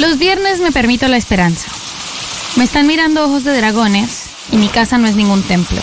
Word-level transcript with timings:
Los 0.00 0.18
viernes 0.18 0.60
me 0.60 0.72
permito 0.72 1.08
la 1.08 1.16
esperanza. 1.16 1.68
Me 2.56 2.64
están 2.64 2.86
mirando 2.86 3.24
ojos 3.24 3.44
de 3.44 3.56
dragones 3.56 4.26
y 4.52 4.58
mi 4.58 4.68
casa 4.68 4.98
no 4.98 5.08
es 5.08 5.16
ningún 5.16 5.42
templo. 5.42 5.80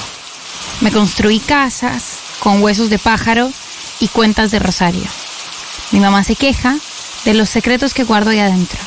Me 0.82 0.92
construí 0.92 1.40
casas 1.40 2.20
con 2.40 2.62
huesos 2.62 2.92
de 2.92 3.00
pájaro 3.00 3.52
y 4.00 4.10
cuentas 4.10 4.52
de 4.52 4.60
rosario. 4.60 5.06
Mi 5.92 6.00
mamá 6.00 6.24
se 6.24 6.36
queja 6.36 6.78
de 7.26 7.34
los 7.34 7.50
secretos 7.50 7.96
que 7.96 8.04
guardo 8.04 8.30
ahí 8.30 8.40
adentro. 8.40 8.80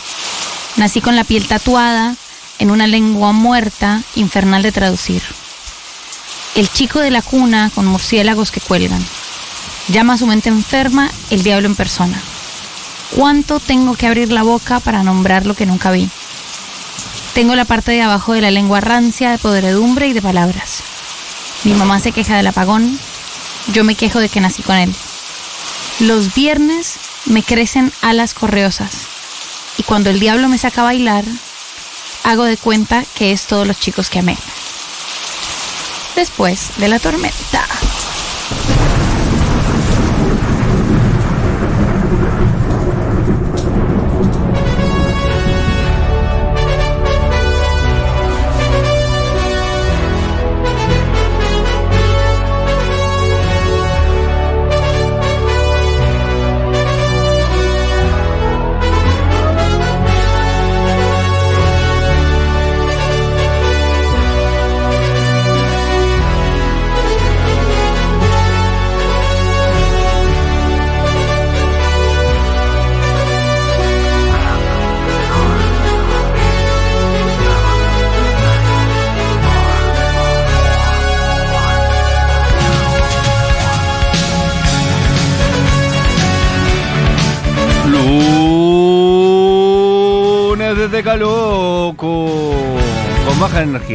Nací 0.77 1.01
con 1.01 1.17
la 1.17 1.25
piel 1.25 1.49
tatuada 1.49 2.15
en 2.61 2.71
una 2.71 2.87
lengua 2.87 3.33
muerta, 3.33 4.03
infernal 4.15 4.63
de 4.63 4.73
traducir. 4.73 5.23
El 6.55 6.71
chico 6.71 7.01
de 7.01 7.11
la 7.11 7.23
cuna 7.23 7.71
con 7.75 7.87
murciélagos 7.87 8.53
que 8.53 8.61
cuelgan. 8.61 9.05
Llama 9.89 10.15
a 10.15 10.19
su 10.19 10.27
mente 10.27 10.51
enferma 10.51 11.11
el 11.31 11.43
diablo 11.43 11.67
en 11.67 11.75
persona. 11.75 12.23
¿Cuánto 13.15 13.61
tengo 13.61 13.95
que 13.95 14.07
abrir 14.07 14.33
la 14.33 14.43
boca 14.43 14.81
para 14.81 15.03
nombrar 15.03 15.47
lo 15.47 15.55
que 15.55 15.67
nunca 15.67 15.91
vi? 15.91 16.09
Tengo 17.35 17.55
la 17.55 17.65
parte 17.65 17.93
de 17.93 18.03
abajo 18.03 18.33
de 18.33 18.41
la 18.41 18.51
lengua 18.51 18.81
rancia 18.81 19.31
de 19.31 19.39
podredumbre 19.39 20.09
y 20.09 20.13
de 20.13 20.23
palabras. 20.23 20.83
Mi 21.65 21.75
mamá 21.75 22.01
se 22.01 22.13
queja 22.13 22.37
del 22.37 22.47
apagón, 22.47 22.99
yo 23.73 23.85
me 23.85 23.95
quejo 23.95 24.21
de 24.21 24.29
que 24.29 24.41
nací 24.41 24.63
con 24.63 24.77
él. 24.77 24.95
Los 26.01 26.35
viernes 26.35 26.99
me 27.27 27.43
crecen 27.43 27.93
alas 28.03 28.35
correosas 28.35 29.07
y 29.79 29.83
cuando 29.83 30.11
el 30.11 30.21
diablo 30.21 30.49
me 30.49 30.59
saca 30.59 30.83
a 30.83 30.85
bailar, 30.85 31.25
hago 32.25 32.45
de 32.45 32.57
cuenta 32.57 33.05
que 33.15 33.33
es 33.33 33.47
todos 33.47 33.67
los 33.67 33.79
chicos 33.79 34.11
que 34.11 34.19
amé. 34.19 34.37
Después 36.15 36.71
de 36.79 36.89
la 36.89 36.99
tormenta. 36.99 37.67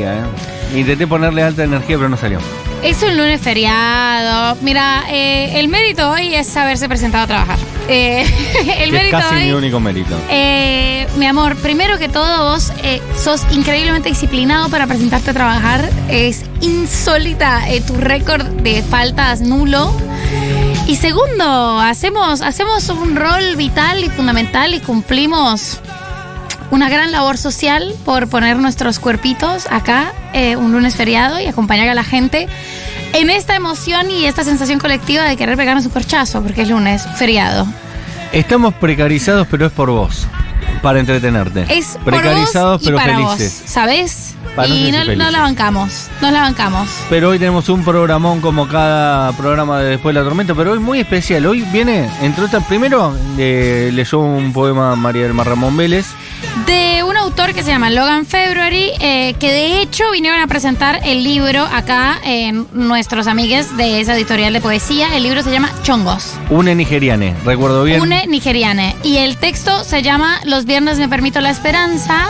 Energía, 0.01 0.25
¿eh? 0.73 0.79
Intenté 0.79 1.07
ponerle 1.07 1.43
alta 1.43 1.63
energía, 1.63 1.97
pero 1.97 2.09
no 2.09 2.17
salió. 2.17 2.39
Es 2.83 3.03
un 3.03 3.15
lunes 3.15 3.39
feriado. 3.41 4.57
Mira, 4.61 5.03
eh, 5.09 5.59
el 5.59 5.67
mérito 5.67 6.09
hoy 6.09 6.33
es 6.33 6.55
haberse 6.57 6.87
presentado 6.87 7.25
a 7.25 7.27
trabajar. 7.27 7.59
Eh, 7.87 8.25
el 8.79 8.91
Que 8.91 9.05
es 9.07 9.11
casi 9.11 9.35
hoy. 9.35 9.43
mi 9.45 9.51
único 9.51 9.79
mérito. 9.79 10.17
Eh, 10.29 11.07
mi 11.17 11.25
amor, 11.27 11.57
primero 11.57 11.99
que 11.99 12.09
todo, 12.09 12.51
vos 12.51 12.71
sos 13.21 13.41
increíblemente 13.51 14.09
disciplinado 14.09 14.69
para 14.69 14.87
presentarte 14.87 15.31
a 15.31 15.33
trabajar. 15.33 15.89
Es 16.09 16.43
insólita 16.61 17.61
tu 17.85 17.95
récord 17.97 18.45
de 18.45 18.81
faltas 18.81 19.41
nulo. 19.41 19.93
Y 20.87 20.95
segundo, 20.95 21.79
hacemos, 21.79 22.41
hacemos 22.41 22.89
un 22.89 23.15
rol 23.15 23.55
vital 23.57 24.03
y 24.03 24.09
fundamental 24.09 24.73
y 24.73 24.79
cumplimos 24.79 25.79
una 26.71 26.89
gran 26.89 27.11
labor 27.11 27.37
social 27.37 27.93
por 28.05 28.27
poner 28.27 28.57
nuestros 28.57 28.97
cuerpitos 28.97 29.67
acá 29.69 30.13
eh, 30.33 30.55
un 30.55 30.71
lunes 30.71 30.95
feriado 30.95 31.39
y 31.39 31.45
acompañar 31.45 31.89
a 31.89 31.93
la 31.93 32.03
gente 32.03 32.47
en 33.13 33.29
esta 33.29 33.55
emoción 33.55 34.09
y 34.09 34.25
esta 34.25 34.43
sensación 34.43 34.79
colectiva 34.79 35.23
de 35.25 35.35
querer 35.35 35.57
pegarnos 35.57 35.85
un 35.85 35.91
corchazo 35.91 36.41
porque 36.41 36.61
es 36.61 36.69
lunes 36.69 37.03
feriado. 37.17 37.67
Estamos 38.31 38.73
precarizados, 38.73 39.47
pero 39.51 39.65
es 39.65 39.71
por 39.73 39.91
vos. 39.91 40.27
Para 40.81 40.99
entretenerte. 40.99 41.65
Es 41.69 41.97
por 42.03 42.13
precarizados, 42.13 42.79
vos 42.79 42.83
y 42.83 42.85
pero 42.85 42.97
para 42.97 43.15
felices. 43.15 43.59
vos, 43.61 43.71
¿sabes? 43.71 44.35
Para 44.55 44.67
y 44.69 44.91
no, 44.91 45.03
no 45.15 45.31
la 45.31 45.41
bancamos, 45.41 46.07
no 46.21 46.31
la 46.31 46.41
bancamos. 46.41 46.89
Pero 47.09 47.29
hoy 47.29 47.39
tenemos 47.39 47.67
un 47.69 47.83
programón 47.83 48.41
como 48.41 48.67
cada 48.67 49.31
programa 49.33 49.79
de 49.79 49.91
Después 49.91 50.15
de 50.15 50.21
la 50.21 50.25
Tormenta, 50.25 50.55
pero 50.55 50.71
hoy 50.71 50.79
muy 50.79 50.99
especial. 50.99 51.45
Hoy 51.45 51.61
viene, 51.73 52.09
entre 52.21 52.45
otras, 52.45 52.65
primero 52.65 53.15
eh, 53.37 53.91
leyó 53.93 54.19
un 54.19 54.53
poema 54.53 54.95
María 54.95 55.23
del 55.23 55.33
Mar 55.33 55.47
Ramón 55.47 55.75
Vélez. 55.75 56.07
De 56.65 57.03
un 57.03 57.17
autor 57.17 57.53
que 57.53 57.63
se 57.63 57.69
llama 57.71 57.89
Logan 57.89 58.25
February, 58.25 58.91
eh, 58.99 59.35
que 59.39 59.51
de 59.51 59.81
hecho 59.81 60.09
vinieron 60.11 60.39
a 60.39 60.47
presentar 60.47 61.01
el 61.03 61.23
libro 61.23 61.63
acá 61.63 62.19
en 62.23 62.67
nuestros 62.73 63.27
amigues 63.27 63.75
de 63.77 64.01
esa 64.01 64.15
editorial 64.15 64.53
de 64.53 64.61
poesía. 64.61 65.15
El 65.15 65.23
libro 65.23 65.41
se 65.43 65.51
llama 65.51 65.71
Chongos. 65.83 66.33
Une 66.49 66.75
nigeriane, 66.75 67.35
recuerdo 67.45 67.83
bien. 67.83 68.01
Une 68.01 68.25
nigeriane. 68.27 68.95
Y 69.03 69.17
el 69.17 69.37
texto 69.37 69.83
se 69.83 70.01
llama 70.01 70.39
Los 70.45 70.65
viernes 70.65 70.97
me 70.97 71.09
permito 71.09 71.41
la 71.41 71.49
esperanza, 71.49 72.29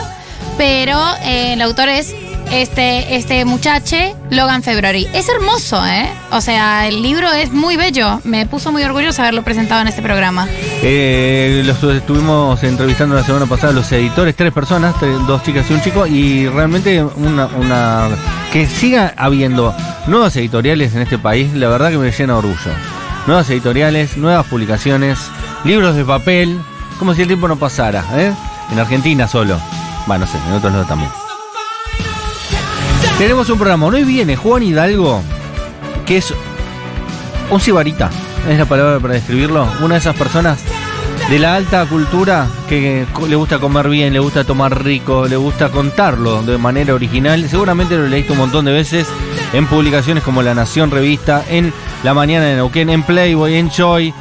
pero 0.56 0.98
eh, 1.24 1.54
el 1.54 1.62
autor 1.62 1.88
es 1.88 2.14
este, 2.52 3.16
este 3.16 3.44
muchache, 3.44 4.14
Logan 4.30 4.62
February. 4.62 5.08
Es 5.12 5.28
hermoso, 5.28 5.84
¿eh? 5.86 6.08
O 6.30 6.40
sea, 6.40 6.86
el 6.86 7.02
libro 7.02 7.32
es 7.32 7.52
muy 7.52 7.76
bello. 7.76 8.20
Me 8.24 8.46
puso 8.46 8.72
muy 8.72 8.82
orgulloso 8.82 9.22
haberlo 9.22 9.42
presentado 9.42 9.80
en 9.80 9.88
este 9.88 10.02
programa. 10.02 10.46
Eh, 10.82 11.62
los 11.64 11.82
estuvimos 11.82 12.62
entrevistando 12.62 13.14
la 13.14 13.24
semana 13.24 13.46
pasada 13.46 13.72
los 13.72 13.90
editores, 13.92 14.36
tres 14.36 14.52
personas, 14.52 14.94
tres- 15.00 15.26
dos 15.26 15.42
chicas 15.42 15.70
y 15.70 15.74
un 15.74 15.82
chico, 15.82 16.06
y 16.06 16.48
realmente 16.48 17.02
una, 17.02 17.46
una 17.46 18.08
que 18.52 18.66
siga 18.66 19.14
habiendo 19.16 19.74
nuevos 20.06 20.34
editoriales 20.36 20.94
en 20.94 21.02
este 21.02 21.18
país, 21.18 21.52
la 21.54 21.68
verdad 21.68 21.90
que 21.90 21.98
me 21.98 22.10
llena 22.10 22.36
orgullo. 22.36 22.56
Nuevas 23.26 23.48
editoriales, 23.50 24.16
nuevas 24.16 24.46
publicaciones, 24.46 25.18
libros 25.64 25.94
de 25.94 26.04
papel, 26.04 26.60
como 26.98 27.14
si 27.14 27.22
el 27.22 27.28
tiempo 27.28 27.48
no 27.48 27.56
pasara, 27.56 28.04
¿eh? 28.16 28.32
En 28.70 28.78
Argentina 28.78 29.26
solo. 29.28 29.58
Bueno, 30.06 30.26
no 30.26 30.30
sé, 30.32 30.38
en 30.48 30.52
otros 30.54 30.72
lados 30.72 30.88
también. 30.88 31.10
Tenemos 33.18 33.48
un 33.50 33.58
programa. 33.58 33.86
Hoy 33.86 34.04
viene 34.04 34.36
Juan 34.36 34.62
Hidalgo, 34.62 35.20
que 36.06 36.16
es 36.16 36.34
un 37.50 37.60
sibarita, 37.60 38.10
es 38.48 38.58
la 38.58 38.64
palabra 38.64 38.98
para 38.98 39.14
describirlo. 39.14 39.68
Una 39.80 39.94
de 39.94 40.00
esas 40.00 40.16
personas 40.16 40.58
de 41.30 41.38
la 41.38 41.54
alta 41.54 41.86
cultura 41.86 42.48
que 42.68 43.06
le 43.28 43.36
gusta 43.36 43.58
comer 43.58 43.88
bien, 43.88 44.12
le 44.12 44.18
gusta 44.18 44.44
tomar 44.44 44.82
rico, 44.82 45.28
le 45.28 45.36
gusta 45.36 45.68
contarlo 45.68 46.42
de 46.42 46.58
manera 46.58 46.94
original. 46.94 47.48
Seguramente 47.48 47.96
lo 47.96 48.08
leíste 48.08 48.32
un 48.32 48.38
montón 48.38 48.64
de 48.64 48.72
veces 48.72 49.06
en 49.52 49.66
publicaciones 49.66 50.24
como 50.24 50.42
La 50.42 50.54
Nación 50.54 50.90
Revista, 50.90 51.44
en 51.48 51.72
La 52.02 52.14
Mañana 52.14 52.46
de 52.46 52.56
Neuquén, 52.56 52.90
en 52.90 53.02
Playboy, 53.04 53.54
en 53.54 53.70
Joy. 53.70 54.12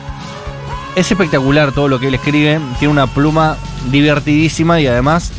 Es 0.95 1.09
espectacular 1.09 1.71
todo 1.71 1.87
lo 1.87 1.99
que 1.99 2.09
él 2.09 2.15
escribe. 2.15 2.59
Tiene 2.77 2.91
una 2.91 3.07
pluma 3.07 3.57
divertidísima 3.89 4.79
y 4.79 4.87
además 4.87 5.31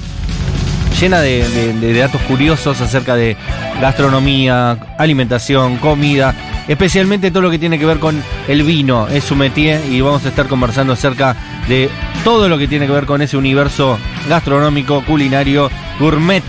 llena 1.02 1.20
de, 1.20 1.98
datos 1.98 2.20
curiosos 2.22 2.80
acerca 2.80 3.16
de 3.16 3.36
gastronomía, 3.80 4.78
alimentación, 4.96 5.78
comida, 5.78 6.32
especialmente 6.68 7.32
todo 7.32 7.42
lo 7.42 7.50
que 7.50 7.58
tiene 7.58 7.76
que 7.76 7.84
ver 7.84 7.98
con 7.98 8.22
el 8.46 8.62
vino, 8.62 9.08
es 9.08 9.24
su 9.24 9.34
métier 9.34 9.80
y 9.90 10.00
vamos 10.00 10.24
a 10.24 10.28
estar 10.28 10.46
conversando 10.46 10.92
acerca 10.92 11.34
de 11.66 11.90
todo 12.22 12.48
lo 12.48 12.56
que 12.56 12.68
tiene 12.68 12.86
que 12.86 12.92
ver 12.92 13.04
con 13.04 13.20
ese 13.20 13.36
universo 13.36 13.98
gastronómico, 14.28 15.04
culinario, 15.04 15.72
gourmet. 15.98 16.44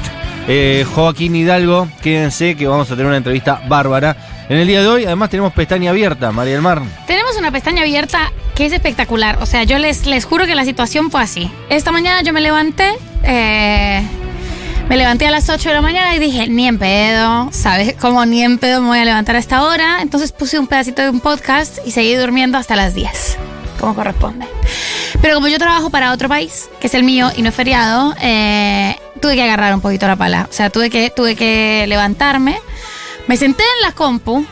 Eh, 0.47 0.85
Joaquín 0.93 1.35
Hidalgo, 1.35 1.87
quédense 2.03 2.55
que 2.55 2.67
vamos 2.67 2.91
a 2.91 2.93
tener 2.93 3.07
una 3.07 3.17
entrevista 3.17 3.59
bárbara. 3.67 4.15
En 4.49 4.59
el 4.59 4.67
día 4.67 4.81
de 4.81 4.87
hoy, 4.87 5.05
además, 5.05 5.31
tenemos 5.31 5.51
pestaña 5.53 5.89
abierta, 5.89 6.31
María 6.31 6.53
del 6.53 6.61
Mar. 6.61 6.83
Tenemos 7.07 7.37
una 7.37 7.49
pestaña 7.49 7.81
abierta 7.81 8.31
que 8.53 8.67
es 8.67 8.73
espectacular. 8.73 9.39
O 9.41 9.47
sea, 9.47 9.63
yo 9.63 9.79
les, 9.79 10.05
les 10.05 10.25
juro 10.25 10.45
que 10.45 10.53
la 10.53 10.65
situación 10.65 11.09
fue 11.09 11.23
así. 11.23 11.49
Esta 11.69 11.91
mañana 11.91 12.21
yo 12.21 12.33
me 12.33 12.41
levanté, 12.41 12.91
eh, 13.23 14.03
me 14.89 14.97
levanté 14.97 15.27
a 15.27 15.31
las 15.31 15.49
8 15.49 15.69
de 15.69 15.75
la 15.75 15.81
mañana 15.81 16.15
y 16.15 16.19
dije, 16.19 16.47
ni 16.47 16.67
en 16.67 16.77
pedo, 16.77 17.49
¿sabes? 17.51 17.95
Como 17.95 18.25
ni 18.25 18.43
en 18.43 18.57
pedo 18.57 18.81
me 18.81 18.87
voy 18.87 18.99
a 18.99 19.05
levantar 19.05 19.35
a 19.35 19.39
esta 19.39 19.63
hora. 19.63 20.01
Entonces 20.01 20.31
puse 20.31 20.59
un 20.59 20.67
pedacito 20.67 21.01
de 21.01 21.09
un 21.09 21.19
podcast 21.19 21.79
y 21.85 21.91
seguí 21.91 22.15
durmiendo 22.15 22.57
hasta 22.57 22.75
las 22.75 22.93
10, 22.93 23.37
como 23.79 23.95
corresponde. 23.95 24.45
Pero 25.21 25.35
como 25.35 25.47
yo 25.47 25.57
trabajo 25.57 25.89
para 25.89 26.11
otro 26.11 26.27
país, 26.27 26.69
que 26.79 26.87
es 26.87 26.93
el 26.93 27.03
mío 27.03 27.31
y 27.35 27.41
no 27.41 27.49
es 27.49 27.55
feriado, 27.55 28.13
eh, 28.21 28.95
tuve 29.21 29.35
que 29.35 29.43
agarrar 29.43 29.73
un 29.73 29.81
poquito 29.81 30.07
la 30.07 30.15
pala. 30.15 30.47
O 30.49 30.53
sea, 30.53 30.69
tuve 30.69 30.89
que, 30.89 31.09
tuve 31.09 31.35
que 31.35 31.85
levantarme. 31.87 32.59
Me 33.27 33.37
senté 33.37 33.63
en 33.63 33.87
la 33.87 33.93
compu 33.93 34.45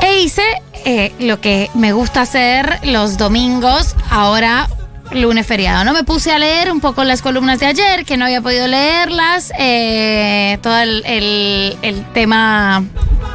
e 0.00 0.20
hice 0.20 0.44
eh, 0.84 1.12
lo 1.18 1.40
que 1.40 1.70
me 1.74 1.92
gusta 1.92 2.22
hacer 2.22 2.78
los 2.84 3.16
domingos, 3.16 3.96
ahora 4.10 4.68
lunes 5.12 5.46
feriado. 5.46 5.84
No 5.84 5.92
me 5.92 6.04
puse 6.04 6.32
a 6.32 6.38
leer 6.38 6.72
un 6.72 6.80
poco 6.80 7.04
las 7.04 7.22
columnas 7.22 7.58
de 7.60 7.66
ayer, 7.66 8.04
que 8.04 8.16
no 8.16 8.24
había 8.24 8.40
podido 8.40 8.66
leerlas. 8.66 9.52
eh, 9.58 10.58
todo 10.62 10.78
el, 10.78 11.02
el- 11.06 11.76
el 11.82 12.04
tema. 12.12 12.84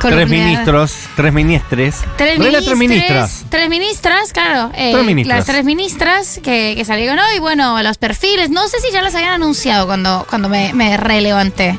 Tres 0.02 0.30
ministros, 0.30 0.94
tres 1.18 1.34
ministres. 1.34 1.96
Tres 2.18 2.40
ministres, 2.40 2.66
tres 2.66 2.78
ministras. 2.78 3.44
Tres 3.50 3.70
ministras, 3.70 4.32
claro. 4.34 4.72
eh, 4.74 4.92
Tres 4.94 5.06
ministras. 5.06 5.38
Las 5.40 5.46
tres 5.46 5.66
ministras 5.66 6.40
que, 6.42 6.74
que 6.78 6.86
salieron 6.86 7.20
hoy. 7.20 7.40
Bueno, 7.40 7.82
los 7.84 7.98
perfiles. 7.98 8.50
No 8.50 8.66
sé 8.70 8.80
si 8.80 8.92
ya 8.94 9.02
las 9.02 9.14
habían 9.16 9.34
anunciado 9.34 9.88
cuando, 9.88 10.26
cuando 10.30 10.48
me, 10.48 10.74
me 10.74 10.96
relevanté. 10.96 11.78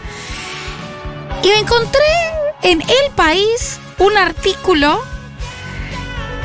Y 1.43 1.49
me 1.49 1.59
encontré 1.61 2.05
en 2.63 2.83
El 2.83 3.11
País 3.17 3.79
un 3.99 4.17
artículo 4.19 5.03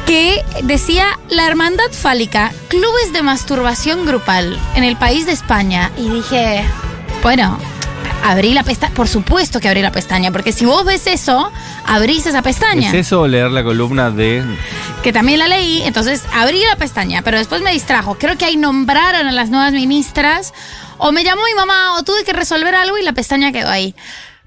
que 0.06 0.44
decía 0.64 1.20
la 1.30 1.48
hermandad 1.48 1.92
fálica, 1.92 2.52
clubes 2.68 3.12
de 3.14 3.22
masturbación 3.24 4.06
grupal 4.06 4.58
en 4.76 4.84
el 4.84 4.98
país 4.98 5.26
de 5.26 5.32
España. 5.32 5.92
Y 5.98 6.10
dije, 6.10 6.64
bueno, 7.24 7.58
abrí 8.24 8.54
la 8.54 8.64
pestaña. 8.64 8.94
Por 8.94 9.08
supuesto 9.08 9.60
que 9.60 9.68
abrí 9.68 9.82
la 9.82 9.92
pestaña, 9.92 10.32
porque 10.32 10.52
si 10.52 10.66
vos 10.66 10.86
ves 10.86 11.08
eso, 11.08 11.52
abrís 11.86 12.26
esa 12.26 12.42
pestaña. 12.42 12.90
¿Es 12.90 12.94
eso 12.94 13.22
o 13.22 13.28
leer 13.28 13.52
la 13.52 13.64
columna 13.64 14.12
de 14.12 14.44
Que 15.04 15.12
también 15.12 15.40
la 15.40 15.48
leí, 15.48 15.82
entonces 15.84 16.24
abrí 16.34 16.62
la 16.70 16.76
pestaña, 16.76 17.22
pero 17.24 17.38
después 17.38 17.62
me 17.62 17.72
distrajo. 17.72 18.16
Creo 18.16 18.38
que 18.38 18.46
ahí 18.46 18.58
nombraron 18.58 19.28
a 19.28 19.32
las 19.32 19.50
nuevas 19.50 19.74
ministras, 19.74 20.54
o 20.98 21.12
me 21.12 21.24
llamó 21.24 21.42
mi 21.44 21.56
mamá, 21.56 21.98
o 21.98 22.04
tuve 22.04 22.24
que 22.24 22.34
resolver 22.34 22.76
algo 22.76 22.98
y 22.98 23.04
la 23.04 23.14
pestaña 23.14 23.52
quedó 23.52 23.70
ahí. 23.70 23.96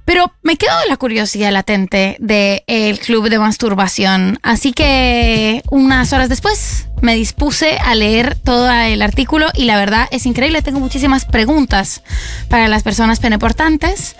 Pero 0.08 0.32
me 0.40 0.56
quedó 0.56 0.72
la 0.88 0.96
curiosidad 0.96 1.52
latente 1.52 2.16
del 2.18 2.98
club 2.98 3.28
de 3.28 3.38
masturbación. 3.38 4.38
Así 4.42 4.72
que 4.72 5.62
unas 5.70 6.14
horas 6.14 6.30
después 6.30 6.88
me 7.02 7.14
dispuse 7.14 7.76
a 7.76 7.94
leer 7.94 8.34
todo 8.34 8.70
el 8.70 9.02
artículo 9.02 9.48
y 9.52 9.66
la 9.66 9.76
verdad 9.76 10.08
es 10.10 10.24
increíble. 10.24 10.62
Tengo 10.62 10.80
muchísimas 10.80 11.26
preguntas 11.26 12.02
para 12.48 12.68
las 12.68 12.82
personas 12.84 13.20
peneportantes. 13.20 14.16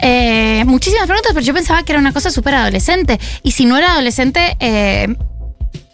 Eh, 0.00 0.64
muchísimas 0.64 1.06
preguntas, 1.06 1.32
pero 1.34 1.44
yo 1.44 1.52
pensaba 1.52 1.82
que 1.82 1.92
era 1.92 2.00
una 2.00 2.14
cosa 2.14 2.30
súper 2.30 2.54
adolescente. 2.54 3.20
Y 3.42 3.50
si 3.50 3.66
no 3.66 3.76
era 3.76 3.92
adolescente, 3.92 4.56
eh, 4.58 5.14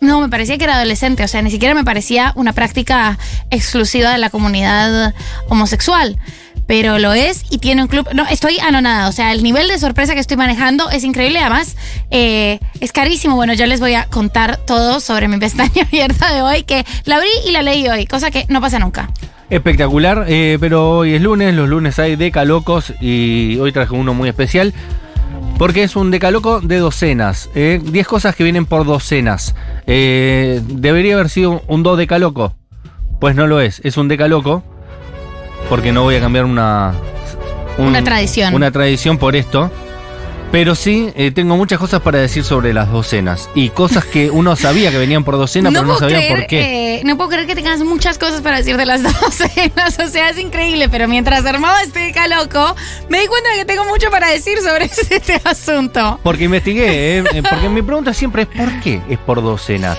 no, 0.01 0.21
me 0.21 0.29
parecía 0.29 0.57
que 0.57 0.65
era 0.65 0.77
adolescente, 0.77 1.25
o 1.25 1.29
sea, 1.29 1.43
ni 1.43 1.51
siquiera 1.51 1.75
me 1.75 1.83
parecía 1.83 2.33
una 2.37 2.53
práctica 2.53 3.19
exclusiva 3.51 4.13
de 4.13 4.19
la 4.19 4.31
comunidad 4.31 5.15
homosexual. 5.49 6.17
Pero 6.67 6.99
lo 6.99 7.13
es 7.13 7.45
y 7.51 7.59
tiene 7.59 7.83
un 7.83 7.89
club. 7.89 8.09
No, 8.15 8.27
estoy 8.29 8.59
anonada. 8.59 9.09
O 9.09 9.13
sea, 9.13 9.33
el 9.33 9.43
nivel 9.43 9.69
de 9.69 9.79
sorpresa 9.79 10.15
que 10.15 10.21
estoy 10.21 10.37
manejando 10.37 10.91
es 10.91 11.05
increíble. 11.05 11.39
Además, 11.39 11.77
eh, 12.11 12.61
es 12.81 12.93
carísimo. 12.93 13.37
Bueno, 13.37 13.55
yo 13.55 13.67
les 13.67 13.81
voy 13.81 13.95
a 13.95 14.07
contar 14.07 14.59
todo 14.59 15.01
sobre 15.01 15.29
mi 15.29 15.39
pestaña 15.39 15.83
abierta 15.87 16.33
de 16.33 16.43
hoy, 16.43 16.63
que 16.63 16.85
la 17.05 17.17
abrí 17.17 17.31
y 17.47 17.53
la 17.53 17.63
leí 17.63 17.89
hoy, 17.89 18.07
cosa 18.07 18.31
que 18.31 18.47
no 18.49 18.61
pasa 18.61 18.79
nunca. 18.79 19.11
Espectacular, 19.51 20.25
eh, 20.29 20.57
pero 20.61 20.99
hoy 20.99 21.15
es 21.15 21.21
lunes, 21.21 21.55
los 21.55 21.69
lunes 21.69 21.99
hay 21.99 22.17
decalocos 22.17 22.95
y 23.03 23.59
hoy 23.59 23.71
traje 23.71 23.95
uno 23.95 24.15
muy 24.15 24.31
especial 24.31 24.73
porque 25.59 25.83
es 25.83 25.95
un 25.95 26.11
decaloco 26.11 26.61
de 26.61 26.79
docenas, 26.79 27.51
10 27.55 28.07
cosas 28.07 28.35
que 28.35 28.45
vienen 28.45 28.67
por 28.67 28.85
docenas. 28.85 29.55
Eh, 29.87 30.61
debería 30.65 31.15
haber 31.15 31.29
sido 31.29 31.63
un 31.69 31.83
do 31.83 31.97
decaloco, 31.97 32.55
pues 33.21 33.37
no 33.37 33.47
lo 33.47 33.61
es, 33.61 33.81
es 33.85 33.97
un 33.97 34.09
decaloco 34.09 34.65
porque 35.73 35.91
no 35.91 36.03
voy 36.03 36.17
a 36.17 36.21
cambiar 36.21 36.45
una... 36.45 36.93
un- 37.79 37.87
Una 37.87 38.05
tradición. 38.05 38.53
Una 38.53 38.71
tradición 38.71 39.17
por 39.17 39.35
esto. 39.35 39.71
Pero 40.51 40.75
sí, 40.75 41.11
eh, 41.15 41.31
tengo 41.31 41.57
muchas 41.57 41.79
cosas 41.79 42.03
para 42.03 42.19
decir 42.19 42.45
sobre 42.45 42.75
las 42.75 42.93
docenas. 42.93 43.49
Y 43.55 43.71
cosas 43.71 44.05
que 44.05 44.29
uno 44.31 44.55
sabía 44.67 44.91
que 44.91 44.99
venían 44.99 45.25
por 45.25 45.39
docena, 45.39 45.71
pero 45.71 45.85
no 45.87 45.99
sabía 45.99 46.19
creer, 46.19 46.37
por 46.37 46.47
qué. 46.47 46.97
eh, 46.97 47.03
no 47.07 47.17
puedo 47.17 47.31
creer 47.31 47.47
que 47.47 47.55
tengas 47.55 47.81
muchas 47.81 48.19
cosas 48.19 48.43
para 48.43 48.59
decir 48.59 48.77
de 48.77 48.85
las 48.85 49.03
docenas. 49.23 49.99
O 49.99 50.09
sea, 50.09 50.29
es 50.29 50.39
increíble. 50.39 50.91
Pero 50.91 51.09
mientras 51.09 51.47
armaba 51.47 51.83
este 51.83 52.13
caloco, 52.13 52.77
me 53.09 53.21
di 53.23 53.27
cuenta 53.29 53.49
de 53.53 53.57
que 53.61 53.65
tengo 53.65 53.87
mucho 53.87 54.11
para 54.11 54.29
decir 54.29 54.59
sobre 54.59 54.85
este 55.11 55.41
asunto. 55.43 56.21
Porque 56.23 56.45
investigué, 56.45 57.21
¿eh? 57.21 57.25
Eh, 57.33 57.43
porque 57.49 57.71
mi 57.71 57.81
pregunta 57.81 58.13
siempre 58.13 58.43
es 58.43 58.49
¿por 58.49 58.79
qué 58.81 59.01
es 59.09 59.19
por 59.21 59.43
docena? 59.43 59.97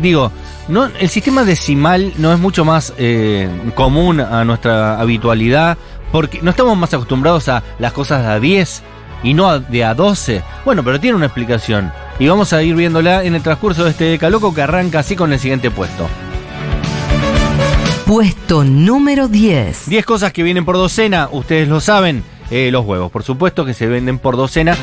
Digo, 0.00 0.30
no, 0.68 0.86
el 0.98 1.08
sistema 1.08 1.44
decimal 1.44 2.12
no 2.18 2.32
es 2.32 2.38
mucho 2.38 2.64
más 2.64 2.92
eh, 2.98 3.48
común 3.74 4.20
a 4.20 4.44
nuestra 4.44 5.00
habitualidad, 5.00 5.76
porque 6.10 6.40
no 6.42 6.50
estamos 6.50 6.76
más 6.76 6.92
acostumbrados 6.94 7.48
a 7.48 7.62
las 7.78 7.92
cosas 7.92 8.22
de 8.22 8.28
a 8.32 8.40
10 8.40 8.82
y 9.22 9.34
no 9.34 9.48
a- 9.48 9.58
de 9.58 9.84
a 9.84 9.94
12. 9.94 10.42
Bueno, 10.64 10.82
pero 10.84 11.00
tiene 11.00 11.16
una 11.16 11.26
explicación. 11.26 11.92
Y 12.18 12.28
vamos 12.28 12.52
a 12.52 12.62
ir 12.62 12.74
viéndola 12.74 13.24
en 13.24 13.34
el 13.34 13.42
transcurso 13.42 13.84
de 13.84 13.90
este 13.90 14.04
decaloco 14.04 14.54
que 14.54 14.62
arranca 14.62 15.00
así 15.00 15.16
con 15.16 15.32
el 15.32 15.38
siguiente 15.38 15.70
puesto. 15.70 16.06
Puesto 18.06 18.64
número 18.64 19.28
10. 19.28 19.88
10 19.88 20.04
cosas 20.04 20.32
que 20.32 20.42
vienen 20.42 20.64
por 20.64 20.76
docena, 20.76 21.28
ustedes 21.32 21.68
lo 21.68 21.80
saben. 21.80 22.22
Eh, 22.50 22.68
los 22.70 22.84
huevos, 22.84 23.10
por 23.10 23.22
supuesto 23.22 23.64
que 23.64 23.72
se 23.72 23.86
venden 23.86 24.18
por 24.18 24.36
docena, 24.36 24.76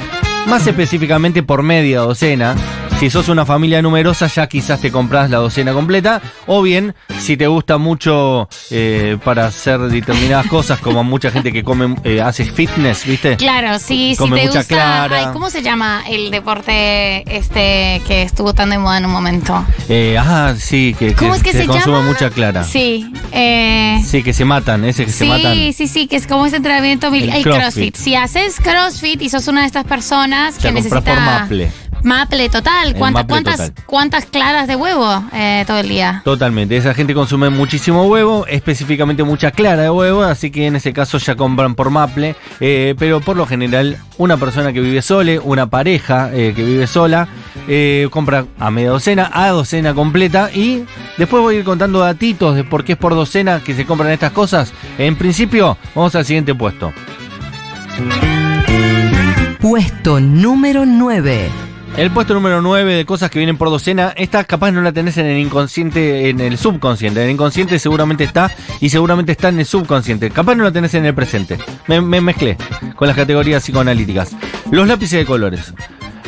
más 0.48 0.66
específicamente 0.66 1.44
por 1.44 1.62
media 1.62 2.00
docena. 2.00 2.56
Si 3.00 3.10
sos 3.10 3.30
una 3.30 3.46
familia 3.46 3.82
numerosa, 3.82 4.28
ya 4.28 4.48
quizás 4.48 4.82
te 4.82 4.92
compras 4.92 5.30
la 5.30 5.38
docena 5.38 5.72
completa. 5.72 6.22
O 6.48 6.62
bien, 6.62 6.94
si 7.18 7.38
te 7.38 7.48
gusta 7.48 7.78
mucho 7.78 8.50
eh, 8.72 9.18
para 9.24 9.46
hacer 9.46 9.80
determinadas 9.80 10.48
cosas, 10.48 10.80
como 10.80 11.02
mucha 11.06 11.32
gente 11.32 11.54
que 11.54 11.64
come, 11.64 11.96
eh, 12.04 12.20
hace 12.22 12.44
fitness, 12.44 13.06
¿viste? 13.06 13.38
Claro, 13.38 13.80
sí, 13.80 14.12
si 14.12 14.18
Come 14.18 14.42
te 14.42 14.48
mucha 14.48 14.60
gusta. 14.60 14.76
clara. 14.76 15.18
Ay, 15.18 15.28
¿Cómo 15.32 15.50
se 15.50 15.62
llama 15.62 16.04
el 16.10 16.30
deporte 16.30 17.24
este 17.38 18.02
que 18.06 18.24
estuvo 18.24 18.54
tan 18.54 18.70
de 18.72 18.78
moda 18.78 18.98
en 18.98 19.06
un 19.06 19.12
momento? 19.14 19.66
Eh, 19.88 20.18
ah, 20.20 20.54
sí, 20.58 20.94
que, 21.00 21.14
¿Cómo 21.14 21.36
es 21.36 21.42
que 21.42 21.54
se 21.54 21.68
consume 21.68 21.96
llama? 22.00 22.08
mucha 22.08 22.30
clara. 22.32 22.66
Sí. 22.66 23.10
Eh, 23.32 24.02
Sí, 24.06 24.24
que 24.24 24.34
se 24.34 24.44
matan, 24.44 24.84
ese 24.84 25.06
que 25.06 25.12
se 25.14 25.24
matan. 25.24 25.54
Sí, 25.54 25.72
sí, 25.72 25.88
sí, 25.88 26.08
que 26.08 26.18
es 26.18 26.28
como 26.28 26.46
ese 26.46 26.58
entrenamiento 26.58 27.08
El 27.08 27.30
el 27.30 27.44
CrossFit. 27.44 27.62
CrossFit. 27.62 27.96
Si 27.96 28.16
haces 28.16 28.58
CrossFit 28.60 29.22
y 29.22 29.30
sos 29.30 29.48
una 29.48 29.62
de 29.62 29.68
estas 29.68 29.86
personas 29.86 30.58
Ya 30.58 30.70
que 30.70 30.74
necesita 30.76 31.02
por 31.02 31.16
Maple. 31.22 31.72
Maple 32.04 32.50
total. 32.50 32.88
El 32.90 32.96
¿Cuánta- 32.96 33.20
Maple 33.22 33.34
cuántas, 33.34 33.58
total. 33.70 33.84
cuántas 33.86 34.26
claras 34.26 34.68
de 34.68 34.76
huevo 34.76 35.24
eh, 35.34 35.64
todo 35.68 35.80
el 35.80 35.90
día? 35.90 36.22
Totalmente, 36.24 36.78
esa 36.78 36.94
gente 36.94 37.14
consume 37.14 37.50
muchísimo 37.50 38.04
huevo, 38.06 38.46
específicamente 38.48 39.24
mucha 39.24 39.52
clara 39.52 39.84
de 39.84 39.90
huevo, 39.90 40.24
así 40.24 40.52
que 40.52 40.68
en 40.68 40.76
ese 40.76 40.94
caso 40.94 41.18
ya 41.18 41.36
compran 41.36 41.76
por 41.76 41.90
Maple, 41.90 42.36
eh, 42.60 42.96
pero 42.98 43.20
por 43.22 43.36
lo 43.38 43.46
general 43.46 43.98
una 44.18 44.38
persona 44.38 44.74
que 44.74 44.82
vive 44.82 45.02
sola, 45.02 45.40
una 45.44 45.68
pareja 45.68 46.30
eh, 46.34 46.54
que 46.56 46.64
vive 46.64 46.88
sola, 46.88 47.28
eh, 47.68 48.08
compra 48.12 48.46
a 48.60 48.72
media 48.72 48.90
docena, 48.90 49.30
a 49.34 49.50
docena 49.50 49.94
completa 49.94 50.50
y 50.54 50.86
después 51.18 51.42
voy 51.44 51.56
a 51.56 51.60
ir 51.60 51.64
contando 51.66 52.00
datitos 52.00 52.56
de 52.56 52.64
por 52.64 52.84
qué 52.84 52.94
es 52.94 52.98
por 52.98 53.14
docena 53.16 53.62
que 53.64 53.74
se 53.76 53.86
compran 53.86 54.12
estas 54.12 54.32
cosas. 54.32 54.72
En 54.98 55.16
principio, 55.16 55.78
vamos 55.94 56.16
al 56.16 56.26
siguiente 56.26 56.56
puesto. 56.56 56.92
Puesto 59.60 60.20
número 60.20 60.86
9. 60.86 61.50
El 61.98 62.12
puesto 62.12 62.34
número 62.34 62.62
9 62.62 62.94
de 62.94 63.06
cosas 63.06 63.30
que 63.30 63.40
vienen 63.40 63.58
por 63.58 63.70
docena, 63.70 64.14
esta 64.16 64.44
capaz 64.46 64.72
no 64.72 64.82
la 64.82 64.94
tenés 64.94 65.18
en 65.18 65.26
el 65.26 65.38
inconsciente, 65.38 66.30
en 66.30 66.40
el 66.40 66.58
subconsciente. 66.58 67.20
En 67.20 67.26
el 67.28 67.34
inconsciente 67.34 67.78
seguramente 67.78 68.24
está 68.24 68.52
y 68.80 68.90
seguramente 68.90 69.34
está 69.34 69.50
en 69.50 69.60
el 69.60 69.66
subconsciente. 69.66 70.30
Capaz 70.30 70.56
no 70.56 70.64
la 70.64 70.72
tenés 70.72 70.94
en 70.94 71.06
el 71.06 71.14
presente. 71.14 71.58
Me, 71.88 72.00
me 72.00 72.22
mezclé 72.22 72.58
con 72.96 73.08
las 73.08 73.18
categorías 73.18 73.64
psicoanalíticas. 73.64 74.36
Los 74.72 74.88
lápices 74.88 75.20
de 75.20 75.26
colores. 75.26 75.74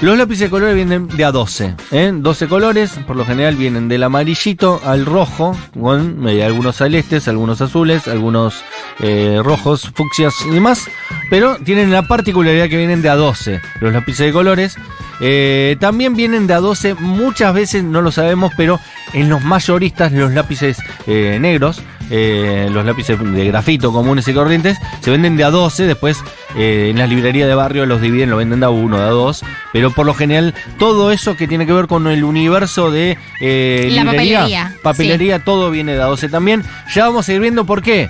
Los 0.02 0.18
lápices 0.18 0.48
de 0.48 0.50
colores 0.50 0.76
vienen 0.76 1.08
de 1.08 1.24
a 1.24 1.32
12. 1.32 1.76
¿eh? 1.92 2.12
12 2.12 2.48
colores, 2.48 3.00
por 3.06 3.16
lo 3.16 3.24
general 3.24 3.56
vienen 3.56 3.88
del 3.88 4.02
amarillito 4.02 4.82
al 4.84 5.06
rojo, 5.06 5.56
con 5.80 6.28
eh, 6.28 6.44
algunos 6.44 6.78
celestes, 6.78 7.28
algunos 7.28 7.62
azules, 7.62 8.08
algunos 8.08 8.64
eh, 9.00 9.40
rojos, 9.44 9.92
fucsias 9.94 10.34
y 10.50 10.56
demás. 10.56 10.88
Pero 11.30 11.58
tienen 11.58 11.92
la 11.92 12.08
particularidad 12.08 12.68
que 12.68 12.78
vienen 12.78 13.04
de 13.04 13.10
a 13.10 13.16
12 13.16 13.62
los 13.80 13.94
lápices 13.94 14.26
de 14.26 14.34
colores. 14.34 14.76
Eh, 15.20 15.78
también 15.80 16.16
vienen 16.16 16.48
de 16.48 16.56
a 16.56 16.62
12, 16.62 16.96
muchas 16.96 17.54
veces 17.54 17.84
no 17.84 18.02
lo 18.02 18.12
sabemos, 18.12 18.54
pero 18.58 18.80
en 19.14 19.30
los 19.30 19.44
mayoristas 19.44 20.12
los 20.14 20.34
lápices 20.34 20.80
negros, 21.06 21.80
eh, 22.12 22.68
los 22.72 22.86
lápices 22.86 23.18
de 23.20 23.46
grafito 23.46 23.92
comunes 23.92 24.28
y 24.28 24.34
corrientes, 24.34 24.78
se 25.00 25.10
venden 25.10 25.38
de 25.38 25.44
a 25.44 25.50
12, 25.50 25.88
después 25.88 26.24
eh, 26.56 26.90
en 26.92 26.98
las 26.98 27.10
librerías 27.10 27.48
de 27.48 27.56
barrio 27.56 27.86
los 27.86 28.02
dividen, 28.02 28.30
lo 28.30 28.38
venden 28.38 28.60
de 28.60 28.66
a 28.66 28.70
1, 28.70 28.98
de 28.98 29.04
a 29.04 29.08
2, 29.08 29.44
pero 29.74 29.92
por 29.92 30.06
lo 30.06 30.14
general 30.14 30.54
todo 30.78 31.12
eso 31.12 31.36
que 31.36 31.48
tiene 31.48 31.66
que 31.66 31.74
ver 31.74 31.88
con 31.88 32.08
el 32.08 32.24
universo 32.24 32.92
de 32.92 33.18
eh, 33.40 33.90
La 33.92 34.04
librería, 34.04 34.40
papelería, 34.42 34.76
papelería, 34.84 35.40
todo 35.44 35.72
viene 35.72 35.94
de 35.94 36.02
a 36.02 36.06
12 36.06 36.30
también. 36.30 36.64
Ya 36.94 37.06
vamos 37.06 37.28
a 37.28 37.34
ir 37.34 37.40
viendo 37.40 37.66
por 37.66 37.82
qué. 37.82 38.10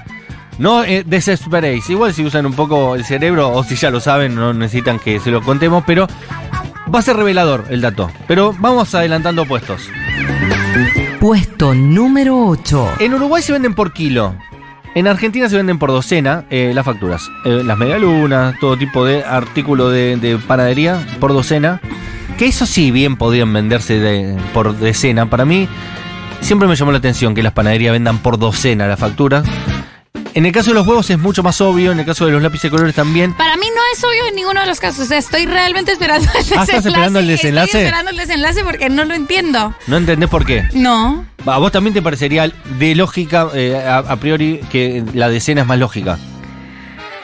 No 0.58 0.84
eh, 0.84 1.04
desesperéis. 1.06 1.90
Igual 1.90 2.14
si 2.14 2.24
usan 2.24 2.46
un 2.46 2.54
poco 2.54 2.96
el 2.96 3.06
cerebro 3.06 3.52
o 3.52 3.64
si 3.64 3.76
ya 3.76 3.90
lo 3.90 4.00
saben, 4.00 4.36
no 4.36 4.54
necesitan 4.54 5.00
que 5.00 5.20
se 5.20 5.32
lo 5.32 5.42
contemos, 5.42 5.84
pero 5.88 6.08
va 6.94 7.00
a 7.00 7.02
ser 7.02 7.16
revelador 7.16 7.66
el 7.70 7.82
dato. 7.82 8.12
Pero 8.28 8.56
vamos 8.60 8.94
adelantando 8.94 9.46
puestos. 9.46 9.90
Puesto 11.22 11.76
número 11.76 12.48
8. 12.48 12.94
En 13.00 13.14
Uruguay 13.14 13.44
se 13.44 13.52
venden 13.54 13.76
por 13.76 13.94
kilo. 13.94 14.36
En 14.96 15.08
Argentina 15.08 15.48
se 15.48 15.56
venden 15.56 15.78
por 15.78 15.92
docena 15.92 16.46
eh, 16.50 16.72
las 16.74 16.84
facturas. 16.84 17.30
Eh, 17.46 17.62
las 17.64 17.78
medialunas, 17.78 18.56
todo 18.60 18.76
tipo 18.76 19.06
de 19.06 19.24
artículo 19.24 19.90
de, 19.92 20.18
de 20.18 20.40
panadería 20.40 21.00
por 21.20 21.32
docena. 21.32 21.80
Que 22.40 22.48
eso 22.48 22.66
sí 22.66 22.90
bien 22.90 23.18
podrían 23.18 23.54
venderse 23.54 24.00
de- 24.00 24.36
por 24.52 24.76
decena. 24.76 25.28
Para 25.30 25.46
mí, 25.46 25.70
siempre 26.42 26.68
me 26.68 26.76
llamó 26.76 26.92
la 26.92 26.98
atención 26.98 27.36
que 27.36 27.44
las 27.44 27.54
panaderías 27.54 27.94
vendan 27.94 28.18
por 28.18 28.40
docena 28.40 28.88
la 28.88 28.98
factura. 28.98 29.44
En 30.34 30.46
el 30.46 30.52
caso 30.54 30.72
de 30.72 30.76
los 30.76 30.88
huevos 30.88 31.10
es 31.10 31.20
mucho 31.20 31.44
más 31.44 31.60
obvio, 31.60 31.92
en 31.92 32.00
el 32.00 32.06
caso 32.06 32.26
de 32.26 32.32
los 32.32 32.42
lápices 32.42 32.64
de 32.64 32.70
colores 32.72 32.96
también. 32.96 33.34
Para 33.34 33.58
mí 33.58 33.66
no 33.76 33.82
es 33.94 34.04
obvio 34.04 34.28
en 34.30 34.36
ninguno 34.36 34.62
de 34.62 34.68
los 34.68 34.80
casos. 34.80 35.06
O 35.06 35.08
sea, 35.08 35.18
estoy 35.18 35.46
realmente 35.46 35.92
esperando 35.92 36.28
el 36.28 36.34
desenlace. 36.34 36.72
Ah, 36.72 36.76
¿estás 36.78 36.86
esperando 36.86 37.20
el 37.20 37.28
desenlace? 37.28 37.66
Estoy 37.66 37.82
esperando 37.82 38.12
el 38.12 38.18
desenlace 38.18 38.64
porque 38.64 38.90
no 38.90 39.04
lo 39.04 39.14
entiendo. 39.14 39.76
¿No 39.88 39.98
entendés 39.98 40.30
por 40.30 40.46
qué? 40.46 40.70
No. 40.74 41.26
A 41.46 41.58
vos 41.58 41.72
también 41.72 41.94
te 41.94 42.02
parecería 42.02 42.50
de 42.80 42.96
lógica, 42.96 43.50
eh, 43.54 43.76
a, 43.76 43.98
a 43.98 44.16
priori, 44.18 44.62
que 44.72 45.04
la 45.14 45.28
decena 45.30 45.62
es 45.62 45.68
más 45.68 45.80
lógica. 45.80 46.18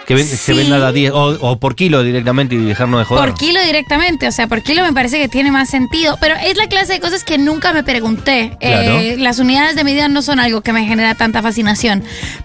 Que 0.07 0.15
ven- 0.15 0.25
se 0.25 0.37
Sí. 0.37 0.53
venda 0.53 0.87
a 0.87 0.91
10 0.93 1.11
o, 1.11 1.37
o 1.41 1.59
por 1.59 1.75
kilo 1.75 2.01
directamente 2.01 2.55
y 2.55 2.59
dejarnos 2.59 2.99
de 3.01 3.05
joder. 3.05 3.25
Por 3.29 3.37
kilo 3.37 3.61
directamente, 3.61 4.25
o 4.27 4.31
sea, 4.31 4.47
por 4.47 4.61
kilo 4.63 4.81
me 4.83 4.93
parece 4.93 5.19
que 5.19 5.27
tiene 5.27 5.51
más 5.51 5.69
sentido, 5.69 6.17
pero 6.21 6.33
es 6.41 6.55
la 6.55 6.67
clase 6.67 6.93
de 6.93 6.99
cosas 7.01 7.25
que 7.25 7.37
nunca 7.37 7.73
me 7.73 7.83
pregunté. 7.83 8.57
Eh, 8.61 9.17
las 9.19 9.39
unidades 9.39 9.75
de 9.75 9.83
medida 9.83 10.07
no 10.07 10.21
son 10.21 10.39
algo 10.39 10.61
que 10.61 10.71
me 10.71 10.85
genera 10.85 11.13
tanta 11.15 11.41
fascinación, 11.41 12.03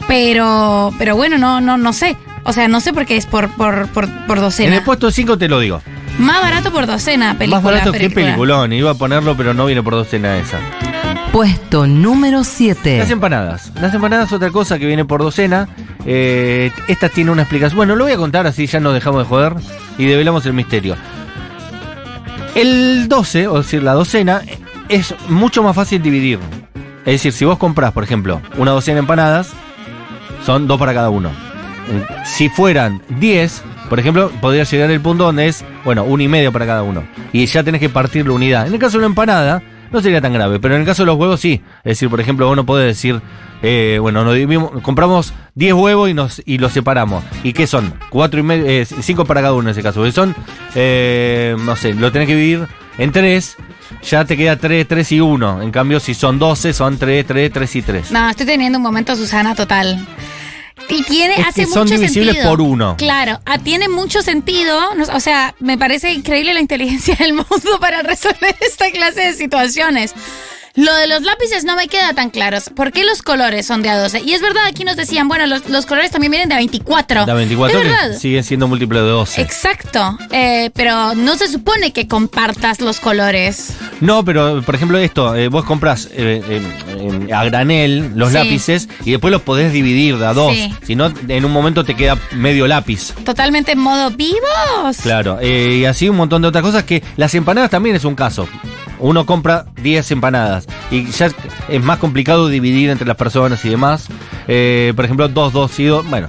pero, 0.09 0.92
pero 0.99 1.14
bueno, 1.16 1.38
no, 1.38 1.61
no, 1.61 1.76
no 1.78 1.92
sé. 1.92 2.16
O 2.45 2.52
sea, 2.52 2.66
no 2.66 2.81
sé 2.81 2.92
por 2.92 3.07
qué 3.07 3.16
es 3.16 3.26
por, 3.26 3.49
por, 3.50 3.87
por, 3.90 4.09
por 4.26 4.38
En 4.38 4.42
docena. 4.42 4.76
el 4.76 4.83
puesto 4.83 5.11
5 5.12 5.38
te 5.38 5.47
lo 5.49 5.61
digo. 5.61 5.81
Más 6.19 6.42
barato 6.42 6.73
por 6.73 6.87
docena, 6.87 7.38
película. 7.38 7.57
más 7.59 7.64
barato 7.64 7.92
que 7.92 7.99
película. 8.00 8.25
peliculón. 8.26 8.73
Iba 8.73 8.90
a 8.90 8.95
ponerlo, 8.95 9.37
pero 9.37 9.54
no 9.54 9.64
viene 9.66 9.83
por 9.83 9.95
docena 9.95 10.37
esa. 10.37 10.59
Puesto 11.33 11.87
número 11.87 12.45
7. 12.45 12.99
Las 12.99 13.11
empanadas. 13.11 13.73
Las 13.81 13.95
empanadas 13.95 14.27
es 14.27 14.33
otra 14.35 14.51
cosa 14.51 14.79
que 14.79 14.85
viene 14.85 15.07
por 15.07 15.23
docena. 15.23 15.67
Eh, 16.05 16.71
esta 16.89 17.09
tiene 17.09 17.31
una 17.31 17.43
explicación. 17.43 17.79
Bueno, 17.79 17.97
lo 17.97 18.05
voy 18.05 18.12
a 18.12 18.19
contar 18.19 18.47
así 18.47 18.67
ya 18.67 18.81
nos 18.81 18.93
dejamos 18.93 19.23
de 19.23 19.29
joder 19.31 19.55
y 19.97 20.05
develamos 20.05 20.45
el 20.45 20.53
misterio. 20.53 20.95
El 22.55 23.09
12, 23.09 23.49
o 23.49 23.57
decir, 23.57 23.83
la 23.83 23.95
docena, 23.95 24.43
es 24.91 25.15
mucho 25.31 25.62
más 25.62 25.75
fácil 25.75 26.03
dividir. 26.03 26.39
Es 27.07 27.15
decir, 27.15 27.33
si 27.33 27.47
vos 27.47 27.57
comprás, 27.57 27.93
por 27.93 28.05
ejemplo, 28.05 28.43
una 28.59 28.73
docena 28.73 28.97
de 28.97 29.01
empanadas, 29.01 29.53
son 30.45 30.67
dos 30.67 30.79
para 30.79 30.93
cada 30.93 31.09
uno. 31.09 31.31
Si 32.27 32.51
fueran 32.51 33.01
10, 33.09 33.62
por 33.89 33.99
ejemplo, 33.99 34.31
podría 34.43 34.65
llegar 34.65 34.91
el 34.91 35.01
punto 35.01 35.25
donde 35.25 35.49
es, 35.49 35.65
bueno, 35.83 36.05
uno 36.05 36.23
y 36.23 36.29
medio 36.29 36.53
para 36.53 36.67
cada 36.67 36.83
uno. 36.83 37.05
Y 37.33 37.47
ya 37.47 37.62
tenés 37.62 37.81
que 37.81 37.89
partir 37.89 38.27
la 38.27 38.35
unidad. 38.35 38.67
En 38.67 38.75
el 38.75 38.79
caso 38.79 38.93
de 38.93 38.99
una 38.99 39.07
empanada, 39.07 39.62
no 39.93 40.01
sería 40.01 40.21
tan 40.21 40.33
grave, 40.33 40.59
pero 40.61 40.75
en 40.75 40.81
el 40.81 40.87
caso 40.87 41.03
de 41.03 41.07
los 41.07 41.17
huevos 41.17 41.41
sí. 41.41 41.61
Es 41.85 41.91
decir, 41.99 42.09
por 42.09 42.21
ejemplo, 42.21 42.47
vos 42.47 42.57
no 42.57 42.65
podés 42.67 42.87
decir, 42.87 43.21
eh, 43.63 43.99
bueno, 44.01 44.25
nos 44.25 44.35
dividimos- 44.35 44.81
compramos 44.83 45.33
10 45.55 45.75
huevos 45.75 46.09
y 46.11 46.15
nos 46.15 46.43
y 46.45 46.59
los 46.59 46.73
separamos. 46.73 47.23
¿Y 47.45 47.53
qué 47.53 47.67
son? 47.67 47.95
Cuatro 48.11 48.41
y 48.41 48.43
medio, 48.43 48.67
eh, 48.67 48.85
cinco 48.85 49.25
para 49.25 49.41
cada 49.43 49.53
uno 49.55 49.69
en 49.69 49.73
ese 49.73 49.83
caso. 49.83 50.11
Son, 50.13 50.35
eh, 50.75 51.55
no 51.59 51.77
sé, 51.77 51.95
lo 51.95 52.11
tenés 52.13 52.29
que 52.29 52.35
dividir 52.37 52.67
en 52.99 53.13
tres. 53.13 53.57
Ya 54.09 54.25
te 54.25 54.39
queda 54.39 54.57
3, 54.57 54.89
3 54.89 55.13
y 55.13 55.21
1. 55.21 55.61
En 55.61 55.71
cambio, 55.71 56.01
si 56.01 56.15
son 56.15 56.39
12, 56.39 56.73
son 56.73 56.97
3, 56.97 57.27
3, 57.27 57.53
3 57.53 57.77
y 57.77 57.83
3. 57.83 58.11
No, 58.11 58.29
estoy 58.31 58.47
teniendo 58.47 58.79
un 58.79 58.83
momento 58.83 59.15
Susana 59.15 59.55
total. 59.55 60.05
Y 60.88 61.02
tiene, 61.05 61.35
Es 61.41 61.47
hace 61.47 61.62
que 61.62 61.67
son 61.67 61.85
mucho 61.85 61.95
divisibles 61.95 62.35
sentido. 62.35 62.50
por 62.50 62.61
uno. 62.61 62.97
Claro, 62.99 63.41
ah, 63.47 63.59
tiene 63.59 63.88
mucho 63.88 64.23
sentido. 64.23 64.95
no- 64.95 65.05
O 65.14 65.21
sea, 65.21 65.55
me 65.61 65.79
parece 65.79 66.12
increíble 66.12 66.55
la 66.55 66.61
inteligencia 66.61 67.14
del 67.17 67.33
mundo 67.35 67.79
para 67.81 68.02
resolver 68.02 68.57
esta 68.61 68.91
clase 68.91 69.21
de 69.23 69.35
situaciones. 69.35 70.14
Lo 70.75 70.95
de 70.95 71.07
los 71.07 71.21
lápices 71.23 71.64
no 71.64 71.76
me 71.76 71.87
queda 71.88 72.14
tan 72.14 72.31
claro. 72.31 72.59
¿Por 72.75 72.93
qué 72.93 73.05
los 73.05 73.21
colores 73.23 73.67
son 73.67 73.83
de 73.83 73.91
A12? 73.91 74.23
Y 74.25 74.33
es 74.33 74.41
verdad, 74.41 74.64
aquí 74.67 74.85
nos 74.85 74.97
decían, 74.97 75.29
bueno, 75.29 75.47
los, 75.47 75.69
los 75.69 75.85
colores 75.85 76.11
también 76.11 76.31
vienen 76.31 76.49
de 76.49 76.55
A24. 76.57 77.26
Da 77.26 77.35
24 77.35 77.79
Es 77.79 77.85
que 77.85 77.91
verdad. 77.91 78.19
siguen 78.19 78.43
siendo 78.45 78.69
múltiplos 78.69 79.02
de 79.02 79.09
12. 79.11 79.43
Exacto. 79.43 80.17
Eh, 80.31 80.71
pero 80.75 81.14
no 81.14 81.37
se 81.37 81.49
supone 81.49 81.93
que 81.93 82.09
compartas 82.09 82.81
los 82.81 83.00
colores. 83.00 83.75
No, 84.00 84.25
pero 84.25 84.62
por 84.62 84.75
ejemplo 84.75 84.97
esto, 84.99 85.37
eh, 85.37 85.49
vos 85.49 85.64
compras 85.64 86.09
eh, 86.12 86.43
eh, 86.49 87.33
a 87.35 87.45
granel 87.45 88.12
los 88.14 88.31
Sí. 88.31 88.35
lápices 88.35 88.88
y 89.05 89.11
después 89.11 89.31
los 89.31 89.43
podés 89.43 89.73
dividir 89.75 90.17
de 90.17 90.26
a 90.26 90.33
dos. 90.33 90.55
Sí. 90.55 90.73
Si 90.87 90.95
no, 90.97 91.12
en 91.29 91.45
un 91.45 91.52
momento 91.52 91.85
te 91.85 91.95
queda 91.95 92.17
medio 92.33 92.67
lápiz. 92.67 93.12
Totalmente 93.25 93.73
en 93.73 93.79
modo 93.79 94.11
vivos. 94.11 94.97
Claro, 95.02 95.38
y 95.43 95.85
así 95.85 96.09
un 96.09 96.17
montón 96.17 96.41
de 96.41 96.49
otras 96.49 96.62
cosas 96.64 96.85
que 96.85 97.02
las 97.17 97.35
empanadas 97.35 97.71
también 97.71 97.95
es 97.95 98.05
un 98.05 98.14
caso. 98.14 98.49
Uno 99.03 99.27
compra 99.27 99.67
10 99.83 100.11
empanadas 100.13 100.67
y 100.91 101.07
ya 101.11 101.27
es- 101.27 101.83
más 101.83 101.99
complicado 101.99 102.49
dividir 102.49 102.89
entre 102.91 103.07
las 103.07 103.17
personas 103.17 103.65
y 103.65 103.69
demás. 103.69 104.07
Eh, 104.49 104.93
por 104.97 105.05
ejemplo, 105.05 105.29
2, 105.29 105.53
2 105.53 105.79
y 105.81 105.85
2, 105.85 106.09
bueno. 106.09 106.29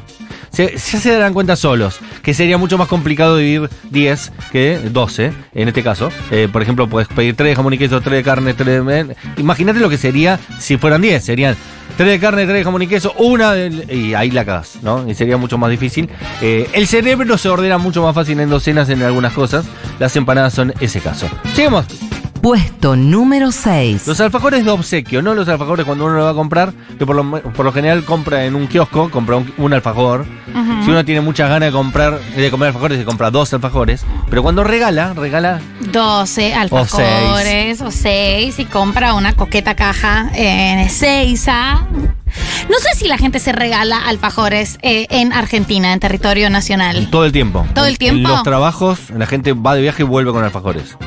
Se, 0.51 0.67
ya 0.75 0.99
se 0.99 1.11
darán 1.11 1.33
cuenta 1.33 1.55
solos 1.55 1.99
que 2.21 2.35
sería 2.35 2.59
mucho 2.59 2.77
más 2.77 2.87
complicado 2.87 3.37
dividir 3.37 3.71
10 3.89 4.31
que 4.51 4.79
12, 4.91 5.33
en 5.55 5.67
este 5.67 5.81
caso. 5.81 6.09
Eh, 6.29 6.47
por 6.51 6.61
ejemplo, 6.61 6.87
puedes 6.87 7.07
pedir 7.07 7.35
3 7.35 7.49
de 7.51 7.55
jamón 7.55 7.73
y 7.73 7.79
queso, 7.79 8.01
3 8.01 8.17
de 8.17 8.23
carne, 8.23 8.53
3 8.53 8.85
de... 8.85 9.15
Imagínate 9.37 9.79
lo 9.79 9.89
que 9.89 9.97
sería 9.97 10.39
si 10.59 10.77
fueran 10.77 11.01
10. 11.01 11.23
Serían 11.25 11.55
3 11.97 12.07
de 12.07 12.19
carne, 12.19 12.43
3 12.43 12.53
de 12.55 12.63
jamón 12.63 12.83
y 12.83 12.87
queso, 12.87 13.13
una 13.17 13.53
de... 13.53 13.95
Y 13.95 14.13
ahí 14.13 14.29
la 14.29 14.45
cagas, 14.45 14.77
¿no? 14.83 15.09
Y 15.09 15.15
sería 15.15 15.37
mucho 15.37 15.57
más 15.57 15.71
difícil. 15.71 16.07
Eh, 16.39 16.69
el 16.73 16.85
cerebro 16.85 17.35
se 17.39 17.49
ordena 17.49 17.79
mucho 17.79 18.03
más 18.03 18.13
fácil 18.13 18.39
en 18.39 18.49
docenas 18.51 18.89
en 18.89 19.01
algunas 19.01 19.33
cosas. 19.33 19.65
Las 19.97 20.15
empanadas 20.15 20.53
son 20.53 20.71
ese 20.79 20.99
caso. 20.99 21.27
Sigamos. 21.55 21.85
Puesto 22.43 22.97
número 22.97 23.53
6. 23.53 24.05
Los 24.05 24.19
alfajores 24.19 24.65
de 24.65 24.71
obsequio, 24.71 25.21
no 25.21 25.33
los 25.33 25.47
alfajores 25.47 25.85
cuando 25.85 26.03
uno 26.03 26.15
lo 26.15 26.25
va 26.25 26.31
a 26.31 26.33
comprar, 26.33 26.73
que 26.99 27.05
por 27.05 27.15
lo, 27.15 27.41
por 27.41 27.63
lo 27.63 27.71
general 27.71 28.03
compra 28.03 28.43
en 28.43 28.55
un 28.55 28.67
kiosco, 28.67 29.09
compra 29.09 29.37
un, 29.37 29.53
un 29.57 29.73
alfajor. 29.73 30.25
Si 30.83 30.89
uno 30.91 31.05
tiene 31.05 31.21
muchas 31.21 31.49
ganas 31.49 31.69
de 31.69 31.71
comprar, 31.71 32.19
de 32.19 32.51
comer 32.51 32.67
alfajores, 32.67 32.99
se 32.99 33.05
compra 33.05 33.31
dos 33.31 33.53
alfajores. 33.53 34.05
Pero 34.29 34.43
cuando 34.43 34.65
regala, 34.65 35.13
regala 35.13 35.61
12 35.93 36.53
alfajores 36.53 37.79
o 37.79 37.91
6 37.91 38.59
y 38.59 38.65
compra 38.65 39.13
una 39.13 39.37
coqueta 39.37 39.75
caja 39.77 40.29
en 40.35 40.79
Ezeiza. 40.79 41.87
No 42.69 42.77
sé 42.77 42.89
si 42.97 43.07
la 43.07 43.17
gente 43.17 43.39
se 43.39 43.53
regala 43.53 44.05
alfajores 44.05 44.79
eh, 44.81 45.07
en 45.11 45.31
Argentina, 45.31 45.93
en 45.93 46.01
territorio 46.01 46.49
nacional. 46.49 47.07
todo 47.09 47.23
el 47.23 47.31
tiempo. 47.31 47.65
¿Todo 47.73 47.85
el 47.85 47.97
tiempo? 47.97 48.17
En 48.17 48.35
los 48.35 48.43
trabajos, 48.43 49.11
la 49.11 49.27
gente 49.27 49.53
va 49.53 49.75
de 49.75 49.81
viaje 49.81 50.03
y 50.03 50.05
vuelve 50.05 50.33
con 50.33 50.43
alfajores. 50.43 50.97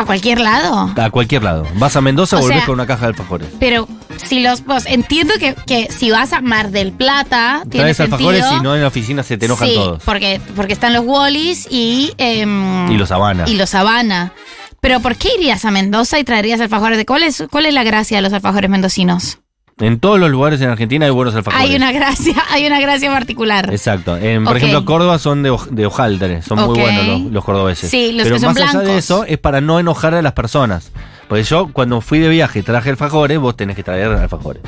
A 0.00 0.04
cualquier 0.06 0.40
lado. 0.40 0.90
A 0.96 1.10
cualquier 1.10 1.42
lado. 1.42 1.66
Vas 1.74 1.94
a 1.96 2.00
Mendoza, 2.00 2.36
O 2.38 2.40
volvés 2.40 2.58
sea, 2.58 2.66
con 2.66 2.74
una 2.74 2.86
caja 2.86 3.02
de 3.02 3.06
alfajores. 3.08 3.48
Pero 3.58 3.86
si 4.24 4.40
los 4.40 4.62
pues, 4.62 4.86
entiendo 4.86 5.34
que, 5.38 5.54
que 5.66 5.88
si 5.90 6.10
vas 6.10 6.32
a 6.32 6.40
Mar 6.40 6.70
del 6.70 6.92
Plata, 6.92 7.62
tiene 7.68 7.84
Traes 7.92 7.96
sentido. 7.98 8.30
alfajores 8.30 8.44
y 8.58 8.62
no 8.62 8.74
en 8.74 8.80
la 8.82 8.88
oficina 8.88 9.22
se 9.22 9.36
te 9.36 9.46
enojan 9.46 9.68
sí, 9.68 9.74
todos. 9.74 10.02
Porque, 10.04 10.40
porque 10.56 10.72
están 10.72 10.92
los 10.94 11.04
Wallis 11.04 11.66
y. 11.70 12.12
em, 12.18 12.90
Y 12.90 12.96
los 12.96 13.10
Habana. 13.10 13.44
Y 13.46 13.56
los 13.56 13.74
Habana. 13.74 14.32
Pero 14.80 15.00
¿por 15.00 15.16
qué 15.16 15.28
irías 15.38 15.64
a 15.66 15.70
Mendoza 15.70 16.18
y 16.18 16.24
traerías 16.24 16.60
alfajores 16.60 16.96
de 16.96 17.04
cuál 17.04 17.22
es, 17.22 17.44
cuál 17.50 17.66
es 17.66 17.74
la 17.74 17.82
gracia 17.82 18.16
de 18.16 18.22
los 18.22 18.32
alfajores 18.32 18.70
mendocinos? 18.70 19.38
En 19.80 19.98
todos 19.98 20.20
los 20.20 20.30
lugares 20.30 20.60
en 20.60 20.68
Argentina 20.68 21.06
hay 21.06 21.10
buenos 21.10 21.34
alfajores. 21.34 21.68
Hay 21.68 21.74
una 21.74 21.90
gracia, 21.92 22.34
hay 22.50 22.66
una 22.66 22.80
gracia 22.80 23.10
particular. 23.10 23.70
Exacto. 23.72 24.16
En, 24.16 24.44
por 24.44 24.56
ejemplo, 24.56 24.84
Córdoba 24.84 25.18
son 25.18 25.42
de, 25.42 25.56
de 25.70 25.86
hojaldre, 25.86 26.42
son 26.42 26.60
muy 26.66 26.78
buenos 26.78 27.06
los, 27.06 27.20
los 27.32 27.44
cordobeses. 27.44 27.90
Sí, 27.90 28.12
los 28.12 28.24
Pero 28.24 28.36
que 28.36 28.40
son 28.40 28.54
más 28.54 28.74
allá 28.74 28.80
de 28.80 28.98
eso 28.98 29.24
es 29.26 29.38
para 29.38 29.60
no 29.60 29.80
enojar 29.80 30.14
a 30.14 30.22
las 30.22 30.32
personas. 30.34 30.92
Porque 31.28 31.44
yo 31.44 31.70
cuando 31.72 32.00
fui 32.00 32.18
de 32.18 32.28
viaje 32.28 32.58
y 32.58 32.62
traje 32.62 32.90
alfajores, 32.90 33.38
vos 33.38 33.56
tenés 33.56 33.74
que 33.76 33.82
traer 33.82 34.08
alfajores. 34.08 34.62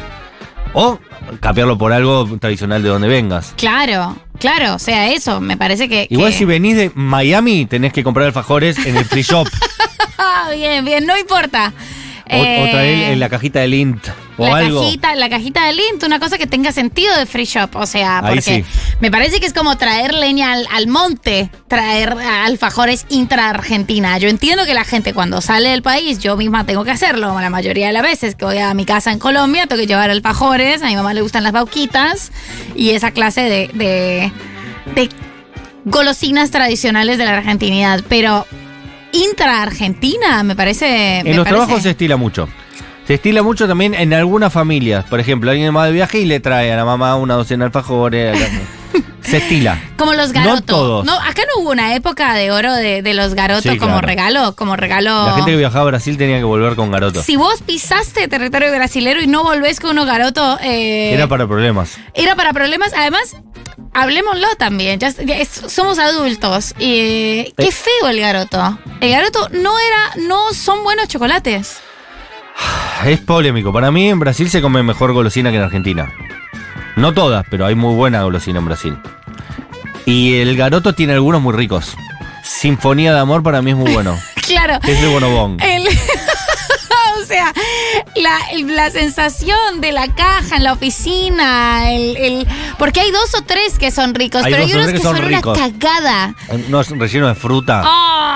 O 0.74 0.98
cambiarlo 1.40 1.76
por 1.76 1.92
algo 1.92 2.26
tradicional 2.40 2.82
de 2.82 2.88
donde 2.88 3.06
vengas. 3.08 3.52
Claro, 3.58 4.16
claro, 4.38 4.76
o 4.76 4.78
sea, 4.78 5.10
eso, 5.12 5.38
me 5.40 5.58
parece 5.58 5.86
que... 5.90 6.06
Igual 6.08 6.32
que- 6.32 6.38
si 6.38 6.44
venís 6.46 6.76
de 6.76 6.90
Miami, 6.94 7.66
tenés 7.66 7.92
que 7.92 8.02
comprar 8.02 8.26
alfajores 8.26 8.78
en 8.86 8.96
el 8.96 9.04
free 9.04 9.22
shop. 9.22 9.46
Ah, 10.24 10.50
bien, 10.54 10.84
bien, 10.84 11.04
no 11.04 11.18
importa. 11.18 11.72
o, 12.30 12.36
o 12.36 12.44
Eh, 12.44 12.68
traer 12.70 13.12
en 13.12 13.18
la 13.20 13.28
cajita 13.28 13.58
de 13.60 13.66
Lint. 13.68 14.06
O 14.38 14.46
la 14.48 14.56
algo. 14.56 14.80
cajita, 14.82 15.14
la 15.14 15.28
cajita 15.28 15.66
de 15.66 15.74
Lint, 15.74 16.02
una 16.04 16.18
cosa 16.18 16.38
que 16.38 16.46
tenga 16.46 16.72
sentido 16.72 17.14
de 17.18 17.26
free 17.26 17.44
shop, 17.44 17.76
o 17.76 17.86
sea, 17.86 18.18
Ahí 18.20 18.36
porque 18.36 18.40
sí. 18.40 18.64
me 19.00 19.10
parece 19.10 19.40
que 19.40 19.46
es 19.46 19.52
como 19.52 19.76
traer 19.76 20.14
leña 20.14 20.52
al, 20.52 20.66
al 20.72 20.86
monte, 20.86 21.50
traer 21.68 22.12
alfajores 22.12 23.04
intra-Argentina. 23.10 24.16
Yo 24.18 24.28
entiendo 24.30 24.64
que 24.64 24.72
la 24.74 24.84
gente 24.84 25.12
cuando 25.12 25.40
sale 25.42 25.68
del 25.68 25.82
país, 25.82 26.18
yo 26.18 26.36
misma 26.36 26.64
tengo 26.64 26.82
que 26.84 26.90
hacerlo, 26.90 27.38
la 27.40 27.50
mayoría 27.50 27.88
de 27.88 27.92
las 27.92 28.02
veces 28.02 28.34
que 28.34 28.44
voy 28.46 28.58
a 28.58 28.72
mi 28.72 28.86
casa 28.86 29.12
en 29.12 29.18
Colombia, 29.18 29.66
tengo 29.66 29.80
que 29.80 29.86
llevar 29.86 30.10
alfajores, 30.10 30.82
a 30.82 30.86
mi 30.86 30.96
mamá 30.96 31.12
le 31.12 31.20
gustan 31.20 31.44
las 31.44 31.52
bauquitas 31.52 32.32
y 32.74 32.90
esa 32.90 33.10
clase 33.10 33.42
de, 33.42 33.68
de, 33.74 34.32
de 34.94 35.08
golosinas 35.84 36.50
tradicionales 36.50 37.18
de 37.18 37.24
la 37.26 37.36
argentinidad, 37.36 38.02
pero 38.08 38.46
intra-Argentina 39.12 40.42
me 40.42 40.56
parece... 40.56 41.18
En 41.18 41.24
me 41.24 41.34
los 41.34 41.44
parece- 41.44 41.48
trabajos 41.64 41.82
se 41.82 41.90
estila 41.90 42.16
mucho. 42.16 42.48
Se 43.12 43.16
estila 43.16 43.42
mucho 43.42 43.68
también 43.68 43.92
en 43.92 44.14
algunas 44.14 44.50
familias. 44.50 45.04
Por 45.04 45.20
ejemplo, 45.20 45.50
alguien 45.50 45.76
va 45.76 45.84
de 45.84 45.92
viaje 45.92 46.20
y 46.20 46.24
le 46.24 46.40
trae 46.40 46.72
a 46.72 46.76
la 46.76 46.86
mamá 46.86 47.14
una 47.16 47.34
docena 47.34 47.64
de 47.64 47.66
alfajores. 47.66 48.38
Se 49.22 49.36
estila. 49.36 49.78
Como 49.98 50.14
los 50.14 50.28
No 50.32 50.40
garotos. 50.40 50.64
todos. 50.64 51.08
acá 51.22 51.42
no 51.54 51.62
hubo 51.62 51.72
una 51.72 51.94
época 51.94 52.32
de 52.32 52.50
oro 52.52 52.72
de, 52.72 53.02
de 53.02 53.12
los 53.12 53.34
garotos 53.34 53.70
Sí, 53.70 53.76
como 53.78 53.92
claro. 53.98 54.06
regalo, 54.06 54.56
como 54.56 54.76
regalo. 54.76 55.26
La 55.26 55.34
gente 55.34 55.50
que 55.50 55.56
viajaba 55.58 55.82
a 55.82 55.88
Brasil 55.88 56.16
tenía 56.16 56.38
que 56.38 56.44
volver 56.44 56.74
con 56.74 56.90
garoto. 56.90 57.22
Si 57.22 57.36
vos 57.36 57.60
pisaste 57.60 58.28
territorio 58.28 58.70
brasilero 58.74 59.20
y 59.20 59.26
no 59.26 59.42
volvés 59.44 59.78
con 59.78 59.90
uno 59.90 60.06
garoto, 60.06 60.58
eh, 60.62 61.12
Era 61.12 61.26
para 61.28 61.46
problemas. 61.46 61.98
era 62.14 62.34
para 62.34 62.54
problemas. 62.54 62.94
Además, 62.96 63.36
hablemoslo 63.92 64.46
también. 64.56 64.98
ya- 64.98 65.10
ya 65.10 65.36
es- 65.36 65.50
somos 65.68 65.98
adultos. 65.98 66.74
Y, 66.78 66.94
eh, 66.98 67.52
qué 67.58 67.66
Eh. 67.68 67.72
feo 67.72 68.08
el 68.08 68.18
garoto. 68.20 68.78
El 69.02 69.10
garoto 69.10 69.50
no 69.50 69.78
era, 69.78 70.26
no 70.26 70.54
son 70.54 70.82
buenos 70.82 71.08
chocolates. 71.08 71.76
Es 73.04 73.20
polémico. 73.20 73.72
Para 73.72 73.90
mí 73.90 74.08
en 74.08 74.18
Brasil 74.18 74.48
se 74.50 74.62
come 74.62 74.82
mejor 74.82 75.12
golosina 75.12 75.50
que 75.50 75.56
en 75.56 75.62
Argentina. 75.62 76.12
No 76.96 77.12
todas, 77.12 77.44
pero 77.50 77.66
hay 77.66 77.74
muy 77.74 77.94
buena 77.94 78.22
golosina 78.22 78.58
en 78.60 78.64
Brasil. 78.66 78.96
Y 80.06 80.36
el 80.36 80.56
garoto 80.56 80.94
tiene 80.94 81.12
algunos 81.14 81.40
muy 81.40 81.52
ricos. 81.54 81.96
Sinfonía 82.44 83.12
de 83.14 83.20
amor 83.20 83.42
para 83.42 83.62
mí 83.62 83.70
es 83.72 83.76
muy 83.76 83.92
bueno. 83.92 84.16
Claro. 84.42 84.78
Es 84.86 85.00
de 85.00 85.06
bonobón. 85.06 85.56
El- 85.62 85.86
o 87.22 87.24
sea, 87.26 87.52
la, 88.16 88.38
la 88.66 88.90
sensación 88.90 89.80
de 89.80 89.92
la 89.92 90.08
caja 90.08 90.56
en 90.56 90.64
la 90.64 90.72
oficina, 90.72 91.92
el, 91.92 92.16
el- 92.16 92.48
porque 92.76 93.00
hay 93.00 93.10
dos 93.12 93.34
o 93.38 93.42
tres 93.44 93.78
que 93.78 93.90
son 93.92 94.14
ricos, 94.14 94.42
Hay 94.44 94.52
pero 94.52 94.64
hay 94.64 94.72
unos 94.74 94.86
que 94.88 94.94
que 94.94 94.98
son 95.00 95.24
una 95.24 95.40
cagada. 95.40 96.34
No 96.68 96.80
es 96.80 96.88
relleno 96.90 97.28
de 97.28 97.34
fruta. 97.36 97.82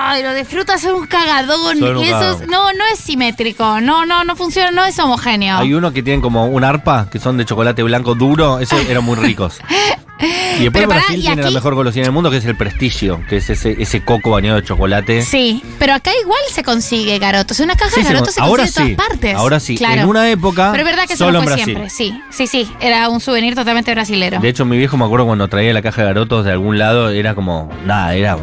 Ay, 0.09 0.23
lo 0.23 0.33
de 0.33 0.45
frutas 0.45 0.81
son 0.81 0.95
un 0.95 1.07
cagadón. 1.07 1.79
Son 1.79 1.97
un 1.97 2.05
y 2.05 2.09
eso 2.09 2.17
es- 2.19 2.25
cagadón. 2.37 2.47
no, 2.51 2.73
no 2.73 2.85
es 2.93 2.99
simétrico. 2.99 3.81
No, 3.81 4.07
no, 4.07 4.25
no 4.25 4.37
funciona, 4.37 4.71
no 4.71 4.85
es 4.85 4.99
homogéneo. 4.99 5.59
Hay 5.59 5.75
uno 5.75 5.93
que 5.93 6.03
tienen 6.03 6.21
como 6.21 6.47
un 6.47 6.65
arpa, 6.65 7.09
que 7.11 7.19
son 7.19 7.37
de 7.37 7.45
chocolate 7.45 7.83
blanco 7.83 8.15
duro. 8.15 8.59
Esos 8.61 8.85
eran 8.89 9.05
muy 9.05 9.17
ricos. 9.17 9.61
Y 10.19 10.61
después 10.61 10.71
Pero 10.73 10.89
pará, 10.89 11.01
Brasil 11.03 11.19
y 11.19 11.23
tiene 11.27 11.43
la 11.43 11.49
aquí- 11.49 11.55
mejor 11.57 11.75
golosina 11.75 12.05
del 12.05 12.13
mundo, 12.13 12.31
que 12.31 12.39
es 12.39 12.45
el 12.47 12.57
prestigio, 12.57 13.21
que 13.29 13.37
es 13.37 13.51
ese, 13.51 13.77
ese 13.79 14.03
coco 14.03 14.31
bañado 14.31 14.57
de 14.59 14.65
chocolate. 14.67 15.21
Sí, 15.21 15.63
pero 15.79 15.93
acá 15.93 16.11
igual 16.23 16.39
se 16.51 16.63
consigue 16.63 17.19
garotos. 17.19 17.61
Una 17.61 17.75
caja 17.77 17.91
Sí, 17.91 18.01
de 18.01 18.07
se 18.07 18.13
garotos 18.15 18.33
se, 18.35 18.41
con- 18.41 18.49
ahora 18.49 18.63
consigue 18.63 18.83
en 18.85 18.91
sí, 18.93 18.97
todas 18.97 19.09
partes. 19.11 19.35
ahora 19.37 19.61
sí. 19.61 19.77
Claro. 19.77 20.01
En 20.01 20.09
una 20.09 20.31
época, 20.31 20.71
Pero 20.73 20.85
es 20.85 20.91
verdad 20.91 21.07
que 21.07 21.13
eso 21.13 21.27
solo 21.27 21.33
no 21.33 21.39
en 21.41 21.45
fue 21.45 21.57
Brasil. 21.57 21.75
siempre. 21.75 21.91
Sí, 21.91 22.19
sí, 22.31 22.47
sí. 22.47 22.73
Era 22.81 23.11
un 23.11 23.21
souvenir 23.21 23.55
totalmente 23.55 23.93
brasilero. 23.93 24.41
De 24.41 24.49
hecho, 24.49 24.65
mi 24.65 24.79
viejo 24.79 24.97
me 24.97 25.05
acuerdo 25.05 25.27
cuando 25.27 25.49
traía 25.49 25.75
la 25.75 25.83
caja 25.83 26.01
de 26.01 26.07
garotos 26.09 26.47
de 26.47 26.53
algún 26.53 26.79
lado, 26.79 27.11
era 27.11 27.35
como, 27.35 27.71
nada, 27.85 28.15
era 28.15 28.39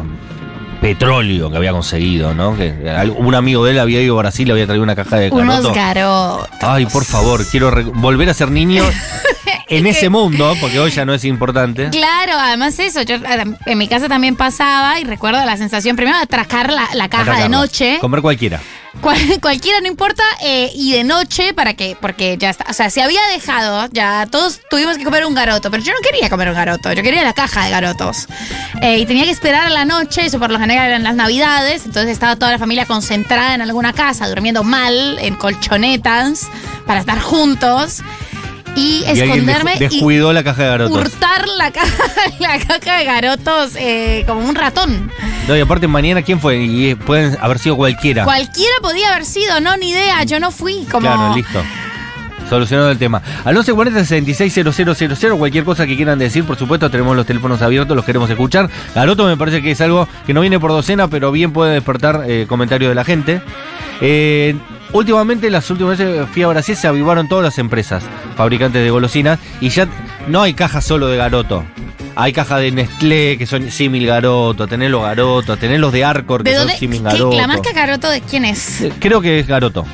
petróleo 0.84 1.50
que 1.50 1.56
había 1.56 1.72
conseguido, 1.72 2.34
¿no? 2.34 2.54
Que 2.58 2.74
un 3.16 3.34
amigo 3.34 3.64
de 3.64 3.70
él 3.70 3.78
había 3.78 4.02
ido 4.02 4.16
a 4.18 4.22
Brasil 4.22 4.46
y 4.46 4.50
había 4.50 4.66
traído 4.66 4.82
una 4.82 4.94
caja 4.94 5.16
de 5.16 5.30
Unos 5.30 5.46
garotos. 5.72 5.74
garotos. 5.74 6.48
Ay, 6.60 6.84
por 6.84 7.06
favor, 7.06 7.42
quiero 7.50 7.72
volver 7.94 8.28
a 8.28 8.34
ser 8.34 8.50
niño 8.50 8.84
en 9.68 9.86
ese 9.86 10.10
mundo, 10.10 10.54
porque 10.60 10.78
hoy 10.78 10.90
ya 10.90 11.06
no 11.06 11.14
es 11.14 11.24
importante. 11.24 11.88
Claro, 11.88 12.34
además 12.38 12.78
eso, 12.78 13.00
yo 13.00 13.16
en 13.64 13.78
mi 13.78 13.88
casa 13.88 14.08
también 14.10 14.36
pasaba 14.36 15.00
y 15.00 15.04
recuerdo 15.04 15.42
la 15.46 15.56
sensación 15.56 15.96
primero 15.96 16.18
de 16.18 16.24
atracar 16.24 16.70
la, 16.70 16.86
la 16.92 17.08
caja 17.08 17.38
de 17.40 17.48
noche. 17.48 17.96
Comer 18.02 18.20
cualquiera. 18.20 18.60
Cual- 19.00 19.38
cualquiera 19.42 19.80
no 19.80 19.86
importa 19.88 20.22
eh, 20.40 20.70
y 20.74 20.92
de 20.92 21.04
noche 21.04 21.52
para 21.52 21.74
que 21.74 21.96
porque 22.00 22.36
ya 22.38 22.50
está 22.50 22.64
o 22.70 22.72
sea 22.72 22.88
se 22.90 23.02
había 23.02 23.20
dejado 23.32 23.88
ya 23.92 24.26
todos 24.30 24.60
tuvimos 24.70 24.96
que 24.96 25.04
comer 25.04 25.26
un 25.26 25.34
garoto 25.34 25.70
pero 25.70 25.82
yo 25.82 25.92
no 25.92 25.98
quería 26.02 26.30
comer 26.30 26.48
un 26.48 26.54
garoto 26.54 26.92
yo 26.92 27.02
quería 27.02 27.22
la 27.22 27.32
caja 27.34 27.64
de 27.64 27.70
garotos. 27.70 28.26
Eh, 28.80 28.98
y 28.98 29.06
tenía 29.06 29.24
que 29.24 29.30
esperar 29.30 29.66
a 29.66 29.70
la 29.70 29.84
noche 29.84 30.24
eso 30.26 30.38
por 30.38 30.50
lo 30.50 30.58
general 30.58 30.86
eran 30.88 31.02
las 31.02 31.14
navidades 31.16 31.84
entonces 31.84 32.12
estaba 32.12 32.36
toda 32.36 32.52
la 32.52 32.58
familia 32.58 32.86
concentrada 32.86 33.54
en 33.54 33.62
alguna 33.62 33.92
casa 33.92 34.28
durmiendo 34.28 34.62
mal 34.64 35.18
en 35.20 35.34
colchonetas 35.34 36.46
para 36.86 37.00
estar 37.00 37.20
juntos 37.20 38.02
y 38.76 39.04
esconderme 39.06 39.76
y 39.76 39.78
descuidó 39.78 40.32
la 40.32 40.42
caja 40.42 40.62
de 40.62 40.68
garotos. 40.68 40.98
hurtar 40.98 41.46
la 41.56 41.70
caja 41.70 42.04
la 42.40 42.58
caja 42.58 42.98
de 42.98 43.04
garotos 43.04 43.76
eh, 43.76 44.24
como 44.26 44.40
un 44.40 44.54
ratón 44.54 45.10
No, 45.48 45.56
y 45.56 45.60
aparte 45.60 45.86
mañana, 45.86 46.22
¿quién 46.22 46.40
fue? 46.40 46.58
Y 46.58 46.90
eh, 46.90 46.96
pueden 46.96 47.36
haber 47.40 47.58
sido 47.58 47.76
cualquiera. 47.76 48.24
cualquiera 48.24 48.74
podía 48.82 49.12
haber 49.12 49.24
sido 49.24 49.60
no 49.60 49.76
ni 49.76 49.90
idea 49.90 50.22
yo 50.24 50.40
no 50.40 50.50
fui 50.50 50.84
como 50.90 51.06
Claro, 51.06 51.34
listo. 51.34 51.62
Solucionado 52.48 52.90
el 52.90 52.98
tema. 52.98 53.22
Al 53.44 53.56
1140-660000, 53.56 55.38
cualquier 55.38 55.64
cosa 55.64 55.86
que 55.86 55.96
quieran 55.96 56.18
decir, 56.18 56.44
por 56.44 56.56
supuesto, 56.56 56.90
tenemos 56.90 57.16
los 57.16 57.24
teléfonos 57.24 57.62
abiertos, 57.62 57.96
los 57.96 58.04
queremos 58.04 58.28
escuchar. 58.28 58.68
Garoto 58.94 59.24
me 59.26 59.36
parece 59.36 59.62
que 59.62 59.70
es 59.70 59.80
algo 59.80 60.06
que 60.26 60.34
no 60.34 60.42
viene 60.42 60.60
por 60.60 60.70
docena, 60.70 61.08
pero 61.08 61.32
bien 61.32 61.52
puede 61.52 61.72
despertar 61.72 62.24
eh, 62.26 62.44
comentarios 62.46 62.90
de 62.90 62.94
la 62.94 63.04
gente. 63.04 63.40
Eh, 64.02 64.56
últimamente, 64.94 65.50
las 65.50 65.70
últimas 65.70 65.98
veces 65.98 66.26
fui 66.32 66.42
a 66.42 66.48
Brasil, 66.48 66.74
se 66.74 66.88
avivaron 66.88 67.28
todas 67.28 67.44
las 67.44 67.58
empresas 67.58 68.02
fabricantes 68.36 68.82
de 68.82 68.88
golosinas 68.90 69.38
y 69.60 69.68
ya 69.68 69.86
no 70.28 70.40
hay 70.40 70.54
cajas 70.54 70.84
solo 70.86 71.08
de 71.08 71.18
Garoto. 71.18 71.62
Hay 72.16 72.32
cajas 72.32 72.60
de 72.60 72.70
Nestlé 72.70 73.36
que 73.36 73.44
son 73.44 73.70
símil 73.70 74.06
Garoto, 74.06 74.66
tenés 74.68 74.90
los 74.90 75.02
Garotos, 75.02 75.58
tenés 75.58 75.80
los 75.80 75.92
de 75.92 76.04
Arcor 76.04 76.44
que 76.44 76.50
¿De 76.50 76.56
son 76.56 76.68
símil 76.70 76.98
¿Qué- 77.00 77.04
Garoto. 77.04 77.36
¿La 77.36 77.46
marca 77.46 77.72
Garoto 77.74 78.08
de 78.08 78.20
quién 78.22 78.44
es? 78.44 78.84
Creo 79.00 79.20
que 79.20 79.40
es 79.40 79.46
Garoto. 79.46 79.84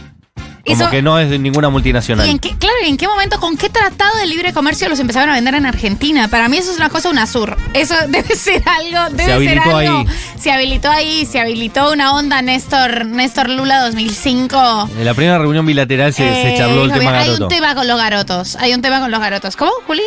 Como 0.67 0.83
Eso- 0.83 0.91
que 0.91 1.01
no 1.03 1.19
es 1.19 1.31
de 1.31 1.39
ninguna 1.39 1.69
multinacional. 1.71 2.27
¿Y 2.27 2.31
en 2.31 2.39
qué, 2.39 2.51
claro, 2.57 2.77
¿y 2.85 2.89
en 2.89 2.97
qué 2.97 3.09
momento, 3.09 3.41
con 3.41 3.57
qué 3.57 3.69
tratado 3.71 4.17
de 4.19 4.27
libre 4.27 4.53
comercio 4.53 4.89
los 4.89 5.01
empezaron 5.01 5.31
a 5.31 5.35
vender 5.35 5.55
en 5.55 5.65
Argentina? 5.67 6.29
Para 6.29 6.49
mí 6.49 6.59
eso 6.59 6.71
es 6.73 6.77
una 6.77 6.89
cosa 6.91 7.09
UNASUR. 7.11 7.57
Eso 7.75 7.95
debe 8.09 8.35
ser 8.37 8.63
algo, 8.69 9.11
debe 9.17 9.25
ser 9.25 9.33
habilitó 9.33 9.77
algo. 9.77 9.99
ahí. 10.01 10.07
Se 10.39 10.53
habilitó 10.53 10.91
ahí, 10.91 11.27
se 11.27 11.41
habilitó 11.41 11.93
una 11.93 12.15
onda 12.15 12.43
Néstor, 12.43 13.07
Néstor 13.07 13.49
Lula 13.49 13.81
2005. 13.87 14.91
En 14.99 15.05
la 15.05 15.15
primera 15.15 15.39
reunión 15.39 15.65
bilateral 15.67 16.13
se, 16.13 16.23
se 16.23 16.55
Eh, 16.55 16.59
charló 16.59 16.85
el 16.85 16.89
tema 16.93 17.01
"Mira, 17.01 17.19
Hay 17.21 17.27
Garoto. 17.29 17.45
un 17.45 17.49
tema 17.51 17.75
con 17.75 17.89
los 17.89 17.99
garotos. 17.99 18.57
Hay 18.57 18.75
un 18.75 18.83
tema 18.83 19.01
con 19.01 19.11
los 19.11 19.21
garotos. 19.21 19.57
¿Cómo, 19.57 19.73
Juli? 19.87 20.03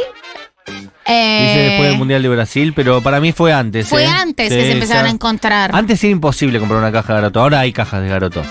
Eh, 1.06 1.48
Dice 1.48 1.60
después 1.70 1.90
del 1.90 1.98
Mundial 1.98 2.22
de 2.24 2.30
Brasil, 2.30 2.74
pero 2.76 3.02
para 3.02 3.20
mí 3.20 3.32
fue 3.34 3.52
antes. 3.52 3.88
Fue 3.90 4.04
¿eh? 4.04 4.08
antes 4.08 4.50
Sí, 4.50 4.56
que 4.56 4.62
se 4.66 4.72
empezaron 4.72 5.04
ya- 5.04 5.10
a 5.10 5.14
encontrar. 5.14 5.72
Antes 5.76 6.02
era 6.04 6.12
imposible 6.12 6.60
comprar 6.60 6.80
una 6.80 6.92
caja 6.92 7.14
de 7.14 7.22
Garoto, 7.22 7.42
ahora 7.42 7.60
hay 7.60 7.74
cajas 7.74 8.02
de 8.02 8.08
Garoto. 8.08 8.44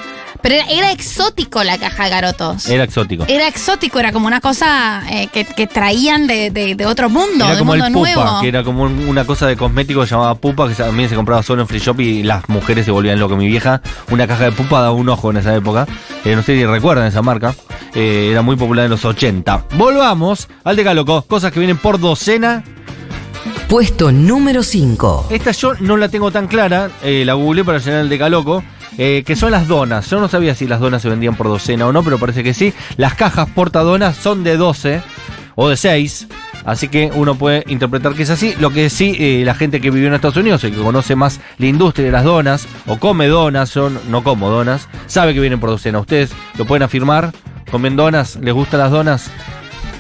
Pero 0.43 0.57
era, 0.57 0.65
era 0.67 0.93
exótico 0.93 1.63
la 1.63 1.79
caja 1.79 2.05
de 2.05 2.11
garotos. 2.11 2.69
Era 2.69 2.85
exótico. 2.85 3.25
Era 3.29 3.47
exótico, 3.49 3.99
era 4.01 4.13
como 4.13 4.27
una 4.27 4.41
cosa 4.41 5.03
eh, 5.11 5.29
que, 5.33 5.45
que 5.45 5.67
traían 5.67 6.27
de, 6.27 6.51
de- 6.51 6.75
de 6.75 6.87
otro 6.87 7.09
mundo, 7.09 7.45
Era 7.45 7.53
de 7.55 7.59
como 7.61 7.75
el 7.75 7.81
pupa, 7.81 7.91
nuevo. 7.91 8.41
que 8.41 8.49
era 8.49 8.65
como 8.65 8.83
un- 8.83 9.09
una 9.09 9.25
cosa 9.25 9.47
de 9.47 9.57
cosmético 9.57 10.05
llamada 10.05 10.35
pupa, 10.35 10.69
que 10.69 10.75
también 10.75 11.09
se 11.09 11.15
compraba 11.15 11.43
solo 11.43 11.63
en 11.63 11.69
free 11.69 11.79
shop 11.81 12.01
y 12.01 12.23
las 12.25 12.49
mujeres 12.49 12.85
se 12.85 12.91
volvían 12.91 13.19
locas. 13.21 13.39
Mi 13.39 13.47
vieja, 13.47 13.81
una 14.11 14.27
caja 14.27 14.45
de 14.45 14.53
pupa 14.53 14.81
daba 14.81 14.93
un 14.93 15.09
ojo 15.09 15.31
en 15.31 15.37
esa 15.39 15.55
época. 15.55 15.87
Eh, 16.25 16.35
no 16.37 16.43
sé 16.43 16.57
si 16.57 16.65
recuerdan 16.67 17.07
esa 17.07 17.23
marca. 17.23 17.55
Eh, 17.95 18.29
era 18.33 18.43
muy 18.43 18.57
popular 18.57 18.85
en 18.87 18.91
los 18.91 19.05
80. 19.05 19.67
Volvamos 19.77 20.49
al 20.65 20.77
decaloco. 20.77 21.23
Cosas 21.23 21.53
que 21.53 21.61
vienen 21.61 21.77
por 21.79 22.01
docena. 22.01 22.65
Puesto 23.69 24.13
número 24.13 24.63
5. 24.63 25.29
Esta 25.31 25.53
yo 25.53 25.73
no 25.81 25.97
la 25.97 26.09
tengo 26.09 26.31
tan 26.31 26.47
clara, 26.47 26.91
eh, 27.03 27.23
la 27.25 27.35
googleé 27.35 27.65
para 27.65 27.79
llenar 27.79 28.01
el 28.01 28.09
decaloco, 28.11 28.63
eh, 28.99 29.23
que 29.27 29.37
son 29.37 29.51
las 29.53 29.69
donas. 29.69 30.09
Yo 30.11 30.21
no 30.21 30.29
sabía 30.29 30.55
si 30.55 30.67
las 30.67 30.81
donas 30.81 31.03
se 31.03 31.09
vendían 31.09 31.37
por 31.37 31.49
docena 31.49 31.87
o 31.87 31.93
no, 31.93 32.03
pero 32.03 32.19
parece 32.19 32.43
que 32.43 32.55
sí. 32.55 32.73
Las 32.97 33.15
cajas 33.15 33.49
portadonas 33.51 34.17
son 34.17 34.45
de 34.45 34.57
12 34.57 35.03
o 35.55 35.69
de 35.69 35.77
6, 35.77 36.29
así 36.65 36.89
que 36.89 37.11
uno 37.15 37.35
puede 37.35 37.65
interpretar 37.69 38.15
que 38.15 38.23
es 38.23 38.31
así. 38.31 38.55
Lo 38.59 38.71
que 38.71 38.91
sí, 38.91 39.17
eh, 39.19 39.43
la 39.45 39.55
gente 39.55 39.81
que 39.81 39.91
vivió 39.91 40.09
en 40.09 40.15
Estados 40.15 40.37
Unidos 40.37 40.65
y 40.65 40.71
que 40.71 40.81
conoce 40.81 41.17
más 41.17 41.41
la 41.59 41.67
industria 41.67 42.07
de 42.07 42.13
las 42.13 42.25
donas, 42.25 42.67
o 42.87 42.99
come 42.99 43.29
donas, 43.29 43.75
yo 43.75 43.91
no 43.91 44.23
como 44.23 44.51
donas, 44.51 44.89
sabe 45.07 45.35
que 45.35 45.41
vienen 45.41 45.61
por 45.61 45.71
docena. 45.71 45.99
¿Ustedes 45.99 46.31
lo 46.57 46.65
pueden 46.65 46.83
afirmar? 46.83 47.33
¿Comen 47.71 47.97
donas? 47.97 48.37
¿Les 48.37 48.53
gustan 48.53 48.81
las 48.81 48.91
donas? 48.91 49.31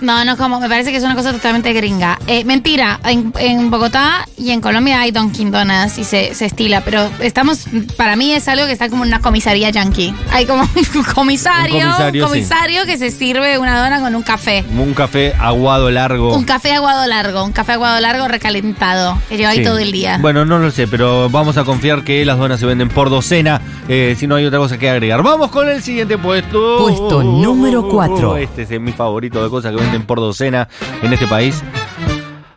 No, 0.02 0.24
no 0.24 0.36
como, 0.36 0.58
me 0.58 0.68
parece 0.68 0.90
que 0.90 0.96
es 0.96 1.04
una 1.04 1.14
cosa 1.14 1.32
totalmente 1.32 1.72
gringa. 1.72 2.18
Eh, 2.26 2.44
mentira, 2.44 2.98
en, 3.04 3.32
en 3.38 3.70
Bogotá 3.70 4.26
y 4.36 4.50
en 4.50 4.60
Colombia 4.60 5.00
hay 5.00 5.12
Dunkin' 5.12 5.52
Donuts 5.52 5.96
y 5.98 6.04
se, 6.04 6.34
se 6.34 6.46
estila, 6.46 6.80
pero 6.80 7.08
estamos, 7.20 7.66
para 7.96 8.16
mí 8.16 8.32
es 8.32 8.48
algo 8.48 8.66
que 8.66 8.72
está 8.72 8.88
como 8.88 9.04
en 9.04 9.08
una 9.10 9.20
comisaría 9.20 9.70
yankee. 9.70 10.12
Hay 10.32 10.44
como 10.44 10.62
un 10.94 11.04
comisario, 11.14 11.76
Un 11.76 11.82
comisario, 11.82 12.24
un 12.24 12.30
comisario 12.30 12.84
que 12.84 12.98
se 12.98 13.12
sirve 13.12 13.58
una 13.58 13.80
dona 13.80 14.00
con 14.00 14.14
un 14.16 14.22
café. 14.22 14.64
Un 14.76 14.92
café 14.92 15.34
aguado 15.38 15.88
largo. 15.90 16.34
Un 16.34 16.44
café 16.44 16.72
aguado 16.72 17.06
largo, 17.06 17.44
un 17.44 17.52
café 17.52 17.72
aguado 17.72 18.00
largo 18.00 18.26
recalentado, 18.26 19.16
que 19.28 19.36
lleva 19.36 19.50
ahí 19.50 19.62
todo 19.62 19.78
el 19.78 19.92
día. 19.92 20.18
Bueno, 20.20 20.44
no 20.44 20.58
lo 20.58 20.72
sé, 20.72 20.88
pero 20.88 21.30
vamos 21.30 21.58
a 21.58 21.64
confiar 21.64 22.02
que 22.02 22.24
las 22.24 22.38
donas 22.38 22.58
se 22.58 22.66
venden 22.66 22.88
por 22.88 23.08
docena, 23.08 23.60
eh, 23.88 24.16
si 24.18 24.26
no 24.26 24.34
hay 24.34 24.46
otra 24.46 24.58
cosa 24.58 24.78
que 24.78 24.90
agregar. 24.90 25.22
Vamos 25.22 25.52
con 25.52 25.68
el 25.68 25.80
siguiente 25.80 26.18
puesto. 26.18 26.78
Puesto 26.78 27.22
número 27.22 27.88
cuatro. 27.88 28.36
Este 28.36 28.62
es 28.62 28.80
mi 28.80 28.90
favorito 28.90 29.40
de 29.42 29.48
cosas 29.48 29.72
que 29.72 29.91
venden 29.92 30.06
por 30.06 30.18
docena 30.20 30.68
en 31.02 31.12
este 31.12 31.26
país. 31.26 31.62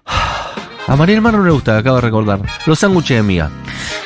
A 0.87 0.95
María 0.95 1.15
Hermano 1.15 1.39
no 1.39 1.45
le 1.45 1.51
gusta, 1.51 1.77
acabo 1.77 1.95
de 1.95 2.01
recordar. 2.03 2.39
Los 2.67 2.79
sándwiches 2.79 3.17
de 3.17 3.23
miga. 3.23 3.49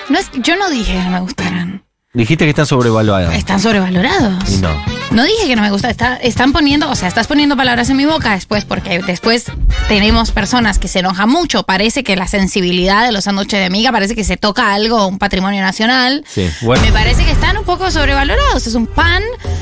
No 0.08 0.18
es, 0.18 0.30
yo 0.42 0.56
no 0.56 0.70
dije 0.70 0.94
que 0.94 1.00
no 1.04 1.10
me 1.12 1.20
gustaran. 1.20 1.84
Dijiste 2.14 2.46
que 2.46 2.50
están 2.50 2.66
sobrevaluados. 2.66 3.34
Están 3.36 3.60
sobrevalorados. 3.60 4.50
Y 4.52 4.58
no. 4.58 4.70
No 5.12 5.24
dije 5.24 5.46
que 5.48 5.56
no 5.56 5.62
me 5.62 5.70
gusta, 5.72 5.90
está- 5.90 6.16
están 6.16 6.54
poniendo, 6.54 6.90
o 6.90 6.96
sea, 6.96 7.08
estás 7.08 7.28
poniendo 7.28 7.56
palabras 7.58 7.90
en 7.90 7.98
mi 7.98 8.06
boca 8.06 8.32
después, 8.34 8.64
porque 8.66 9.00
después 9.00 9.46
tenemos 9.90 10.32
personas 10.32 10.80
que 10.80 10.88
se 10.88 11.00
enojan 11.00 11.30
mucho. 11.30 11.64
Parece 11.64 12.04
que 12.04 12.16
la 12.16 12.28
sensibilidad 12.28 13.06
de 13.06 13.12
los 13.12 13.26
sándwiches 13.26 13.60
de 13.60 13.70
miga 13.70 13.92
parece 13.92 14.16
que 14.16 14.24
se 14.24 14.38
toca 14.38 14.74
algo, 14.74 15.06
un 15.06 15.20
patrimonio 15.20 15.62
nacional. 15.62 16.24
Sí, 16.28 16.50
bueno. 16.62 16.82
Me 16.84 16.92
parece 16.94 17.26
que 17.26 17.32
están 17.32 17.58
un 17.58 17.66
poco 17.66 17.92
sobrevalorados. 17.92 18.66
Es 18.66 18.74
un 18.74 18.88
pan 18.88 19.22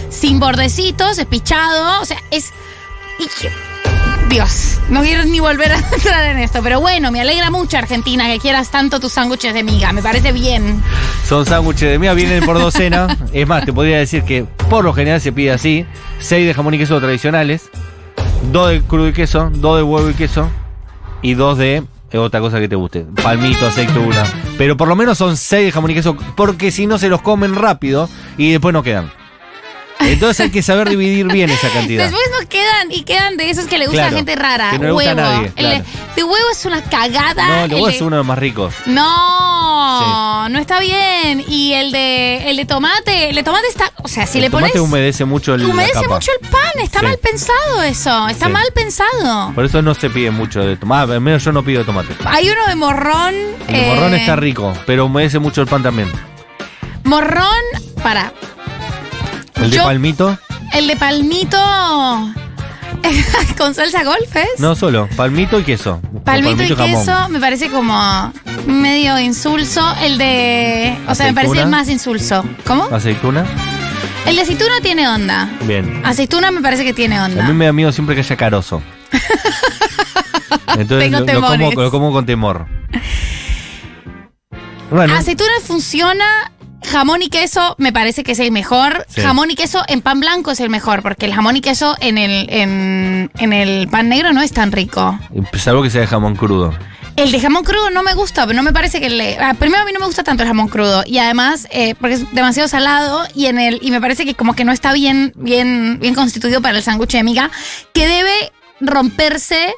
sin 0.10 0.39
bordecitos, 0.39 1.17
espichado, 1.17 2.01
o 2.01 2.06
sea, 2.06 2.17
es. 2.32 2.53
Y 3.19 3.27
que- 3.27 3.51
Dios, 4.30 4.80
no 4.89 5.01
quiero 5.01 5.23
ni 5.23 5.39
volver 5.39 5.71
a 5.71 5.77
entrar 5.93 6.25
en 6.25 6.39
esto, 6.39 6.62
pero 6.62 6.82
bueno, 6.82 7.12
me 7.12 7.21
alegra 7.21 7.49
mucho, 7.49 7.77
Argentina, 7.77 8.27
que 8.27 8.39
quieras 8.39 8.69
tanto 8.69 8.99
tus 8.99 9.13
sándwiches 9.13 9.53
de 9.53 9.63
miga, 9.63 9.93
me 9.93 10.01
parece 10.01 10.32
bien. 10.34 10.82
Son 11.25 11.45
sándwiches 11.45 11.89
de 11.89 11.97
miga, 11.99 12.13
vienen 12.13 12.43
por 12.45 12.60
docena. 12.60 13.08
es 13.34 13.47
más, 13.47 13.63
te 13.65 13.71
podría 13.71 13.97
decir 13.99 14.23
que 14.23 14.43
por 14.69 14.84
lo 14.84 14.93
general 14.93 15.21
se 15.21 15.32
pide 15.32 15.51
así: 15.51 15.86
6 16.19 16.45
de 16.45 16.53
jamón 16.53 16.73
y 16.73 16.77
queso 16.77 16.99
tradicionales, 16.99 17.69
2 18.51 18.69
de 18.69 18.82
crudo 18.82 19.08
y 19.08 19.13
queso, 19.13 19.49
2 19.53 19.77
de 19.77 19.84
huevo 19.84 20.10
y 20.10 20.13
queso 20.13 20.49
y 21.21 21.34
2 21.34 21.58
de 21.58 21.84
eh, 22.12 22.17
otra 22.17 22.41
cosa 22.41 22.60
que 22.60 22.67
te 22.67 22.75
guste. 22.75 23.06
Palmito, 23.23 23.65
aceituna. 23.67 24.23
Pero 24.58 24.75
por 24.75 24.89
lo 24.89 24.95
menos 24.95 25.17
son 25.17 25.38
6 25.38 25.65
de 25.67 25.71
jamón 25.71 25.91
y 25.91 25.93
queso 25.95 26.17
porque 26.36 26.71
si 26.71 26.86
no 26.86 26.97
se 26.97 27.08
los 27.08 27.21
comen 27.21 27.56
rápido 27.56 28.10
y 28.38 28.51
después 28.51 28.73
no 28.73 28.84
quedan. 28.84 29.10
Entonces 29.99 30.39
hay 30.41 30.51
que 30.51 30.62
saber 30.62 30.89
dividir 30.89 31.27
bien 31.27 31.49
esa 31.49 31.69
cantidad. 31.69 32.03
Después 32.03 32.23
no 32.39 32.47
quedan 32.47 32.91
y 32.91 33.03
quedan 33.03 33.36
de 33.36 33.49
esos 33.49 33.65
que 33.65 33.77
le 33.77 33.88
gusta 33.88 34.03
Claro, 34.03 34.15
a 34.15 34.17
gente 34.17 34.36
rara. 34.36 34.69
que 34.71 34.77
no 34.79 34.86
le 34.86 34.91
gusta 34.91 35.12
a 35.12 35.15
huevo. 35.15 35.29
nadie, 35.31 35.51
El 35.55 35.83
de- 36.15 36.23
huevo 36.23 36.45
es 36.51 36.65
una 36.65 36.83
cagada. 36.83 37.47
No, 37.47 37.63
el 37.65 37.69
de- 37.69 37.95
es 37.95 38.01
uno 38.01 38.12
de 38.12 38.17
los 38.17 38.25
más 38.25 38.38
ricos. 38.38 38.73
No, 38.86 40.49
no 40.49 40.60
está 40.60 40.79
bien. 40.79 41.43
Y 41.47 41.73
el 41.73 41.91
de 41.91 42.49
el 42.49 42.57
de 42.57 42.65
tomate, 42.65 43.29
el 43.29 43.36
de 43.36 43.43
tomate 43.43 43.67
está, 43.67 43.91
o 44.03 44.07
sea, 44.07 44.27
si 44.27 44.38
el 44.38 44.43
le 44.43 44.51
pones 44.51 44.71
tomate 44.71 44.81
humedece 44.81 45.25
mucho 45.25 45.53
el, 45.55 45.62
la 45.63 45.67
humedece 45.69 45.93
capa. 45.93 46.15
mucho 46.15 46.31
el 46.41 46.47
pan, 46.49 46.71
está 46.83 46.99
Sí. 46.99 47.05
mal 47.05 47.17
pensado 47.17 47.83
eso, 47.83 48.27
está 48.27 48.45
Sí. 48.47 48.51
mal 48.51 48.65
pensado. 48.73 49.53
Por 49.53 49.65
eso 49.65 49.81
no 49.81 49.93
se 49.95 50.10
pide 50.10 50.31
mucho 50.31 50.62
de 50.62 50.75
tomate. 50.77 51.13
Al 51.13 51.21
menos 51.21 51.43
yo 51.43 51.51
no 51.51 51.63
pido 51.63 51.83
tomate. 51.86 52.13
Hay 52.25 52.49
uno 52.49 52.65
de 52.67 52.75
morrón. 52.75 53.33
El 53.67 53.75
eh, 53.75 53.88
morrón 53.95 54.13
está 54.13 54.36
rico, 54.36 54.73
pero 54.86 55.05
humedece 55.05 55.39
mucho 55.39 55.62
el 55.62 55.67
pan 55.67 55.81
también. 55.83 56.12
Morrón, 57.03 57.63
para. 58.03 58.31
El 59.62 59.72
de 59.72 59.78
Yo- 59.78 59.84
palmito, 59.84 60.38
El 60.74 60.88
de 60.88 60.96
palmito 60.96 61.58
con 63.58 63.74
salsa 63.74 64.04
golf, 64.04 64.36
¿es? 64.36 64.60
no 64.60 64.76
solo, 64.76 65.08
palmito 65.15 65.60
y 65.60 65.63
queso. 65.63 66.02
O 66.13 66.20
Palmito 66.24 66.63
y 66.63 66.70
jamón. 66.70 66.91
queso 67.06 67.30
me 67.30 67.39
parece 67.39 67.70
como 67.70 68.34
medio 68.65 69.17
insulso. 69.20 69.96
El 70.02 70.17
de. 70.17 70.98
O 71.08 71.15
sea, 71.15 71.28
me 71.28 71.34
parece 71.34 71.52
¿Aceituna? 71.54 71.62
el 71.63 71.70
más 71.70 71.89
insulso. 71.89 72.43
¿Cómo? 72.65 72.84
Aceituna, 72.86 73.46
El 74.26 74.36
de 74.36 74.41
aceituna 74.41 74.82
tiene 74.82 75.08
onda. 75.08 75.50
bien. 75.62 76.02
Aceituna 76.06 76.52
me 76.52 76.62
parece 76.62 76.84
que 76.84 76.93
tiene 76.93 77.17
A 77.17 77.28
mí 77.28 77.34
onda. 77.39 77.54
me 77.54 77.65
da 77.65 77.74
miedo 77.74 77.91
siempre 77.91 78.13
que 78.15 78.22
haya 78.22 78.36
carozo. 78.36 78.82
Entonces 80.78 81.10
Tengo 81.10 81.20
lo, 81.20 81.26
lo 81.26 81.41
como, 81.41 81.52
temores. 81.52 81.78
lo 81.78 81.91
como 81.91 82.12
con 82.12 82.26
temor. 82.26 82.67
Bueno, 84.91 85.13
Aceituna 85.15 85.52
funciona. 85.65 86.52
Jamón 86.88 87.21
y 87.21 87.30
queso 87.30 87.76
me 87.78 87.91
parece 87.93 88.23
que 88.23 88.32
es 88.32 88.39
el 88.39 88.52
mejor. 88.52 89.06
Sí. 89.10 89.21
Jamón 89.21 89.52
y 89.52 89.56
queso 89.56 89.84
en 89.88 90.02
pan 90.02 90.19
blanco 90.19 90.52
es 90.52 90.60
el 90.60 90.69
mejor, 90.69 91.02
porque 91.04 91.26
el 91.26 91.34
jamón 91.34 91.56
y 91.58 91.62
queso 91.62 91.95
en 92.00 92.17
el, 92.17 92.47
en, 92.50 93.32
en 93.38 93.54
el 93.54 93.88
pan 93.88 94.10
negro 94.10 94.34
no 94.34 94.41
es 94.41 94.52
tan 94.52 94.71
rico. 94.71 95.19
salvo 95.54 95.84
que 95.84 95.89
sea 95.89 96.02
de 96.02 96.08
jamón 96.08 96.36
crudo. 96.36 96.73
El 97.17 97.32
de 97.32 97.39
jamón 97.39 97.63
crudo 97.63 97.89
no 97.89 98.04
me 98.04 98.13
gusta, 98.13 98.45
pero 98.45 98.56
no 98.56 98.62
me 98.62 98.71
parece 98.71 99.02
que 99.02 99.10
le. 99.10 99.38
ah, 99.39 99.56
primero 99.56 99.82
a 99.82 99.86
mí 99.86 99.91
no 99.91 100.00
me 100.00 100.06
gusta 100.06 100.23
tanto 100.23 100.43
el 100.43 100.50
jamón 100.50 100.67
crudo. 100.67 101.04
Y 101.06 101.17
además, 101.17 101.67
eh, 101.71 101.95
porque 102.00 102.13
es 102.13 102.32
demasiado 102.32 102.69
salado 102.69 103.23
y 103.34 103.47
en 103.47 103.58
el. 103.58 103.80
Y 103.82 103.89
me 103.89 104.00
parece 104.00 104.23
que 104.23 104.36
como 104.36 104.54
que 104.54 104.63
no 104.63 104.71
está 104.71 104.93
bien, 104.93 105.34
bien, 105.36 105.97
bien 106.00 106.13
constituido 106.13 106.62
para 106.62 106.78
el 106.78 106.84
sándwich 106.84 107.13
de 107.13 107.23
miga, 107.23 107.50
que 107.91 108.08
debe 108.08 108.52
romperse 108.82 109.73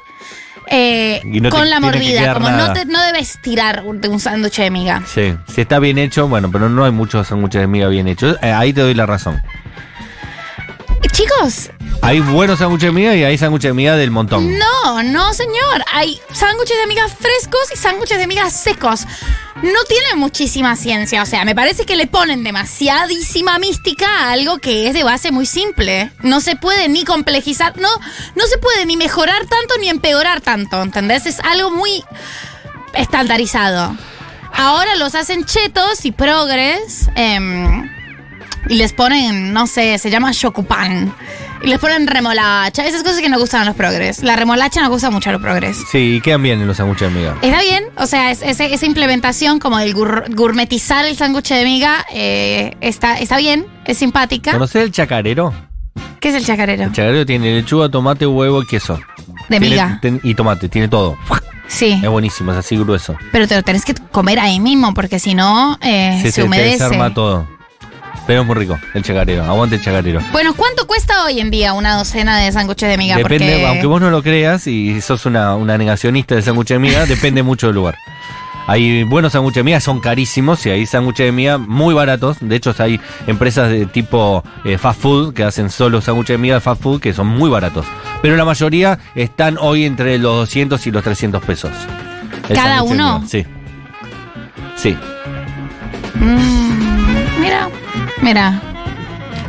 eh, 0.70 1.20
te 1.42 1.50
con 1.50 1.68
la 1.68 1.80
mordida. 1.80 2.32
Como 2.32 2.50
no, 2.50 2.72
te, 2.72 2.84
no 2.84 3.02
debes 3.02 3.38
tirar 3.42 3.82
de 3.82 4.08
un 4.08 4.20
sándwich 4.20 4.58
de 4.58 4.70
miga. 4.70 5.02
Sí, 5.06 5.34
si 5.52 5.60
está 5.60 5.78
bien 5.80 5.98
hecho, 5.98 6.28
bueno, 6.28 6.50
pero 6.50 6.68
no 6.68 6.84
hay 6.84 6.92
muchos 6.92 7.26
sándwiches 7.26 7.60
de 7.60 7.66
miga 7.66 7.88
bien 7.88 8.06
hechos. 8.06 8.36
Eh, 8.40 8.52
ahí 8.52 8.72
te 8.72 8.80
doy 8.80 8.94
la 8.94 9.06
razón. 9.06 9.42
Chicos, 11.12 11.70
Hay 12.02 12.20
buenos 12.20 12.58
sándwiches 12.60 12.88
de 12.88 12.92
miga 12.92 13.14
y 13.14 13.24
hay 13.24 13.36
sándwiches 13.36 13.70
de 13.70 13.74
miga 13.74 13.96
del 13.96 14.10
montón. 14.10 14.58
no, 14.58 15.02
no, 15.02 15.34
señor. 15.34 15.84
Hay 15.92 16.18
sándwiches 16.32 16.76
de 16.78 16.86
miga 16.86 17.08
frescos 17.08 17.72
y 17.74 17.76
sándwiches 17.76 18.18
de 18.18 18.26
miga 18.26 18.48
secos. 18.50 19.06
No 19.56 19.84
tiene 19.88 20.14
muchísima 20.16 20.76
ciencia. 20.76 21.22
O 21.22 21.26
sea, 21.26 21.44
me 21.44 21.54
parece 21.54 21.84
que 21.84 21.96
le 21.96 22.06
ponen 22.06 22.42
demasiadísima 22.44 23.58
mística 23.58 24.06
a 24.06 24.32
algo 24.32 24.58
que 24.58 24.88
es 24.88 24.94
de 24.94 25.02
base 25.04 25.30
muy 25.32 25.44
simple. 25.46 26.10
No 26.22 26.40
se 26.40 26.56
puede 26.56 26.88
ni 26.88 27.04
complejizar, 27.04 27.76
no, 27.78 27.88
no 28.36 28.46
se 28.46 28.58
puede 28.58 28.86
ni 28.86 28.96
mejorar 28.96 29.40
tanto 29.46 29.74
ni 29.80 29.88
empeorar 29.88 30.40
tanto. 30.40 30.80
¿Entendés? 30.82 31.26
Es 31.26 31.40
algo 31.40 31.70
muy 31.70 32.02
estandarizado. 32.94 33.96
Ahora 34.54 34.96
los 34.96 35.14
hacen 35.14 35.44
chetos 35.44 36.04
y 36.04 36.12
progres. 36.12 37.08
em, 37.16 37.90
y 38.70 38.76
les 38.76 38.94
ponen, 38.94 39.52
no 39.52 39.66
sé, 39.66 39.98
se 39.98 40.08
llama 40.10 40.30
shokupan. 40.32 41.12
Y 41.62 41.66
les 41.66 41.78
ponen 41.78 42.06
remolacha. 42.06 42.86
Esas 42.86 43.02
cosas 43.02 43.20
que 43.20 43.28
nos 43.28 43.38
gustan 43.38 43.60
a 43.60 43.64
los 43.66 43.74
progres. 43.76 44.22
La 44.22 44.34
remolacha 44.36 44.80
nos 44.80 44.88
gusta 44.88 45.10
mucho 45.10 45.28
a 45.28 45.32
los 45.34 45.42
progres. 45.42 45.76
Sí, 45.92 46.14
y 46.16 46.20
quedan 46.22 46.42
bien 46.42 46.58
en 46.60 46.66
los 46.66 46.78
sándwiches 46.78 47.12
de 47.12 47.18
miga. 47.18 47.36
Está 47.42 47.60
bien, 47.60 47.84
o 47.98 48.06
sea, 48.06 48.30
es- 48.30 48.40
ese- 48.42 48.72
esa 48.72 48.86
implementación 48.86 49.58
como 49.58 49.76
del 49.76 49.94
gur- 49.94 50.34
gourmetizar 50.34 51.04
el 51.04 51.16
sándwich 51.18 51.50
de 51.50 51.64
miga 51.64 52.06
eh, 52.14 52.74
está, 52.80 53.18
está 53.18 53.36
bien, 53.36 53.66
es 53.84 53.98
simpática. 53.98 54.52
¿Conocés 54.52 54.84
el 54.84 54.92
chacarero? 54.92 55.52
¿Qué 56.20 56.30
es 56.30 56.34
el 56.34 56.46
chacarero? 56.46 56.84
El 56.84 56.92
chacarero 56.92 57.26
tiene 57.26 57.52
lechuga, 57.54 57.90
tomate, 57.90 58.26
huevo 58.26 58.62
y 58.62 58.66
queso. 58.66 58.94
De 59.50 59.58
Tiene- 59.58 59.68
miga. 59.70 59.98
ten- 60.00 60.20
y 60.22 60.34
tomate, 60.34 60.68
tiene 60.70 60.88
todo. 60.88 61.18
Sí, 61.66 62.00
Es 62.02 62.08
buenísimo, 62.08 62.52
es 62.52 62.58
así 62.58 62.76
grueso. 62.76 63.16
pero 63.32 63.46
te 63.46 63.54
lo 63.54 63.62
tenés 63.62 63.84
que 63.84 63.94
comer 64.10 64.40
ahí 64.40 64.58
mismo 64.60 64.92
porque 64.94 65.18
si 65.18 65.34
no 65.34 65.78
eh, 65.82 66.18
Se, 66.22 66.28
se, 66.28 66.32
se 66.32 66.42
humedece. 66.44 66.84
desarma 66.84 67.12
todo. 67.14 67.46
Pero 68.30 68.42
es 68.42 68.46
muy 68.46 68.54
rico, 68.54 68.78
el 68.94 69.02
chacarero. 69.02 69.42
Aguante 69.42 69.74
el 69.74 69.82
chacarero. 69.82 70.20
Bueno, 70.30 70.54
¿cuánto 70.54 70.86
cuesta 70.86 71.24
hoy 71.24 71.40
en 71.40 71.50
día 71.50 71.72
una 71.72 71.96
docena 71.96 72.38
de 72.38 72.52
sándwiches 72.52 72.88
de 72.88 72.96
miga? 72.96 73.16
Depende, 73.16 73.54
porque... 73.54 73.66
aunque 73.66 73.86
vos 73.86 74.00
no 74.00 74.08
lo 74.08 74.22
creas 74.22 74.68
y 74.68 75.00
sos 75.00 75.26
una, 75.26 75.56
una 75.56 75.76
negacionista 75.76 76.36
de 76.36 76.42
sándwich 76.42 76.68
de 76.68 76.78
miga, 76.78 77.06
depende 77.06 77.42
mucho 77.42 77.66
del 77.66 77.74
lugar. 77.74 77.98
Hay 78.68 79.02
buenos 79.02 79.32
sándwiches 79.32 79.56
de 79.56 79.64
miga, 79.64 79.80
son 79.80 79.98
carísimos 79.98 80.64
y 80.64 80.70
hay 80.70 80.86
sándwiches 80.86 81.26
de 81.26 81.32
miga 81.32 81.58
muy 81.58 81.92
baratos. 81.92 82.36
De 82.38 82.54
hecho, 82.54 82.72
hay 82.78 83.00
empresas 83.26 83.68
de 83.68 83.86
tipo 83.86 84.44
eh, 84.64 84.78
fast 84.78 85.00
food 85.00 85.34
que 85.34 85.42
hacen 85.42 85.68
solo 85.68 86.00
sándwiches 86.00 86.34
de 86.34 86.38
miga 86.38 86.54
de 86.54 86.60
fast 86.60 86.80
food 86.80 87.00
que 87.00 87.12
son 87.12 87.26
muy 87.26 87.50
baratos. 87.50 87.84
Pero 88.22 88.36
la 88.36 88.44
mayoría 88.44 89.00
están 89.16 89.58
hoy 89.58 89.84
entre 89.84 90.18
los 90.18 90.36
200 90.36 90.86
y 90.86 90.92
los 90.92 91.02
300 91.02 91.42
pesos. 91.42 91.72
El 92.48 92.54
¿Cada 92.54 92.76
sándwich 92.76 92.90
de 92.90 92.94
uno? 92.94 93.18
miga, 93.18 93.28
Sí. 93.28 93.46
Sí. 94.76 94.96
Mm, 96.14 97.40
mira, 97.40 97.68
mira. 98.22 98.60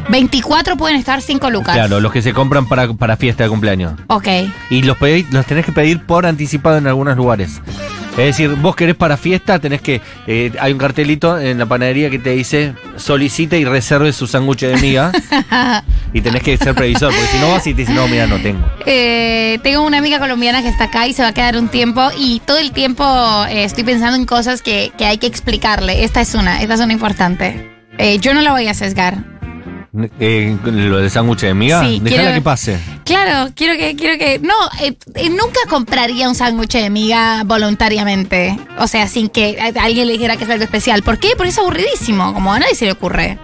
24 0.10 0.75
pueden 0.75 0.97
estar 0.97 1.21
5 1.21 1.49
lucas. 1.49 1.73
Claro, 1.75 1.99
los 2.01 2.12
que 2.12 2.21
se 2.21 2.34
compran 2.34 2.67
para, 2.67 2.91
para 2.93 3.15
fiesta 3.17 3.43
de 3.43 3.49
cumpleaños. 3.49 3.93
Ok. 4.07 4.27
Y 4.69 4.81
los, 4.84 4.97
pedí- 4.97 5.25
los 5.31 5.45
tenés 5.45 5.65
que 5.65 5.71
pedir 5.71 6.05
por 6.05 6.25
anticipado 6.25 6.77
en 6.77 6.88
algunos 6.88 7.15
lugares. 7.15 7.62
Es 8.12 8.17
decir, 8.17 8.49
vos 8.55 8.75
querés 8.75 8.95
para 8.95 9.15
fiesta, 9.15 9.60
tenés 9.60 9.79
que. 9.81 10.01
eh, 10.27 10.51
hay 10.60 10.73
un 10.73 10.77
cartelito 10.79 11.39
en 11.39 11.57
la 11.60 11.65
panadería 11.65 12.10
que 12.10 12.19
te 12.19 12.31
dice 12.31 12.73
solicite 12.97 13.57
y 13.57 13.63
reserve 13.63 14.12
su 14.12 14.27
sándwich 14.27 14.62
de 14.62 14.75
miga. 14.81 15.13
y 16.13 16.19
tenés 16.19 16.43
que 16.43 16.57
ser 16.57 16.75
previsor, 16.75 17.13
porque 17.13 17.27
si 17.27 17.38
no 17.39 17.49
vas 17.51 17.65
y 17.67 17.73
te 17.73 17.81
dicen, 17.81 17.95
no, 17.95 18.05
mira, 18.10 18.27
no 18.27 18.36
tengo. 18.39 18.60
Eh, 18.86 19.60
tengo 19.63 19.84
una 19.84 19.99
amiga 19.99 20.19
colombiana 20.19 20.62
que 20.62 20.67
está 20.67 20.86
acá 20.86 21.07
y 21.07 21.13
se 21.13 21.21
va 21.21 21.29
a 21.29 21.34
quedar 21.34 21.55
un 21.55 21.69
tiempo 21.69 22.10
y 22.17 22.41
todo 22.45 22.57
el 22.57 22.73
tiempo 22.73 23.05
eh, 23.47 23.63
estoy 23.63 23.86
pensando 23.86 24.17
en 24.17 24.25
cosas 24.25 24.62
que, 24.62 24.91
que 24.97 25.05
hay 25.05 25.17
que 25.17 25.27
explicarle. 25.27 26.03
Esta 26.03 26.19
es 26.19 26.36
una, 26.36 26.62
esta 26.62 26.73
es 26.73 26.79
una 26.81 26.91
importante. 26.91 27.70
Eh, 28.01 28.17
yo 28.19 28.33
no 28.33 28.41
la 28.41 28.51
voy 28.51 28.67
a 28.67 28.73
sesgar. 28.73 29.23
Eh, 30.21 30.57
lo 30.63 30.97
del 30.99 31.11
sándwich 31.11 31.41
de 31.41 31.53
miga, 31.53 31.81
Sí, 31.83 31.99
dejala 32.01 32.21
quiero- 32.23 32.35
que 32.35 32.41
pase. 32.41 32.79
Claro, 33.03 33.51
quiero 33.55 33.77
que, 33.77 33.95
quiero 33.97 34.17
que. 34.17 34.39
No, 34.39 34.53
eh, 34.81 34.95
eh, 35.15 35.29
nunca 35.29 35.59
compraría 35.69 36.29
un 36.29 36.35
sándwich 36.35 36.71
de 36.73 36.89
miga 36.89 37.43
voluntariamente. 37.43 38.57
O 38.79 38.87
sea, 38.87 39.07
sin 39.09 39.27
que 39.27 39.57
alguien 39.79 40.07
le 40.07 40.13
dijera 40.13 40.37
que 40.37 40.45
es 40.45 40.49
algo 40.49 40.63
especial. 40.63 41.03
¿Por 41.03 41.17
qué? 41.19 41.29
Porque 41.35 41.49
es 41.49 41.57
aburridísimo, 41.59 42.33
como 42.33 42.53
a 42.53 42.59
nadie 42.59 42.73
se 42.73 42.85
le 42.85 42.93
ocurre. 42.93 43.37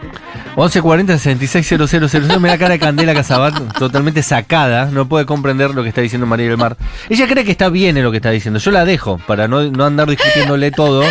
1140 0.58 1.20
660000 1.20 2.40
me 2.40 2.50
da 2.50 2.58
cara 2.58 2.72
de 2.74 2.80
Candela 2.80 3.14
Casabat 3.14 3.78
totalmente 3.78 4.24
sacada, 4.24 4.86
no 4.86 5.08
puede 5.08 5.28
comprender 5.28 5.70
lo 5.76 5.84
que 5.84 5.90
está 5.90 6.02
diciendo 6.02 6.26
María 6.26 6.48
del 6.48 6.58
Mar. 6.58 6.76
Ella 7.10 7.28
cree 7.28 7.46
que 7.46 7.52
está 7.52 7.70
bien 7.70 7.96
en 7.96 8.04
lo 8.04 8.10
que 8.10 8.18
está 8.18 8.32
diciendo. 8.32 8.60
Yo 8.60 8.72
la 8.72 8.84
dejo 8.84 9.20
para 9.28 9.48
no, 9.48 9.62
no 9.70 9.86
andar 9.86 10.10
discutiéndole 10.10 10.72
todo, 10.72 11.04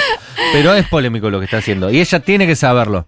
pero 0.53 0.75
es 0.75 0.89
polémico 0.89 1.31
lo 1.31 1.39
que 1.39 1.45
está 1.45 1.59
haciendo. 1.59 1.91
Y 1.91 2.01
ella 2.01 2.19
tiene 2.19 2.45
que 2.49 2.57
saberlo. 2.57 3.07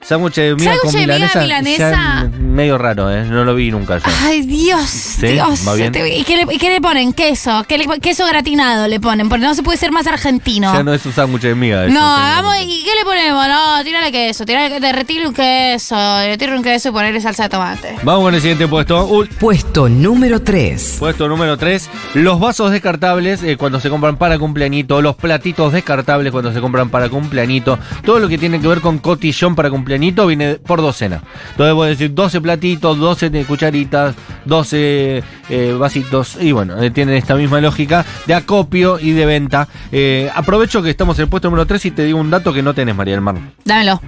Sándwich 0.00 0.34
de 0.36 0.54
miga 0.54 0.76
con 0.80 0.94
milanesa, 0.94 1.40
milanesa. 1.40 1.90
ya 1.90 2.30
medio 2.38 2.78
raro, 2.78 3.10
¿eh? 3.12 3.24
No 3.24 3.44
lo 3.44 3.54
vi 3.56 3.70
nunca 3.72 3.98
yo. 3.98 4.04
Ay, 4.22 4.42
Dios, 4.42 5.16
Dios. 5.20 5.60
¿Y 5.76 6.22
qué, 6.22 6.36
le, 6.36 6.54
y 6.54 6.58
qué 6.58 6.70
le 6.70 6.80
ponen? 6.80 7.12
Queso. 7.12 7.64
¿Qué 7.66 7.78
le- 7.78 7.98
queso 7.98 8.24
gratinado 8.26 8.86
le 8.86 9.00
ponen, 9.00 9.28
porque 9.28 9.44
no 9.44 9.54
se 9.56 9.62
puede 9.64 9.76
ser 9.76 9.90
más 9.90 10.06
argentino. 10.06 10.72
Ya 10.72 10.84
no 10.84 10.94
es 10.94 11.04
un 11.04 11.12
sándwich 11.12 11.42
de 11.42 11.54
miga. 11.56 11.84
eso, 11.86 11.94
No, 11.94 12.14
hagamos, 12.14 12.54
¿y 12.62 12.84
qué 12.84 12.90
le 12.96 13.04
ponemos? 13.04 13.48
No, 13.48 13.82
tírale 13.82 14.12
queso, 14.12 14.46
tírale, 14.46 14.78
derretirle 14.78 15.26
un 15.26 15.34
queso, 15.34 15.77
derretirle 15.78 16.56
un 16.56 16.62
queso 16.62 16.88
y 16.88 16.92
ponerle 16.92 17.20
salsa 17.20 17.44
de 17.44 17.48
tomate. 17.48 17.96
Vamos 18.02 18.24
con 18.24 18.34
el 18.34 18.40
siguiente 18.40 18.66
puesto. 18.66 19.08
Ul- 19.08 19.28
Puesto 19.38 19.88
número 19.88 20.40
3. 20.42 20.96
Puesto 20.98 21.28
número 21.28 21.56
3, 21.56 21.88
los 22.14 22.38
vasos 22.40 22.70
descartables 22.70 23.42
eh, 23.42 23.56
cuando 23.56 23.80
se 23.80 23.88
compran 23.90 24.16
para 24.16 24.38
cumpleañito, 24.38 25.00
los 25.02 25.16
platitos 25.16 25.72
descartables 25.72 26.32
cuando 26.32 26.52
se 26.52 26.60
compran 26.60 26.88
para 26.90 27.08
cumpleañito, 27.08 27.78
todo 28.04 28.18
lo 28.18 28.28
que 28.28 28.38
tiene 28.38 28.60
que 28.60 28.68
ver 28.68 28.80
con 28.80 28.98
cotillón 28.98 29.54
para 29.54 29.70
cumpleañito 29.70 30.26
viene 30.26 30.54
por 30.56 30.80
docena. 30.80 31.22
Entonces 31.52 31.74
voy 31.74 31.86
a 31.86 31.90
decir 31.90 32.14
12 32.14 32.40
platitos, 32.40 32.98
12 32.98 33.30
de 33.30 33.44
cucharitas, 33.44 34.14
12 34.44 35.22
eh, 35.50 35.76
vasitos 35.78 36.36
y 36.40 36.52
bueno, 36.52 36.82
eh, 36.82 36.90
tienen 36.90 37.14
esta 37.16 37.34
misma 37.34 37.60
lógica 37.60 38.04
de 38.26 38.34
acopio 38.34 38.98
y 38.98 39.12
de 39.12 39.26
venta. 39.26 39.68
Eh, 39.92 40.30
aprovecho 40.34 40.82
que 40.82 40.90
estamos 40.90 41.18
en 41.18 41.24
el 41.24 41.28
puesto 41.28 41.48
número 41.48 41.66
3 41.66 41.84
y 41.86 41.90
te 41.92 42.04
digo 42.04 42.18
un 42.18 42.30
dato 42.30 42.52
que 42.52 42.62
no 42.62 42.74
tenés, 42.74 42.94
María 42.96 43.14
del 43.14 43.20
Mar. 43.20 43.36
Dámelo. 43.64 44.00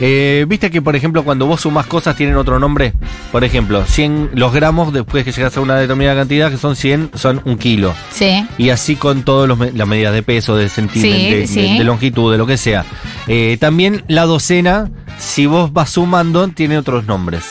Eh, 0.00 0.44
Viste 0.48 0.70
que, 0.70 0.82
por 0.82 0.96
ejemplo, 0.96 1.22
cuando 1.24 1.46
vos 1.46 1.60
sumás 1.60 1.86
cosas 1.86 2.16
tienen 2.16 2.36
otro 2.36 2.58
nombre. 2.58 2.92
Por 3.30 3.44
ejemplo, 3.44 3.84
100 3.86 4.30
los 4.34 4.52
gramos, 4.52 4.92
después 4.92 5.24
que 5.24 5.32
llegas 5.32 5.56
a 5.56 5.60
una 5.60 5.76
determinada 5.76 6.16
cantidad, 6.20 6.50
que 6.50 6.56
son 6.56 6.76
100, 6.76 7.10
son 7.14 7.40
un 7.44 7.56
kilo. 7.58 7.94
Sí. 8.12 8.46
Y 8.58 8.70
así 8.70 8.96
con 8.96 9.22
todas 9.22 9.48
las 9.74 9.88
medidas 9.88 10.12
de 10.12 10.22
peso, 10.22 10.56
de 10.56 10.68
centímetros, 10.68 11.20
Sí, 11.22 11.30
de, 11.34 11.46
sí. 11.46 11.72
de- 11.72 11.78
de 11.78 11.84
longitud, 11.84 12.32
de 12.32 12.38
lo 12.38 12.46
que 12.46 12.56
sea. 12.56 12.84
Eh, 13.28 13.56
también 13.60 14.02
la 14.08 14.24
docena, 14.26 14.90
si 15.18 15.46
vos 15.46 15.72
vas 15.72 15.90
sumando, 15.90 16.48
tiene 16.48 16.78
otros 16.78 17.06
nombres. 17.06 17.44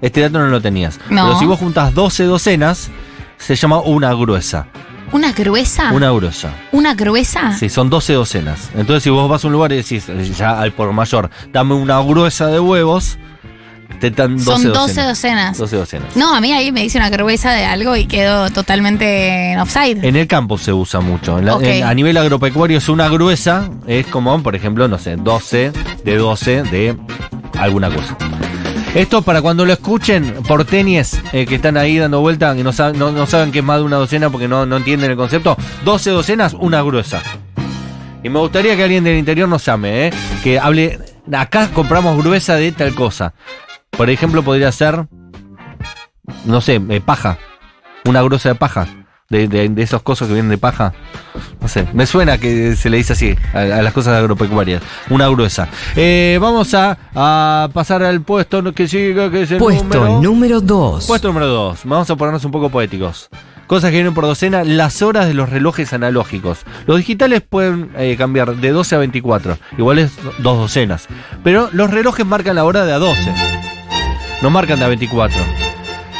Este 0.00 0.20
dato 0.20 0.38
no 0.40 0.48
lo 0.48 0.60
tenías. 0.60 0.98
No. 1.10 1.26
Pero 1.26 1.38
si 1.38 1.46
vos 1.46 1.58
juntas 1.60 1.94
12 1.94 2.24
docenas, 2.24 2.90
se 3.38 3.54
llama 3.54 3.80
una 3.80 4.12
gruesa. 4.14 4.66
¿Una 5.12 5.32
gruesa? 5.32 5.92
Una 5.92 6.10
gruesa. 6.10 6.52
¿Una 6.72 6.94
gruesa? 6.94 7.56
Sí, 7.58 7.68
son 7.68 7.90
12 7.90 8.14
docenas. 8.14 8.70
Entonces, 8.74 9.02
si 9.02 9.10
vos 9.10 9.28
vas 9.28 9.44
a 9.44 9.46
un 9.46 9.52
lugar 9.52 9.72
y 9.72 9.76
decís, 9.76 10.06
ya 10.36 10.58
al 10.60 10.72
por 10.72 10.92
mayor, 10.92 11.30
dame 11.52 11.74
una 11.74 12.00
gruesa 12.00 12.46
de 12.48 12.58
huevos, 12.58 13.18
te 14.00 14.10
dan 14.10 14.36
12 14.36 14.44
Son 14.44 14.62
12 14.64 14.68
docenas. 15.02 15.06
docenas. 15.08 15.58
12 15.58 15.76
docenas. 15.76 16.16
No, 16.16 16.34
a 16.34 16.40
mí 16.40 16.50
ahí 16.52 16.72
me 16.72 16.80
dice 16.82 16.96
una 16.98 17.10
gruesa 17.10 17.52
de 17.52 17.64
algo 17.66 17.94
y 17.94 18.06
quedo 18.06 18.50
totalmente 18.50 19.52
en 19.52 19.60
offside. 19.60 20.02
En 20.04 20.16
el 20.16 20.26
campo 20.26 20.56
se 20.58 20.72
usa 20.72 21.00
mucho. 21.00 21.38
En 21.38 21.44
la- 21.44 21.56
Ok. 21.56 21.62
en- 21.64 21.84
a 21.84 21.92
nivel 21.94 22.16
agropecuario 22.16 22.78
es 22.78 22.88
una 22.88 23.08
gruesa, 23.08 23.68
es 23.86 24.06
como, 24.06 24.42
por 24.42 24.56
ejemplo, 24.56 24.88
no 24.88 24.98
sé, 24.98 25.16
12 25.16 25.72
de 26.04 26.16
12 26.16 26.62
de 26.64 26.96
alguna 27.58 27.90
cosa. 27.90 28.16
Esto 28.94 29.22
para 29.22 29.40
cuando 29.40 29.64
lo 29.64 29.72
escuchen 29.72 30.34
por 30.46 30.64
tenis 30.66 31.18
que 31.32 31.54
están 31.54 31.78
ahí 31.78 31.96
dando 31.96 32.20
vuelta, 32.20 32.54
que 32.54 32.62
no, 32.62 32.72
saben- 32.72 32.96
no, 32.98 33.10
no 33.10 33.26
que 33.50 33.58
es 33.60 33.64
más 33.64 33.78
de 33.78 33.84
una 33.84 33.96
docena 33.96 34.28
porque 34.28 34.48
no, 34.48 34.66
no 34.66 34.76
entienden 34.76 35.10
el 35.10 35.16
concepto. 35.16 35.56
12 35.84 36.10
docenas, 36.10 36.52
una 36.52 36.82
gruesa. 36.82 37.22
Y 38.22 38.28
me 38.28 38.38
gustaría 38.38 38.76
que 38.76 38.84
alguien 38.84 39.02
del 39.02 39.16
interior 39.16 39.48
nos 39.48 39.64
llame, 39.64 40.08
¿eh? 40.08 40.12
que 40.42 40.58
hable. 40.58 40.98
Acá 41.32 41.68
compramos 41.72 42.18
gruesa 42.18 42.56
de 42.56 42.70
tal 42.72 42.94
cosa. 42.94 43.32
Por 43.90 44.10
ejemplo, 44.10 44.42
podría 44.42 44.70
ser, 44.72 45.06
no 46.44 46.60
sé, 46.60 46.80
eh, 46.88 47.00
paja. 47.00 47.38
Una 48.04 48.20
gruesa 48.22 48.50
de 48.50 48.54
paja. 48.56 48.86
De, 49.32 49.48
de, 49.48 49.68
de 49.70 49.82
esos 49.82 50.02
cosas 50.02 50.28
que 50.28 50.34
vienen 50.34 50.50
de 50.50 50.58
paja. 50.58 50.92
No 51.58 51.66
sé, 51.66 51.86
me 51.94 52.04
suena 52.04 52.36
que 52.36 52.76
se 52.76 52.90
le 52.90 52.98
dice 52.98 53.14
así 53.14 53.34
a, 53.54 53.60
a 53.60 53.82
las 53.82 53.94
cosas 53.94 54.18
agropecuarias. 54.18 54.82
Una 55.08 55.26
gruesa. 55.28 55.68
Eh, 55.96 56.38
vamos 56.38 56.74
a, 56.74 56.98
a 57.14 57.70
pasar 57.72 58.02
al 58.02 58.20
puesto 58.20 58.62
que 58.74 58.86
sigue, 58.86 59.30
que 59.30 59.42
es 59.42 59.50
el 59.52 59.58
Puesto 59.58 59.84
número... 59.84 60.20
número 60.20 60.60
2. 60.60 61.06
Puesto 61.06 61.28
número 61.28 61.46
2. 61.46 61.80
Vamos 61.84 62.10
a 62.10 62.16
ponernos 62.16 62.44
un 62.44 62.50
poco 62.50 62.68
poéticos. 62.68 63.30
Cosas 63.66 63.88
que 63.90 63.96
vienen 63.96 64.12
por 64.12 64.24
docena, 64.24 64.64
las 64.64 65.00
horas 65.00 65.26
de 65.26 65.32
los 65.32 65.48
relojes 65.48 65.94
analógicos. 65.94 66.58
Los 66.86 66.98
digitales 66.98 67.40
pueden 67.40 67.90
eh, 67.96 68.16
cambiar 68.18 68.56
de 68.56 68.70
12 68.70 68.96
a 68.96 68.98
24. 68.98 69.56
Igual 69.78 69.98
es 69.98 70.12
dos 70.40 70.58
docenas. 70.58 71.06
Pero 71.42 71.70
los 71.72 71.90
relojes 71.90 72.26
marcan 72.26 72.56
la 72.56 72.64
hora 72.64 72.84
de 72.84 72.92
a 72.92 72.98
12. 72.98 73.32
No 74.42 74.50
marcan 74.50 74.78
de 74.78 74.84
a 74.84 74.88
24. 74.88 75.38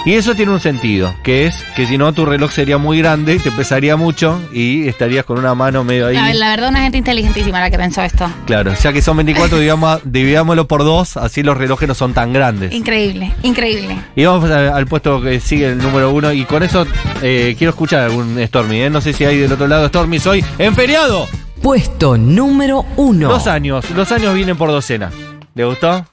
Y 0.04 0.14
eso 0.14 0.34
tiene 0.34 0.50
un 0.50 0.58
sentido, 0.58 1.14
que 1.22 1.46
es 1.46 1.54
que 1.76 1.86
si 1.86 1.96
no 1.96 2.12
tu 2.12 2.26
reloj 2.26 2.50
sería 2.50 2.76
muy 2.76 2.98
grande, 2.98 3.38
te 3.38 3.52
pesaría 3.52 3.94
mucho 3.96 4.40
y 4.52 4.88
estarías 4.88 5.24
con 5.24 5.38
una 5.38 5.54
mano 5.54 5.84
medio 5.84 6.08
ahí. 6.08 6.16
La, 6.16 6.34
la 6.34 6.50
verdad, 6.50 6.70
una 6.70 6.80
gente 6.82 6.98
inteligentísima 6.98 7.60
la 7.60 7.70
que 7.70 7.76
pensó 7.78 8.02
esto. 8.02 8.28
Claro, 8.44 8.74
ya 8.82 8.92
que 8.92 9.00
son 9.00 9.16
24, 9.18 9.58
digamos, 9.60 10.00
dividámoslo 10.04 10.66
por 10.66 10.82
dos, 10.82 11.16
así 11.16 11.44
los 11.44 11.56
relojes 11.56 11.86
no 11.86 11.94
son 11.94 12.14
tan 12.14 12.32
grandes. 12.32 12.72
Increíble, 12.72 13.32
increíble. 13.44 13.96
Y 14.16 14.24
vamos 14.24 14.50
a- 14.50 14.74
al 14.74 14.86
puesto 14.88 15.22
que 15.22 15.38
sigue 15.38 15.68
el 15.68 15.78
número 15.78 16.10
uno. 16.10 16.32
Y 16.32 16.46
con 16.46 16.64
eso 16.64 16.84
eh, 17.22 17.54
quiero 17.56 17.70
escuchar 17.70 18.00
algún 18.00 18.36
Stormy. 18.44 18.80
¿eh? 18.82 18.90
No 18.90 19.00
sé 19.00 19.12
si 19.12 19.24
hay 19.24 19.38
del 19.38 19.52
otro 19.52 19.68
lado 19.68 19.86
Stormy. 19.86 20.18
Soy 20.18 20.44
en 20.58 20.74
feriado. 20.74 21.28
Puesto 21.62 22.16
número 22.18 22.84
1. 22.96 23.28
Dos 23.28 23.46
años. 23.46 23.88
Los 23.92 24.10
años 24.10 24.34
vienen 24.34 24.56
por 24.56 24.68
docena. 24.70 25.12
¿Le 25.54 25.64
gustó? 25.64 26.04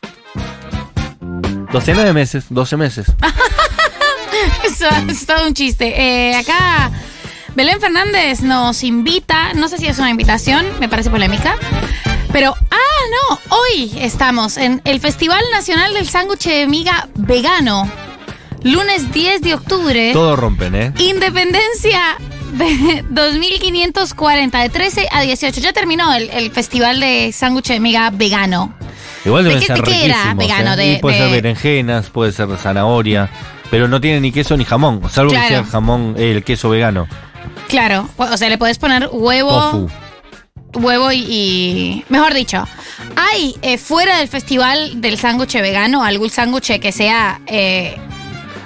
Docena 1.73 2.04
de 2.04 2.13
meses. 2.13 2.45
12 2.52 2.78
meses. 2.78 3.08
Eso 4.74 4.88
es 5.08 5.26
todo 5.26 5.48
un 5.48 5.54
chiste. 5.54 5.94
Eh, 5.96 6.36
acá 6.36 6.92
Belén 7.56 7.80
Fernández 7.82 8.42
nos 8.42 8.84
invita, 8.84 9.54
no 9.54 9.68
sé 9.68 9.78
si 9.78 9.88
es 9.88 9.98
una 10.00 10.10
invitación, 10.10 10.66
me 10.80 10.88
parece 10.88 11.10
polémica, 11.10 11.56
pero, 12.32 12.56
ah, 12.72 12.76
no, 13.30 13.40
hoy 13.58 13.92
estamos 14.00 14.58
en 14.58 14.82
el 14.86 15.00
Festival 15.00 15.42
Nacional 15.52 15.94
del 15.94 16.08
Sándwich 16.08 16.46
de 16.46 16.68
Miga 16.68 17.08
Vegano, 17.16 17.90
lunes 18.64 19.12
10 19.12 19.42
de 19.42 19.56
octubre, 19.56 20.12
Todo 20.14 20.36
rompen, 20.36 20.76
¿eh? 20.76 20.94
Independencia 21.00 22.18
de 22.54 23.04
2540, 23.10 24.60
de 24.62 24.70
13 24.70 25.08
a 25.12 25.22
18. 25.22 25.60
Ya 25.62 25.74
terminó 25.74 26.14
el, 26.14 26.30
el 26.30 26.52
Festival 26.52 27.00
de 27.00 27.32
Sándwich 27.32 27.68
de 27.70 27.80
Miga 27.80 28.10
Vegano. 28.12 28.74
Igual 29.26 29.44
¿De 29.44 29.50
deben 29.50 29.62
qué- 29.62 29.68
ser 29.68 29.84
de 29.84 29.92
qué 29.92 30.06
era 30.06 30.34
vegano? 30.34 30.74
¿eh? 30.74 30.78
De- 30.78 31.00
puede 31.00 31.18
de- 31.18 31.24
ser 31.24 31.32
berenjenas, 31.32 32.10
puede 32.10 32.32
ser 32.32 32.48
zanahoria. 32.58 33.30
Pero 33.72 33.88
no 33.88 34.02
tiene 34.02 34.20
ni 34.20 34.32
queso 34.32 34.58
ni 34.58 34.66
jamón. 34.66 35.02
Salvo 35.10 35.32
Claro. 35.32 35.48
que 35.48 35.54
sea 35.56 35.64
jamón, 35.64 36.16
eh, 36.18 36.32
el 36.32 36.44
queso 36.44 36.70
vegano. 36.70 37.08
Claro, 37.68 38.10
o 38.18 38.38
sea, 38.38 38.50
le 38.50 38.58
puedes 38.58 38.78
poner 38.80 39.10
huevo. 39.12 39.52
Tofu. 39.52 39.90
huevo 40.76 41.12
y, 41.12 41.18
y- 41.28 42.06
mejor 42.10 42.34
dicho, 42.34 42.68
hay 43.16 43.56
eh, 43.62 43.78
fuera 43.78 44.18
del 44.18 44.28
festival 44.28 45.02
del 45.02 45.18
sándwich 45.18 45.54
vegano 45.54 46.04
algún 46.04 46.30
sándwich 46.30 46.80
que 46.80 46.92
sea 46.92 47.42
eh, 47.48 47.98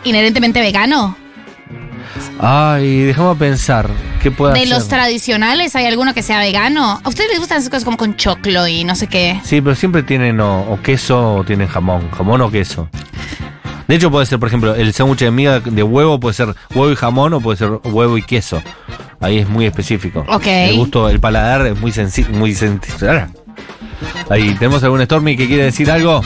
inherentemente 0.03 0.59
vegano. 0.61 1.15
Ay, 2.39 3.01
déjame 3.03 3.35
pensar. 3.35 3.89
¿Qué 4.21 4.31
puede 4.31 4.53
De 4.53 4.59
hacer? 4.59 4.69
los 4.69 4.87
tradicionales, 4.87 5.75
¿hay 5.75 5.85
alguno 5.85 6.13
que 6.13 6.23
sea 6.23 6.39
vegano? 6.39 7.01
¿A 7.03 7.09
ustedes 7.09 7.29
les 7.31 7.39
gustan 7.39 7.57
esas 7.57 7.69
cosas 7.69 7.83
como 7.83 7.97
con 7.97 8.15
choclo 8.15 8.67
y 8.67 8.83
no 8.85 8.95
sé 8.95 9.07
qué? 9.07 9.39
Sí, 9.43 9.59
pero 9.61 9.75
siempre 9.75 10.03
tienen 10.03 10.39
o, 10.39 10.61
o 10.61 10.81
queso 10.81 11.35
o 11.35 11.43
tienen 11.43 11.67
jamón. 11.67 12.09
Jamón 12.11 12.41
o 12.41 12.49
queso. 12.51 12.89
De 13.87 13.95
hecho, 13.95 14.09
puede 14.09 14.25
ser, 14.25 14.39
por 14.39 14.47
ejemplo, 14.47 14.73
el 14.75 14.93
sándwich 14.93 15.19
de 15.19 15.31
miga 15.31 15.59
de 15.59 15.83
huevo 15.83 16.19
puede 16.19 16.33
ser 16.33 16.55
huevo 16.73 16.91
y 16.91 16.95
jamón 16.95 17.33
o 17.33 17.41
puede 17.41 17.57
ser 17.57 17.69
huevo 17.83 18.17
y 18.17 18.21
queso. 18.23 18.61
Ahí 19.19 19.39
es 19.39 19.47
muy 19.49 19.65
específico. 19.65 20.25
Ok. 20.29 20.47
El 20.47 20.75
gusto, 20.77 21.09
el 21.09 21.19
paladar 21.19 21.65
es 21.67 21.79
muy 21.79 21.91
sencillo. 21.91 22.29
Muy 22.31 22.51
sensi- 22.53 23.27
Ahí, 24.29 24.53
¿tenemos 24.55 24.83
algún 24.83 25.01
Stormy 25.03 25.35
que 25.37 25.47
quiere 25.47 25.63
decir 25.65 25.89
algo? 25.91 26.21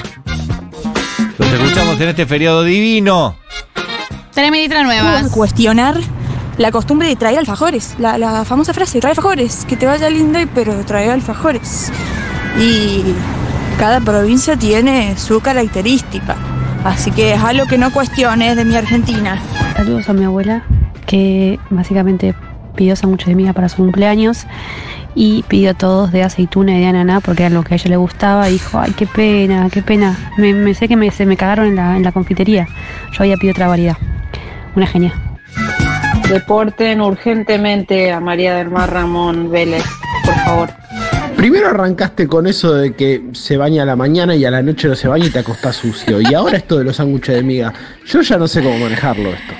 Los 1.37 1.51
escuchamos 1.51 1.99
en 2.01 2.09
este 2.09 2.25
feriado 2.25 2.63
divino. 2.63 3.35
Tres 4.33 4.51
que 4.51 4.83
nuevas. 4.83 5.31
cuestionar 5.31 5.99
la 6.57 6.71
costumbre 6.71 7.07
de 7.07 7.15
traer 7.15 7.39
alfajores, 7.39 7.95
la, 7.99 8.17
la 8.17 8.45
famosa 8.45 8.73
frase, 8.73 8.99
trae 8.99 9.11
alfajores, 9.11 9.65
que 9.67 9.75
te 9.77 9.85
vaya 9.85 10.09
lindo, 10.09 10.39
y- 10.39 10.45
pero 10.47 10.73
trae 10.85 11.09
alfajores. 11.11 11.91
Y 12.59 13.03
cada 13.77 13.99
provincia 13.99 14.55
tiene 14.57 15.15
su 15.17 15.39
característica, 15.39 16.35
así 16.83 17.11
que 17.11 17.33
es 17.33 17.43
algo 17.43 17.65
que 17.65 17.77
no 17.77 17.91
cuestiones 17.91 18.55
de 18.55 18.65
mi 18.65 18.75
Argentina. 18.75 19.41
Saludos 19.75 20.09
a 20.09 20.13
mi 20.13 20.23
abuela, 20.23 20.63
que 21.05 21.59
básicamente 21.69 22.33
pidió 22.75 22.95
sándwiches 22.95 23.27
de 23.27 23.35
miga 23.35 23.53
para 23.53 23.69
su 23.69 23.77
cumpleaños 23.77 24.45
y 25.15 25.43
pidió 25.47 25.73
todos 25.73 26.11
de 26.11 26.23
aceituna 26.23 26.77
y 26.77 26.79
de 26.79 26.85
ananá 26.87 27.21
porque 27.21 27.43
era 27.43 27.53
lo 27.53 27.63
que 27.63 27.73
a 27.73 27.77
ella 27.77 27.89
le 27.89 27.97
gustaba. 27.97 28.49
Y 28.49 28.53
dijo, 28.53 28.79
ay, 28.79 28.93
qué 28.95 29.07
pena, 29.07 29.69
qué 29.71 29.81
pena. 29.81 30.15
Me, 30.37 30.53
me 30.53 30.73
sé 30.73 30.87
que 30.87 30.95
me, 30.95 31.09
se 31.11 31.25
me 31.25 31.35
cagaron 31.35 31.67
en 31.67 31.75
la, 31.75 31.97
en 31.97 32.03
la 32.03 32.11
confitería. 32.11 32.67
Yo 33.11 33.23
había 33.23 33.35
pedido 33.35 33.53
otra 33.53 33.67
variedad. 33.67 33.97
Una 34.75 34.85
genia. 34.85 35.13
Deporten 36.29 37.01
urgentemente 37.01 38.11
a 38.11 38.19
María 38.19 38.55
del 38.55 38.69
Mar 38.69 38.91
Ramón 38.91 39.49
Vélez, 39.49 39.83
por 40.25 40.35
favor. 40.35 40.69
Primero 41.37 41.67
arrancaste 41.67 42.27
con 42.27 42.47
eso 42.47 42.73
de 42.73 42.95
que 42.95 43.29
se 43.33 43.57
baña 43.57 43.83
a 43.83 43.85
la 43.85 43.95
mañana 43.95 44.35
y 44.35 44.43
a 44.43 44.49
la 44.49 44.63
noche 44.63 44.87
no 44.87 44.95
se 44.95 45.07
baña 45.07 45.27
y 45.27 45.29
te 45.29 45.37
acostás 45.37 45.75
sucio. 45.75 46.19
Y 46.19 46.33
ahora 46.33 46.57
esto 46.57 46.79
de 46.79 46.83
los 46.83 46.95
sándwiches 46.95 47.35
de 47.35 47.43
miga. 47.43 47.71
Yo 48.07 48.21
ya 48.21 48.37
no 48.37 48.47
sé 48.47 48.63
cómo 48.63 48.79
manejarlo 48.79 49.29
esto. 49.29 49.53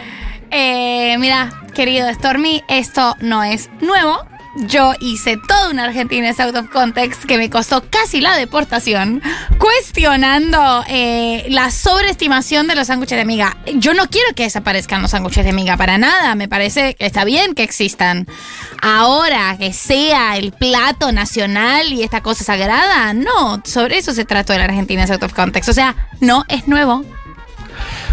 Eh, 0.50 1.16
mira, 1.20 1.50
querido 1.76 2.12
Stormy, 2.12 2.64
esto 2.68 3.16
no 3.22 3.44
es 3.44 3.70
nuevo. 3.80 4.26
Yo 4.66 4.94
hice 5.00 5.38
toda 5.38 5.70
una 5.70 5.84
Argentina 5.84 6.30
es 6.30 6.40
out 6.40 6.56
of 6.56 6.70
context 6.70 7.26
que 7.26 7.38
me 7.38 7.50
costó 7.50 7.84
casi 7.90 8.22
la 8.22 8.36
deportación, 8.36 9.22
cuestionando 9.60 10.84
eh, 10.88 11.46
la 11.50 11.70
sobreestimación 11.70 12.68
de 12.68 12.74
los 12.74 12.88
sándwiches 12.88 13.20
de 13.20 13.26
miga. 13.26 13.56
Yo 13.76 13.94
no 13.94 14.08
quiero 14.10 14.34
que 14.36 14.44
desaparezcan 14.44 15.02
los 15.04 15.12
sándwiches 15.12 15.46
de 15.46 15.54
miga 15.54 15.78
para 15.78 16.00
nada, 16.00 16.34
me 16.34 16.48
parece 16.48 16.96
que 16.96 17.06
está 17.06 17.24
bien 17.24 17.54
que 17.54 17.64
existan. 17.64 18.28
Ahora, 18.82 19.56
que 19.60 19.74
sea 19.74 20.38
el 20.38 20.52
plato 20.54 21.12
nacional 21.12 21.94
y 21.94 22.02
esta 22.02 22.22
cosa 22.22 22.44
sagrada, 22.44 23.14
no, 23.14 23.62
sobre 23.64 23.98
eso 23.98 24.14
se 24.14 24.26
trató 24.26 24.54
el 24.54 24.62
Argentina 24.62 25.04
es 25.04 25.12
out 25.12 25.24
of 25.24 25.34
context. 25.34 25.70
O 25.70 25.74
sea, 25.74 25.96
no 26.20 26.46
es 26.48 26.68
nuevo. 26.68 27.06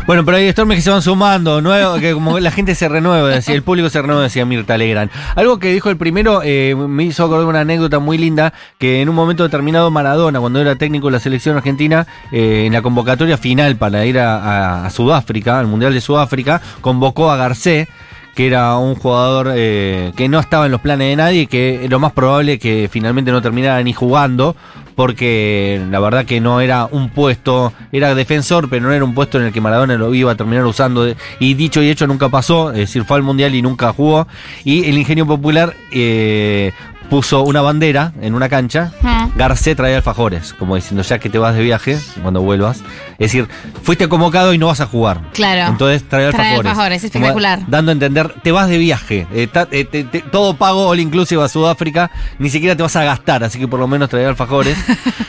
Bueno, 0.07 0.23
pero 0.23 0.37
hay 0.37 0.53
Stormy 0.53 0.75
que 0.75 0.83
se 0.83 0.91
van 0.91 1.01
sumando, 1.01 1.63
nuevo, 1.63 1.95
que 1.97 2.13
como 2.13 2.39
la 2.39 2.51
gente 2.51 2.75
se 2.75 2.91
renueva, 2.91 3.27
decía, 3.27 3.55
el 3.55 3.63
público 3.63 3.89
se 3.89 4.03
renueva, 4.03 4.25
decía 4.25 4.45
Mirta 4.45 4.77
Legrand. 4.77 5.11
Algo 5.35 5.59
que 5.59 5.73
dijo 5.73 5.89
el 5.89 5.97
primero 5.97 6.43
eh, 6.45 6.75
me 6.77 7.05
hizo 7.05 7.25
acordar 7.25 7.47
una 7.47 7.61
anécdota 7.61 8.01
muy 8.01 8.19
linda, 8.19 8.53
que 8.77 9.01
en 9.01 9.09
un 9.09 9.15
momento 9.15 9.45
determinado 9.45 9.91
Maradona, 9.91 10.41
cuando 10.41 10.61
era 10.61 10.77
técnico 10.77 11.07
de 11.07 11.13
la 11.13 11.21
selección 11.21 11.57
argentina, 11.57 12.07
eh, 12.33 12.65
en 12.67 12.75
la 12.75 12.83
convocatoria 12.83 13.39
final 13.39 13.77
para 13.77 14.05
ir 14.05 14.19
a, 14.19 14.91
Sudáfrica, 14.91 15.59
al 15.59 15.69
Mundial 15.69 15.95
de 15.95 16.03
Sudáfrica, 16.03 16.61
convocó 16.83 17.31
a 17.31 17.39
Garcés, 17.39 17.89
que 18.35 18.47
era 18.47 18.77
un 18.77 18.97
jugador 18.97 19.53
eh, 19.55 20.13
que 20.17 20.29
no 20.29 20.39
estaba 20.39 20.67
en 20.67 20.73
los 20.73 20.83
planes 20.83 21.09
de 21.09 21.17
nadie 21.17 21.47
que 21.47 21.87
lo 21.89 21.99
más 21.99 22.13
probable 22.13 22.59
que 22.59 22.91
finalmente 22.93 23.31
no 23.31 23.41
terminara 23.41 23.83
ni 23.83 23.95
jugando 23.95 24.55
porque 24.95 25.83
la 25.91 26.01
verdad 26.01 26.25
que 26.25 26.41
no 26.41 26.61
era 26.61 26.87
un 26.91 27.11
puesto, 27.11 27.73
era 27.93 28.15
defensor, 28.15 28.69
pero 28.69 28.87
no 28.87 28.93
era 28.93 29.05
un 29.05 29.15
puesto 29.15 29.39
en 29.39 29.47
el 29.47 29.53
que 29.53 29.61
Maradona 29.61 29.97
lo 29.97 30.15
iba 30.15 30.33
a 30.33 30.37
terminar 30.37 30.65
usando. 30.65 31.07
Y 31.39 31.55
dicho 31.55 31.83
y 31.83 31.89
hecho 31.89 32.07
nunca 32.07 32.29
pasó, 32.29 32.71
es 32.71 32.79
decir, 32.79 33.05
fue 33.05 33.17
al 33.17 33.23
Mundial 33.23 33.55
y 33.55 33.63
nunca 33.63 33.93
jugó. 33.93 34.27
Y 34.65 34.89
el 34.89 34.99
ingenio 34.99 35.27
popular 35.27 35.75
eh, 35.93 36.73
puso 37.09 37.43
una 37.43 37.63
bandera 37.63 38.13
en 38.21 38.35
una 38.35 38.49
cancha. 38.49 38.93
Garcé 39.37 39.75
trae 39.75 39.97
alfajores, 39.97 40.53
como 40.55 40.77
diciendo 40.77 41.03
ya 41.03 41.19
que 41.19 41.29
te 41.29 41.39
vas 41.39 41.55
de 41.55 41.63
viaje, 41.63 41.99
cuando 42.23 42.43
vuelvas. 42.43 42.83
Es 43.19 43.33
decir, 43.33 43.49
fuiste 43.83 44.09
convocado 44.09 44.53
y 44.53 44.59
no 44.59 44.67
vas 44.67 44.81
a 44.81 44.87
jugar. 44.87 45.21
Claro. 45.33 45.71
Entonces 45.71 46.03
trae 46.09 46.27
alfajores. 46.27 46.59
alfajores, 46.71 47.05
espectacular. 47.05 47.59
Como 47.61 47.71
dando 47.71 47.91
a 47.91 47.95
entender, 47.95 48.35
te 48.43 48.53
vas 48.53 48.69
de 48.69 48.79
viaje. 48.79 49.27
eh, 49.33 49.47
ta- 49.47 49.69
eh, 49.71 49.85
te- 49.85 50.05
te- 50.05 50.21
todo 50.21 50.57
pago 50.57 50.89
all 50.89 50.99
inclusive 51.01 51.43
a 51.43 51.49
Sudáfrica. 51.49 52.11
Ni 52.39 52.51
siquiera 52.51 52.77
te 52.77 52.83
vas 52.83 52.97
a 52.97 53.05
gastar, 53.05 53.45
así 53.45 53.59
que 53.59 53.69
por 53.69 53.79
lo 53.81 53.87
menos 53.89 54.09
trae 54.09 54.27
alfajores. 54.27 54.77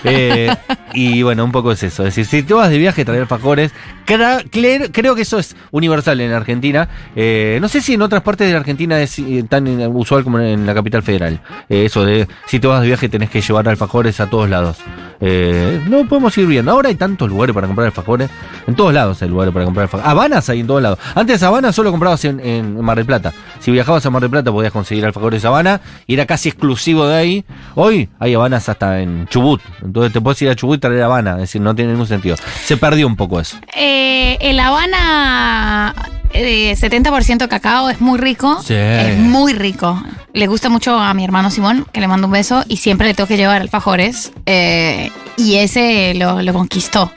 Eh, 0.08 0.56
y 0.95 1.23
bueno, 1.23 1.43
un 1.43 1.51
poco 1.51 1.71
es 1.71 1.84
eso. 1.84 2.03
Es 2.03 2.15
decir, 2.15 2.25
si 2.25 2.43
te 2.43 2.53
vas 2.53 2.69
de 2.69 2.77
viaje, 2.77 3.05
trae 3.05 3.19
alfajores. 3.19 3.71
Creo 4.05 5.15
que 5.15 5.21
eso 5.21 5.38
es 5.38 5.55
universal 5.71 6.21
en 6.21 6.31
Argentina. 6.31 6.88
Eh, 7.15 7.58
no 7.62 7.67
sé 7.67 7.81
si 7.81 7.93
en 7.95 8.01
otras 8.01 8.21
partes 8.23 8.47
de 8.47 8.53
la 8.53 8.60
Argentina 8.60 8.99
es 9.01 9.19
eh, 9.19 9.43
tan 9.47 9.67
eh, 9.67 9.88
usual 9.88 10.23
como 10.23 10.39
en 10.39 10.65
la 10.65 10.73
capital 10.73 11.03
federal. 11.03 11.41
Eh, 11.69 11.86
eso 11.86 12.05
de 12.05 12.27
si 12.47 12.60
te 12.60 12.67
vas 12.67 12.81
de 12.81 12.88
viaje 12.88 13.10
tenés 13.10 13.29
que 13.29 13.41
llevar 13.41 13.67
alfajores 13.67 14.19
a 14.19 14.29
todos 14.29 14.49
lados. 14.49 14.77
Eh, 15.19 15.81
no 15.88 16.08
podemos 16.08 16.38
ir 16.38 16.47
viendo. 16.47 16.71
Ahora 16.71 16.89
hay 16.89 16.95
tantos 16.95 17.29
lugares 17.29 17.53
para 17.53 17.67
comprar 17.67 17.88
alfajores. 17.88 18.29
En 18.67 18.75
todos 18.75 18.93
lados 18.93 19.21
hay 19.21 19.29
lugares 19.29 19.53
para 19.53 19.65
comprar 19.65 19.84
alfajores. 19.84 20.10
Habanas 20.10 20.49
hay 20.49 20.60
en 20.60 20.67
todos 20.67 20.81
lados. 20.81 20.99
Antes 21.13 21.41
Habana 21.43 21.71
solo 21.71 21.91
comprabas 21.91 22.25
en, 22.25 22.81
Mar 22.81 22.97
del 22.97 23.05
Plata. 23.05 23.34
Si 23.60 23.71
viajabas 23.71 24.05
a 24.05 24.10
Mar 24.10 24.21
del 24.21 24.31
Plata 24.31 24.51
podías 24.51 24.73
conseguir 24.73 25.05
alfajores 25.05 25.43
Habana 25.45 25.81
y 26.08 26.13
era 26.13 26.25
casi 26.25 26.49
exclusivo 26.49 27.08
de 27.08 27.15
ahí. 27.15 27.45
Hoy 27.75 28.10
hay 28.19 28.34
Habanas 28.34 28.67
hasta 28.69 29.01
en 29.01 29.27
Chubut. 29.27 29.62
Entonces 29.81 30.13
te 30.13 30.21
puedes 30.21 30.41
ir 30.41 30.49
a 30.49 30.55
Chubut 30.55 30.79
traer 30.88 31.04
Habana. 31.04 31.32
Es 31.34 31.41
decir, 31.41 31.62
no 31.62 31.76
tiene 31.76 31.91
ningún 31.91 32.08
sentido. 32.08 32.36
Se 32.65 32.78
perdió 32.78 33.08
un 33.08 33.15
poco 33.15 33.39
eso. 33.39 33.58
Eh, 33.76 34.38
el 34.41 34.60
Habana, 34.60 35.93
eh, 36.34 36.76
70% 36.76 37.48
cacao, 37.48 37.89
es 37.89 38.02
muy 38.02 38.17
rico. 38.19 38.62
Sí. 38.63 38.74
Es 38.76 39.17
muy 39.19 39.54
rico. 39.54 40.02
Le 40.34 40.48
gusta 40.48 40.69
mucho 40.69 40.98
a 40.98 41.13
mi 41.13 41.24
hermano 41.24 41.50
Simón, 41.52 41.86
que 41.91 42.02
le 42.02 42.08
mando 42.08 42.28
un 42.28 42.34
beso, 42.34 42.63
y 42.67 42.78
siempre 42.78 43.08
le 43.08 43.13
tengo 43.13 43.28
que 43.28 43.38
llevar 43.38 43.62
alfajores. 43.62 44.32
eh, 44.45 45.12
y 45.38 45.56
ese 45.56 46.13
lo, 46.15 46.41
lo 46.41 46.54
conquistó. 46.54 47.12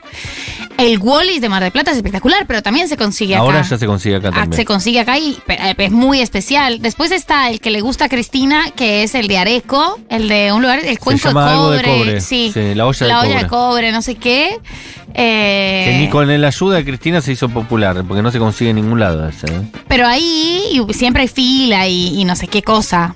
El 0.79 0.97
Wallis 0.99 1.41
de 1.41 1.49
Mar 1.49 1.61
del 1.63 1.71
Plata 1.71 1.91
es 1.91 1.97
espectacular, 1.97 2.45
pero 2.47 2.61
también 2.61 2.87
se 2.87 2.97
consigue 2.97 3.35
acá. 3.35 3.43
Ahora 3.43 3.61
ya 3.61 3.77
se 3.77 3.85
consigue 3.85 4.15
acá 4.15 4.29
Ah, 4.29 4.39
también. 4.41 4.53
Se 4.57 4.65
consigue 4.65 4.99
acá 4.99 5.17
y 5.17 5.37
eh, 5.47 5.75
es 5.77 5.91
muy 5.91 6.21
especial. 6.21 6.81
Después 6.81 7.11
está 7.11 7.49
el 7.49 7.59
que 7.59 7.69
le 7.69 7.81
gusta 7.81 8.05
a 8.05 8.09
Cristina, 8.09 8.71
que 8.75 9.03
es 9.03 9.15
el 9.15 9.27
de 9.27 9.37
Areco, 9.37 9.99
el 10.09 10.27
de 10.29 10.51
un 10.53 10.61
lugar, 10.61 10.79
el 10.79 10.97
cuenco 10.99 11.33
de 11.33 11.39
algo 11.39 11.63
cobre. 11.65 11.77
de 11.77 11.97
cobre. 11.97 12.21
Sí, 12.21 12.51
Sí, 12.53 12.73
la 12.75 12.87
olla 12.87 13.05
de 13.05 13.13
cobre. 13.13 13.47
cobre, 13.47 13.91
no 13.91 14.01
sé 14.01 14.15
qué. 14.15 14.57
Eh, 15.13 15.83
Que 15.91 15.97
ni 15.99 16.09
con 16.09 16.27
la 16.41 16.47
ayuda 16.47 16.77
de 16.77 16.85
Cristina 16.85 17.21
se 17.21 17.31
hizo 17.31 17.49
popular, 17.49 18.03
porque 18.07 18.21
no 18.21 18.31
se 18.31 18.39
consigue 18.39 18.69
en 18.69 18.75
ningún 18.77 18.99
lado 18.99 19.27
ese. 19.27 19.47
¿eh? 19.47 19.61
Pero 19.87 20.05
ahí 20.07 20.79
siempre 20.91 21.23
hay 21.23 21.27
fila 21.27 21.87
y, 21.87 22.19
y 22.19 22.25
no 22.25 22.35
sé 22.35 22.47
qué 22.47 22.61
cosa 22.61 23.15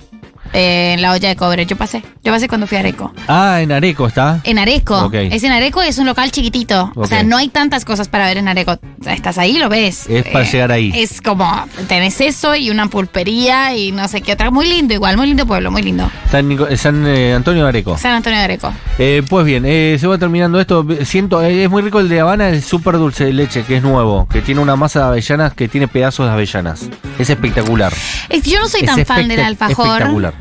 eh, 0.54 0.92
en 0.94 1.02
la 1.02 1.12
olla 1.12 1.28
de 1.28 1.36
cobre. 1.36 1.66
Yo 1.66 1.76
pasé, 1.76 2.02
yo 2.22 2.32
pasé 2.32 2.48
cuando 2.48 2.66
fui 2.66 2.76
a 2.78 2.80
Areco. 2.80 3.12
Ah, 3.28 3.60
en 3.60 3.70
Areco 3.72 4.06
está. 4.06 4.40
En 4.44 4.58
Areco. 4.58 4.98
Ok. 5.04 5.14
Es 5.14 5.42
en 5.44 5.52
Areco 5.52 5.82
y 5.84 5.88
es 5.88 5.98
un 5.98 6.06
local 6.06 6.30
chiquitito. 6.30 6.90
O 6.94 7.06
sea, 7.06 7.22
no 7.22 7.36
hay 7.36 7.48
tantas 7.48 7.84
cosas 7.84 8.08
para 8.08 8.26
ver 8.28 8.38
en 8.38 8.48
Areco. 8.48 8.78
Estás 9.06 9.36
ahí, 9.38 9.58
lo 9.58 9.68
ves. 9.68 10.06
Es 10.08 10.24
para 10.28 10.44
llegar 10.50 10.72
ahí. 10.72 10.92
Es 10.94 11.20
como, 11.20 11.66
tenés 11.88 12.20
eso 12.20 12.54
y 12.56 12.70
una 12.70 12.86
pulpería 12.86 13.74
y 13.76 13.92
no 13.92 14.06
sé 14.08 14.22
qué 14.22 14.32
otra. 14.32 14.50
Muy 14.50 14.66
lindo 14.68 14.94
igual, 14.94 15.16
muy 15.16 15.26
lindo 15.26 15.46
pueblo, 15.46 15.70
muy 15.70 15.82
lindo. 15.82 16.10
San, 16.30 16.48
Nico- 16.48 16.68
San, 16.76 17.06
eh, 17.06 17.34
Antonio 17.34 17.64
de 17.64 17.68
Areco. 17.68 17.98
San 17.98 18.12
Antonio 18.12 18.38
de 18.38 18.44
Areco. 18.44 18.72
Eh, 18.98 19.22
pues 19.28 19.44
bien, 19.44 19.64
eh, 19.66 19.96
se 20.00 20.06
va 20.06 20.16
terminando 20.18 20.60
esto. 20.60 20.86
Siento, 21.04 21.42
eh, 21.42 21.64
es 21.64 21.70
muy 21.70 21.82
rico 21.82 22.00
el 22.00 22.08
de 22.08 22.20
Habana, 22.20 22.48
el 22.48 22.62
súper 22.62 22.94
dulce 22.98 23.24
de 23.24 23.32
leche, 23.32 23.64
que 23.64 23.76
es 23.78 23.82
nuevo, 23.82 24.28
que 24.30 24.40
tiene 24.40 24.60
una 24.60 24.76
masa 24.76 25.00
de 25.00 25.04
avellanas 25.06 25.52
que 25.54 25.68
tiene 25.68 25.88
pedazos 25.88 26.26
de 26.26 26.32
avellanas. 26.32 26.88
Es 27.18 27.28
espectacular. 27.30 27.92
Es 28.28 28.42
yo 28.44 28.58
no 28.60 28.68
soy 28.68 28.80
Es 28.80 28.86
tan 28.86 29.04
fan 29.04 29.28
del 29.28 29.40
alfajor. 29.40 29.86
Espectacular. 29.86 30.34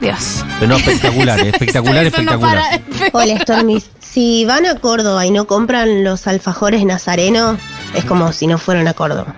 Dios. 0.00 0.44
Pero 0.58 0.70
no, 0.72 0.76
espectacular, 0.78 1.40
espectacular, 1.46 2.02
no 2.02 2.08
espectacular. 2.08 2.80
para- 2.80 3.10
Hola, 3.12 3.38
Stormy. 3.40 3.82
Si 4.00 4.44
van 4.44 4.66
a 4.66 4.74
Córdoba 4.76 5.24
y 5.26 5.30
no 5.30 5.46
compran 5.46 6.02
los 6.04 6.26
alfajores 6.26 6.84
nazareno, 6.84 7.58
es 7.94 8.04
como 8.04 8.32
si 8.32 8.46
no 8.46 8.58
fueran 8.58 8.88
a 8.88 8.94
Córdoba. 8.94 9.34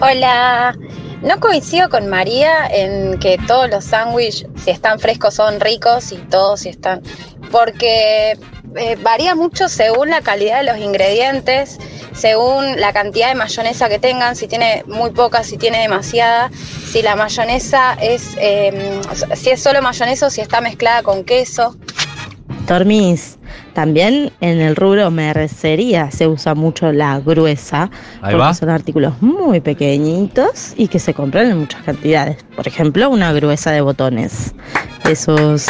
Hola, 0.00 0.76
no 1.22 1.40
coincido 1.40 1.88
con 1.88 2.08
María 2.08 2.66
en 2.70 3.18
que 3.18 3.38
todos 3.46 3.70
los 3.70 3.84
sándwiches, 3.84 4.46
si 4.62 4.70
están 4.70 4.98
frescos, 4.98 5.34
son 5.34 5.60
ricos 5.60 6.12
y 6.12 6.16
todos 6.16 6.60
si 6.60 6.68
están. 6.68 7.00
Porque 7.50 8.38
eh, 8.76 8.96
varía 9.02 9.34
mucho 9.34 9.68
según 9.68 10.10
la 10.10 10.20
calidad 10.20 10.58
de 10.58 10.64
los 10.64 10.78
ingredientes, 10.78 11.78
según 12.12 12.80
la 12.80 12.92
cantidad 12.92 13.28
de 13.28 13.34
mayonesa 13.34 13.88
que 13.88 13.98
tengan, 13.98 14.36
si 14.36 14.46
tiene 14.48 14.84
muy 14.86 15.10
poca, 15.10 15.42
si 15.44 15.56
tiene 15.56 15.80
demasiada, 15.80 16.50
si 16.90 17.02
la 17.02 17.16
mayonesa 17.16 17.94
es, 18.00 18.36
eh, 18.38 19.00
si 19.34 19.50
es 19.50 19.62
solo 19.62 19.82
mayonesa 19.82 20.26
o 20.26 20.30
si 20.30 20.40
está 20.40 20.60
mezclada 20.60 21.02
con 21.02 21.24
queso. 21.24 21.76
Tormis, 22.66 23.36
también 23.74 24.32
en 24.40 24.60
el 24.60 24.74
rubro 24.74 25.10
mercería 25.10 26.10
se 26.10 26.26
usa 26.26 26.54
mucho 26.54 26.92
la 26.92 27.20
gruesa, 27.20 27.90
Ahí 28.22 28.32
porque 28.32 28.36
va. 28.36 28.54
son 28.54 28.70
artículos 28.70 29.20
muy 29.20 29.60
pequeñitos 29.60 30.72
y 30.76 30.88
que 30.88 30.98
se 30.98 31.12
compran 31.12 31.50
en 31.50 31.58
muchas 31.58 31.82
cantidades. 31.82 32.42
Por 32.56 32.66
ejemplo, 32.66 33.10
una 33.10 33.32
gruesa 33.32 33.70
de 33.72 33.82
botones. 33.82 34.54
Esos 35.08 35.66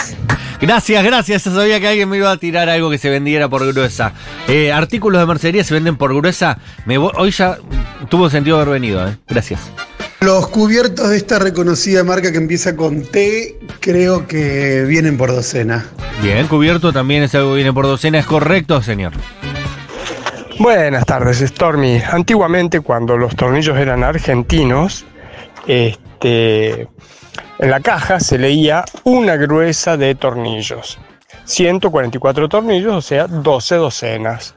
Gracias, 0.61 1.05
gracias. 1.05 1.44
Yo 1.44 1.55
sabía 1.55 1.81
que 1.81 1.88
alguien 1.88 2.09
me 2.09 2.16
iba 2.16 2.31
a 2.31 2.37
tirar 2.37 2.68
algo 2.68 2.88
que 2.90 2.99
se 2.99 3.11
vendiera 3.11 3.49
por 3.49 3.66
gruesa. 3.66 4.12
Eh, 4.49 4.73
artículos 4.73 5.20
de 5.20 5.27
mercería 5.27 5.64
se 5.64 5.75
venden 5.75 5.97
por 5.97 6.14
gruesa. 6.14 6.59
Me 6.87 6.97
voy- 6.97 7.12
hoy 7.16 7.31
ya 7.33 7.59
tuvo 8.09 8.31
sentido 8.31 8.57
haber 8.57 8.68
venido, 8.70 9.07
¿eh? 9.07 9.16
Gracias. 9.29 9.61
Los 10.20 10.47
cubiertos 10.49 11.11
de 11.11 11.16
esta 11.18 11.38
reconocida 11.38 12.03
marca 12.05 12.33
que 12.33 12.38
empieza 12.38 12.75
con 12.77 13.03
T, 13.03 13.59
creo 13.81 14.27
que 14.27 14.85
vienen 14.87 15.18
por 15.18 15.31
docena. 15.33 15.85
Bien, 16.23 16.47
cubierto 16.47 16.92
también 16.92 17.25
es 17.25 17.35
algo 17.35 17.51
que 17.51 17.57
viene 17.57 17.73
por 17.75 17.85
docena. 17.87 18.20
¿Es 18.20 18.27
correcto, 18.27 18.81
señor? 18.83 19.12
Buenas 20.59 21.05
tardes, 21.05 21.40
Stormy. 21.40 22.01
Antiguamente, 22.11 22.81
cuando 22.81 23.18
los 23.18 23.35
tornillos 23.37 23.77
eran 23.77 24.03
argentinos, 24.05 25.05
este, 25.66 26.88
en 27.58 27.70
la 27.70 27.80
caja 27.80 28.20
se 28.20 28.38
leía 28.38 28.84
una 29.04 29.36
gruesa 29.36 29.96
de 29.96 30.14
tornillos. 30.14 30.98
144 31.44 32.48
tornillos, 32.48 32.94
o 32.94 33.02
sea, 33.02 33.26
12 33.26 33.74
docenas. 33.76 34.54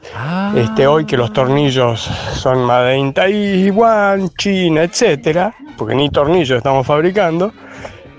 Este, 0.56 0.86
hoy 0.86 1.04
que 1.04 1.16
los 1.16 1.32
tornillos 1.32 2.00
son 2.00 2.64
Made 2.64 2.96
in 2.96 3.12
Taiwan, 3.12 4.30
China, 4.30 4.82
etcétera, 4.82 5.54
porque 5.76 5.94
ni 5.94 6.08
tornillos 6.08 6.56
estamos 6.58 6.86
fabricando, 6.86 7.52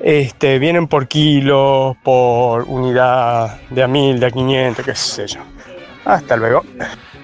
este, 0.01 0.59
vienen 0.59 0.87
por 0.87 1.07
kilo, 1.07 1.97
por 2.03 2.63
unidad 2.63 3.59
de 3.69 3.83
a 3.83 3.87
mil, 3.87 4.19
de 4.19 4.27
a 4.27 4.31
500, 4.31 4.85
qué 4.85 4.95
sé 4.95 5.27
yo. 5.27 5.39
Hasta 6.05 6.35
luego. 6.35 6.63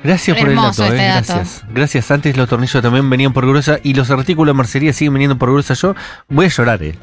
Gracias 0.03 0.37
por 0.37 0.49
el 0.49 0.55
dato, 0.55 0.83
este 0.83 0.95
eh, 0.95 1.07
dato. 1.07 1.33
Gracias. 1.33 1.65
Gracias. 1.69 2.11
Antes 2.11 2.37
los 2.37 2.49
tornillos 2.49 2.81
también 2.81 3.09
venían 3.09 3.33
por 3.33 3.47
gruesa 3.47 3.79
y 3.81 3.93
los 3.93 4.11
artículos 4.11 4.53
de 4.53 4.57
mercería 4.57 4.93
siguen 4.93 5.13
viniendo 5.13 5.37
por 5.37 5.51
gruesa. 5.51 5.73
Yo 5.73 5.95
voy 6.27 6.45
a 6.45 6.49
llorar, 6.49 6.83
eh. 6.83 6.95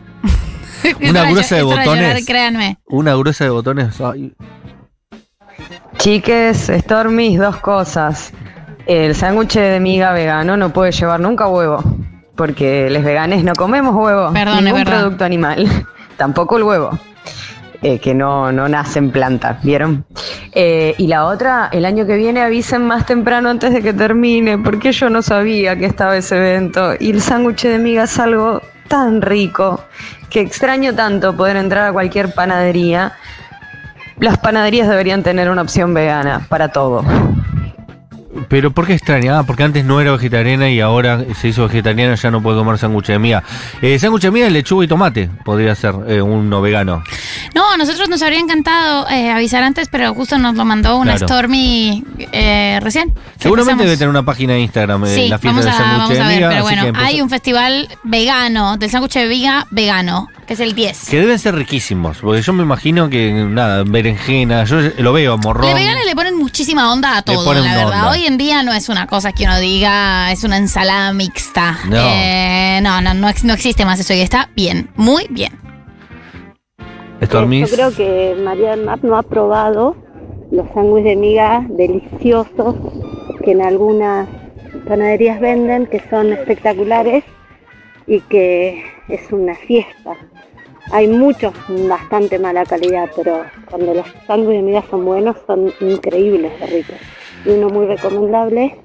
Una 1.09 1.25
Es 1.25 1.31
gruesa 1.31 1.57
de 1.57 1.62
llorar, 1.62 1.87
botones. 1.87 2.27
créanme. 2.27 2.79
Una 2.87 3.14
gruesa 3.14 3.45
de 3.45 3.51
botones. 3.51 4.01
ay, 4.01 4.33
Chiques, 5.99 6.71
Stormy, 6.81 7.37
dos 7.37 7.57
cosas. 7.59 8.33
El 8.87 9.14
sándwich 9.14 9.55
de 9.55 9.79
miga 9.81 10.12
vegano 10.12 10.57
no 10.57 10.71
puede 10.73 10.90
llevar 10.90 11.21
nunca 11.21 11.47
huevo, 11.47 11.83
porque 12.35 12.90
los 12.90 13.05
veganes 13.05 13.45
no 13.45 13.53
comemos 13.55 13.95
huevo, 13.95 14.33
Perdón, 14.33 14.59
es 14.59 14.64
ningún 14.64 14.81
verdad. 14.85 15.01
producto 15.03 15.25
animal, 15.25 15.68
tampoco 16.16 16.57
el 16.57 16.64
huevo, 16.64 16.99
eh, 17.83 18.01
que 18.01 18.12
no, 18.12 18.51
no 18.51 18.68
nace 18.68 18.99
en 18.99 19.12
planta, 19.12 19.61
¿vieron? 19.62 20.05
Eh, 20.53 20.97
y 20.99 21.07
la 21.07 21.27
otra, 21.27 21.68
el 21.73 21.85
año 21.85 22.05
que 22.07 22.16
viene 22.16 22.42
avisen 22.42 22.85
más 22.85 23.07
temprano 23.07 23.51
antes 23.51 23.73
de 23.73 23.83
que 23.83 23.92
termine, 23.92 24.59
porque 24.59 24.90
yo 24.90 25.09
no 25.11 25.23
sabía 25.23 25.77
que 25.79 25.87
estaba 25.87 26.16
ese 26.16 26.37
evento, 26.37 26.95
y 26.99 27.11
el 27.11 27.21
sándwich 27.23 27.62
de 27.62 27.79
miga 27.79 28.03
es 28.05 28.18
algo 28.18 28.61
tan 28.92 29.22
rico, 29.22 29.83
que 30.28 30.40
extraño 30.40 30.94
tanto 30.94 31.35
poder 31.35 31.57
entrar 31.57 31.88
a 31.88 31.92
cualquier 31.94 32.35
panadería. 32.35 33.14
Las 34.18 34.37
panaderías 34.37 34.87
deberían 34.87 35.22
tener 35.22 35.48
una 35.48 35.62
opción 35.62 35.94
vegana 35.94 36.45
para 36.51 36.68
todo. 36.68 37.03
Pero 38.49 38.70
¿por 38.70 38.87
qué 38.87 38.95
extraña? 38.95 39.39
Ah, 39.39 39.43
porque 39.45 39.62
antes 39.62 39.85
no 39.85 40.01
era 40.01 40.12
vegetariana 40.12 40.70
y 40.70 40.80
ahora 40.80 41.22
se 41.41 41.49
hizo 41.49 41.64
vegetariana, 41.66 42.14
ya 42.14 42.30
no 42.30 42.43
puede 42.43 42.59
comer 42.59 42.78
sándwich 42.78 43.07
de 43.07 43.18
miga. 43.18 43.43
Eh, 43.83 43.99
sándwich 43.99 44.22
de 44.22 44.30
miga, 44.30 44.49
lechuga 44.49 44.85
y 44.85 44.89
tomate 44.89 45.28
podría 45.45 45.74
ser 45.74 45.95
eh, 46.09 46.22
uno 46.22 46.61
vegano. 46.62 47.03
No, 47.55 47.70
a 47.72 47.76
nosotros 47.76 48.09
nos 48.09 48.22
habría 48.22 48.41
encantado 48.41 49.09
eh, 49.11 49.30
avisar 49.30 49.62
antes, 49.62 49.89
pero 49.91 50.14
justo 50.14 50.39
nos 50.39 50.55
lo 50.57 50.64
mandó 50.64 50.97
una 50.97 51.16
Claro. 51.16 51.26
Stormy 51.28 52.05
eh, 52.33 52.78
recién. 52.83 53.12
Seguramente 53.39 53.85
debe 53.85 53.97
tener 53.97 54.09
una 54.09 54.22
página 54.24 54.55
de 54.55 54.61
Instagram, 54.61 55.05
eh, 55.05 55.14
Sí, 55.14 55.28
la 55.28 55.39
fiesta 55.39 55.61
del 55.61 55.68
a, 55.68 55.72
sándwich 55.76 56.16
de 56.16 56.22
a 56.22 56.28
ver, 56.28 56.37
miga. 56.37 56.49
pero 56.51 56.62
bueno, 56.62 56.93
hay 56.99 57.20
un 57.20 57.28
festival 57.28 57.89
vegano, 58.05 58.76
del 58.78 58.91
sándwich 58.91 59.14
de 59.14 59.28
viga 59.28 59.66
vegano, 59.70 60.28
que 60.47 60.55
es 60.55 60.61
el 60.61 60.74
10. 60.74 61.09
Que 61.11 61.20
deben 61.20 61.39
ser 61.39 61.55
riquísimos, 61.55 62.18
porque 62.18 62.41
yo 62.41 62.53
me 62.53 62.62
imagino 62.62 63.11
que, 63.11 63.30
nada, 63.33 63.83
berenjena, 63.85 64.64
yo 64.64 64.76
lo 64.99 65.12
veo, 65.12 65.37
morrón. 65.39 65.66
Los 65.66 65.74
veganos 65.74 66.05
le 66.07 66.14
ponen 66.14 66.39
muchísima 66.39 66.91
onda 66.93 67.18
a 67.18 67.22
todo, 67.22 67.53
la 67.53 67.61
verdad. 67.61 67.85
onda. 67.87 68.11
Hoy 68.11 68.22
en 68.27 68.39
día 68.39 68.62
no 68.62 68.73
es 68.73 68.89
una 68.89 69.07
cosa 69.07 69.33
que 69.33 69.45
uno 69.45 69.59
diga, 69.59 70.31
es 70.33 70.45
una 70.45 70.57
ensalada 70.57 71.12
mixta. 71.12 71.79
No. 71.89 71.97
Eh, 71.99 72.81
no, 72.83 73.01
no, 73.01 73.14
no, 73.14 73.29
no 73.45 73.53
existe 73.53 73.85
más 73.85 74.01
eso 74.01 74.14
y 74.14 74.20
está 74.20 74.51
bien, 74.55 74.91
muy 74.97 75.27
bien. 75.31 75.53
Yo 77.20 77.68
creo 77.68 77.95
que 77.95 78.37
María 78.43 78.70
del 78.70 78.85
Mar 78.85 78.99
no 79.03 79.16
ha 79.16 79.23
probado 79.23 79.97
los 80.51 80.66
sándwiches 80.75 81.05
de 81.05 81.16
miga 81.16 81.64
deliciosos 81.68 82.75
que 83.45 83.53
en 83.53 83.62
algunas 83.62 84.29
panaderías 84.89 85.41
venden, 85.41 85.87
que 85.87 86.03
son 86.11 86.33
espectaculares 86.33 87.23
y 88.09 88.20
que 88.23 88.85
es 89.09 89.31
una 89.31 89.55
fiesta. 89.55 90.16
Hay 90.91 91.07
muchos 91.07 91.55
bastante 91.89 92.41
mala 92.41 92.66
calidad, 92.66 93.09
pero 93.14 93.45
cuando 93.70 93.95
los 93.95 94.07
sándwiches 94.27 94.61
de 94.61 94.62
miga 94.62 94.85
son 94.91 95.05
buenos, 95.05 95.37
son 95.47 95.73
increíbles 95.81 96.59
de 96.59 96.66
ricos. 96.66 96.97
Y 97.45 97.51
uno 97.51 97.68
muy 97.70 97.86
recomendable 97.86 98.76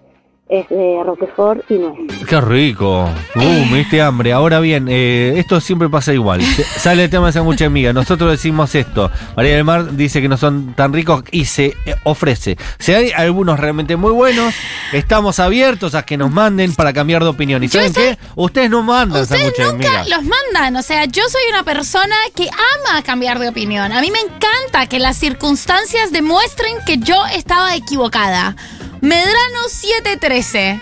es 0.50 0.70
de 0.70 1.02
Roquefort 1.04 1.70
y 1.70 1.76
nuez. 1.76 1.95
Qué 2.28 2.39
rico. 2.39 3.10
Uh, 3.36 3.66
me 3.70 3.80
diste 3.80 4.02
hambre. 4.02 4.32
Ahora 4.32 4.60
bien, 4.60 4.88
eh, 4.89 5.34
esto 5.38 5.60
siempre 5.60 5.89
pasa 5.89 6.14
igual. 6.14 6.41
Sale 6.78 7.06
el 7.06 7.10
tema 7.10 7.28
de 7.28 7.34
sándwich 7.34 7.60
de 7.60 7.70
miga. 7.70 7.91
Nosotros 7.91 8.32
decimos 8.32 8.74
esto. 8.76 9.12
María 9.36 9.56
del 9.56 9.66
Mar 9.66 9.95
dice 9.95 10.22
que 10.22 10.30
no 10.30 10.38
son 10.38 10.74
tan 10.74 10.93
ricos 10.93 11.24
y 11.32 11.45
se 11.45 11.76
eh, 11.86 11.95
ofrece. 12.04 12.58
Si 12.80 12.93
hay 12.93 13.12
algunos 13.12 13.60
realmente 13.60 13.98
muy 13.98 14.12
buenos, 14.12 14.54
estamos 14.93 15.39
abiertos 15.39 15.95
a 15.95 16.04
que 16.04 16.18
nos 16.18 16.32
manden 16.32 16.74
para 16.76 16.93
cambiar 16.93 17.24
de 17.24 17.30
opinión. 17.30 17.64
¿Y 17.64 17.68
saben 17.68 17.93
qué? 17.93 18.18
Ustedes 18.36 18.70
no 18.70 18.84
mandan 18.84 19.24
Ustedes 19.24 19.41
sándwich 19.41 19.58
de 19.58 19.74
nunca 19.74 20.04
miga. 20.04 20.18
los 20.18 20.24
mandan, 20.24 20.76
o 20.78 20.82
sea, 20.82 21.06
yo 21.06 21.24
soy 21.30 21.41
una 21.50 21.64
persona 21.64 22.16
que 22.34 22.48
ama 22.48 23.02
cambiar 23.02 23.39
de 23.39 23.50
opinión. 23.50 23.91
A 23.91 24.00
mí 24.00 24.12
me 24.12 24.20
encanta 24.20 24.88
que 24.88 25.00
las 25.00 25.18
circunstancias 25.18 26.12
demuestren 26.12 26.76
que 26.86 26.98
yo 27.00 27.26
estaba 27.34 27.76
equivocada. 27.76 28.56
Medrano 29.02 29.68
713. 29.70 30.80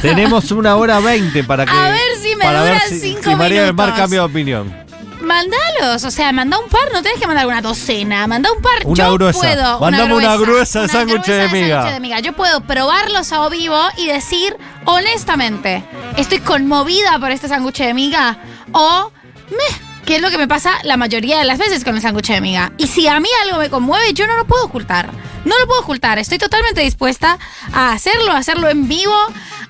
Tenemos 0.00 0.50
una 0.50 0.76
hora 0.76 1.00
veinte 1.00 1.44
para 1.44 1.64
que. 1.66 1.70
A 1.72 1.90
ver 1.90 2.00
si 2.20 2.34
me 2.36 2.44
duran 2.46 2.80
si- 2.88 3.00
cinco 3.00 3.22
si 3.30 3.36
María 3.36 3.62
del 3.64 3.74
Mar 3.74 3.94
cambia 3.94 4.20
de 4.20 4.26
opinión. 4.26 4.82
Mandalos, 5.20 6.02
o 6.04 6.10
sea, 6.10 6.32
manda 6.32 6.58
un 6.58 6.68
par, 6.68 6.90
no 6.92 7.00
tenés 7.00 7.20
que 7.20 7.28
mandar 7.28 7.46
una 7.46 7.62
docena, 7.62 8.26
manda 8.26 8.50
un 8.50 8.60
par. 8.60 8.72
Una 8.84 9.04
yo 9.06 9.14
gruesa. 9.14 9.38
puedo. 9.38 9.78
Mandame 9.80 10.14
una 10.14 10.36
gruesa 10.36 10.80
una 10.80 10.88
gruesa 10.88 10.88
sándwich 10.88 11.26
de 11.26 12.00
miga. 12.00 12.18
Yo 12.20 12.32
puedo 12.32 12.60
probarlos 12.62 13.32
a 13.32 13.48
vivo 13.48 13.78
y 13.96 14.08
decir 14.08 14.56
honestamente, 14.84 15.84
estoy 16.16 16.40
conmovida 16.40 17.20
por 17.20 17.30
este 17.30 17.46
sándwich 17.46 17.78
de 17.78 17.94
miga 17.94 18.36
o 18.72 19.12
meh, 19.50 19.76
que 20.04 20.16
es 20.16 20.22
lo 20.22 20.28
que 20.30 20.38
me 20.38 20.48
pasa 20.48 20.72
la 20.82 20.96
mayoría 20.96 21.38
de 21.38 21.44
las 21.44 21.58
veces 21.58 21.84
con 21.84 21.94
el 21.94 22.02
sándwich 22.02 22.26
de 22.26 22.40
miga. 22.40 22.72
Y 22.76 22.88
si 22.88 23.06
a 23.06 23.20
mí 23.20 23.28
algo 23.44 23.58
me 23.58 23.70
conmueve, 23.70 24.12
yo 24.14 24.26
no 24.26 24.36
lo 24.36 24.44
puedo 24.44 24.64
ocultar. 24.64 25.08
No 25.44 25.58
lo 25.58 25.66
puedo 25.66 25.80
ocultar. 25.80 26.18
Estoy 26.18 26.38
totalmente 26.38 26.80
dispuesta 26.82 27.38
a 27.72 27.92
hacerlo, 27.92 28.32
a 28.32 28.38
hacerlo 28.38 28.68
en 28.68 28.86
vivo, 28.88 29.14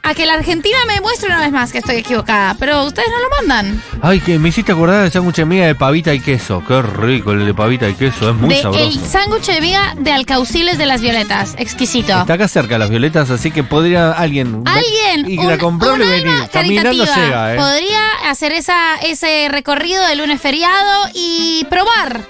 a 0.02 0.14
que 0.14 0.26
la 0.26 0.34
Argentina 0.34 0.76
me 0.86 1.00
muestre 1.00 1.28
una 1.28 1.40
vez 1.40 1.50
más 1.52 1.72
que 1.72 1.78
estoy 1.78 1.96
equivocada. 1.96 2.54
Pero 2.58 2.84
ustedes 2.84 3.08
no 3.08 3.18
lo 3.20 3.30
mandan. 3.36 3.82
Ay, 4.02 4.20
que 4.20 4.38
me 4.38 4.48
hiciste 4.50 4.72
acordar 4.72 5.02
del 5.02 5.12
sándwich 5.12 5.36
de 5.36 5.44
miga 5.46 5.66
de 5.66 5.74
pavita 5.74 6.12
y 6.12 6.20
queso. 6.20 6.62
Qué 6.66 6.82
rico 6.82 7.32
el 7.32 7.46
de 7.46 7.54
pavita 7.54 7.88
y 7.88 7.94
queso. 7.94 8.30
Es 8.30 8.36
muy 8.36 8.50
de 8.54 8.62
sabroso. 8.62 8.84
el 8.84 8.98
sándwich 9.06 9.46
de 9.46 9.60
miga 9.60 9.94
de 9.98 10.12
alcauciles 10.12 10.76
de 10.78 10.86
las 10.86 11.00
violetas. 11.00 11.54
Exquisito. 11.58 12.20
Está 12.20 12.34
acá 12.34 12.48
cerca 12.48 12.78
las 12.78 12.90
violetas, 12.90 13.30
así 13.30 13.50
que 13.50 13.62
podría 13.64 14.12
alguien. 14.12 14.62
Alguien, 14.66 15.30
Y 15.30 15.38
un- 15.38 15.46
la 15.48 15.56
comprarlo 15.58 16.04
y 16.04 16.08
venir. 16.08 16.48
Caminando 16.52 16.92
llega, 17.04 17.54
¿eh? 17.54 17.56
Podría 17.56 18.30
hacer 18.30 18.52
esa, 18.52 18.96
ese 19.02 19.48
recorrido 19.50 20.06
de 20.06 20.16
lunes 20.16 20.40
feriado 20.40 21.08
y 21.14 21.64
probar 21.70 22.20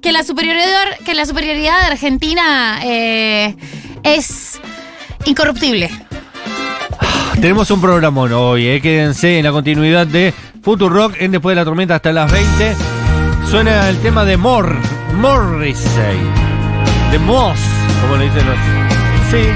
que 0.00 0.12
la 0.12 0.22
superioridad, 0.22 0.98
que 1.04 1.14
la 1.14 1.26
superioridad 1.26 1.80
de 1.80 1.86
Argentina 1.86 2.80
eh, 2.84 3.56
es 4.02 4.60
incorruptible. 5.24 5.90
Tenemos 7.40 7.70
un 7.70 7.80
programón 7.80 8.32
hoy, 8.32 8.66
¿eh? 8.66 8.80
Quédense 8.80 9.38
en 9.38 9.44
la 9.44 9.52
continuidad 9.52 10.06
de 10.06 10.34
Futurock 10.62 11.14
en 11.18 11.32
Después 11.32 11.54
de 11.54 11.60
la 11.60 11.64
Tormenta 11.64 11.94
hasta 11.96 12.12
las 12.12 12.30
20. 12.30 12.74
Suena 13.50 13.88
el 13.88 13.98
tema 14.00 14.24
de 14.24 14.36
Mor, 14.36 14.76
Morrissey. 15.16 16.18
De 17.10 17.18
Moss, 17.18 17.58
como 18.02 18.16
le 18.16 18.24
dicen 18.24 18.46
los. 18.46 18.56
Sí. 19.30 19.48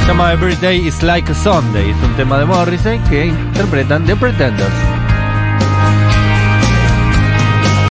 Se 0.00 0.06
llama 0.08 0.32
Every 0.32 0.56
Day 0.56 0.86
is 0.86 1.02
Like 1.02 1.30
a 1.30 1.34
Sunday. 1.34 1.90
Es 1.90 1.96
un 2.02 2.14
tema 2.16 2.38
de 2.38 2.44
Morrissey 2.46 2.98
que 3.10 3.26
interpretan 3.26 4.04
The 4.04 4.16
Pretenders. 4.16 4.97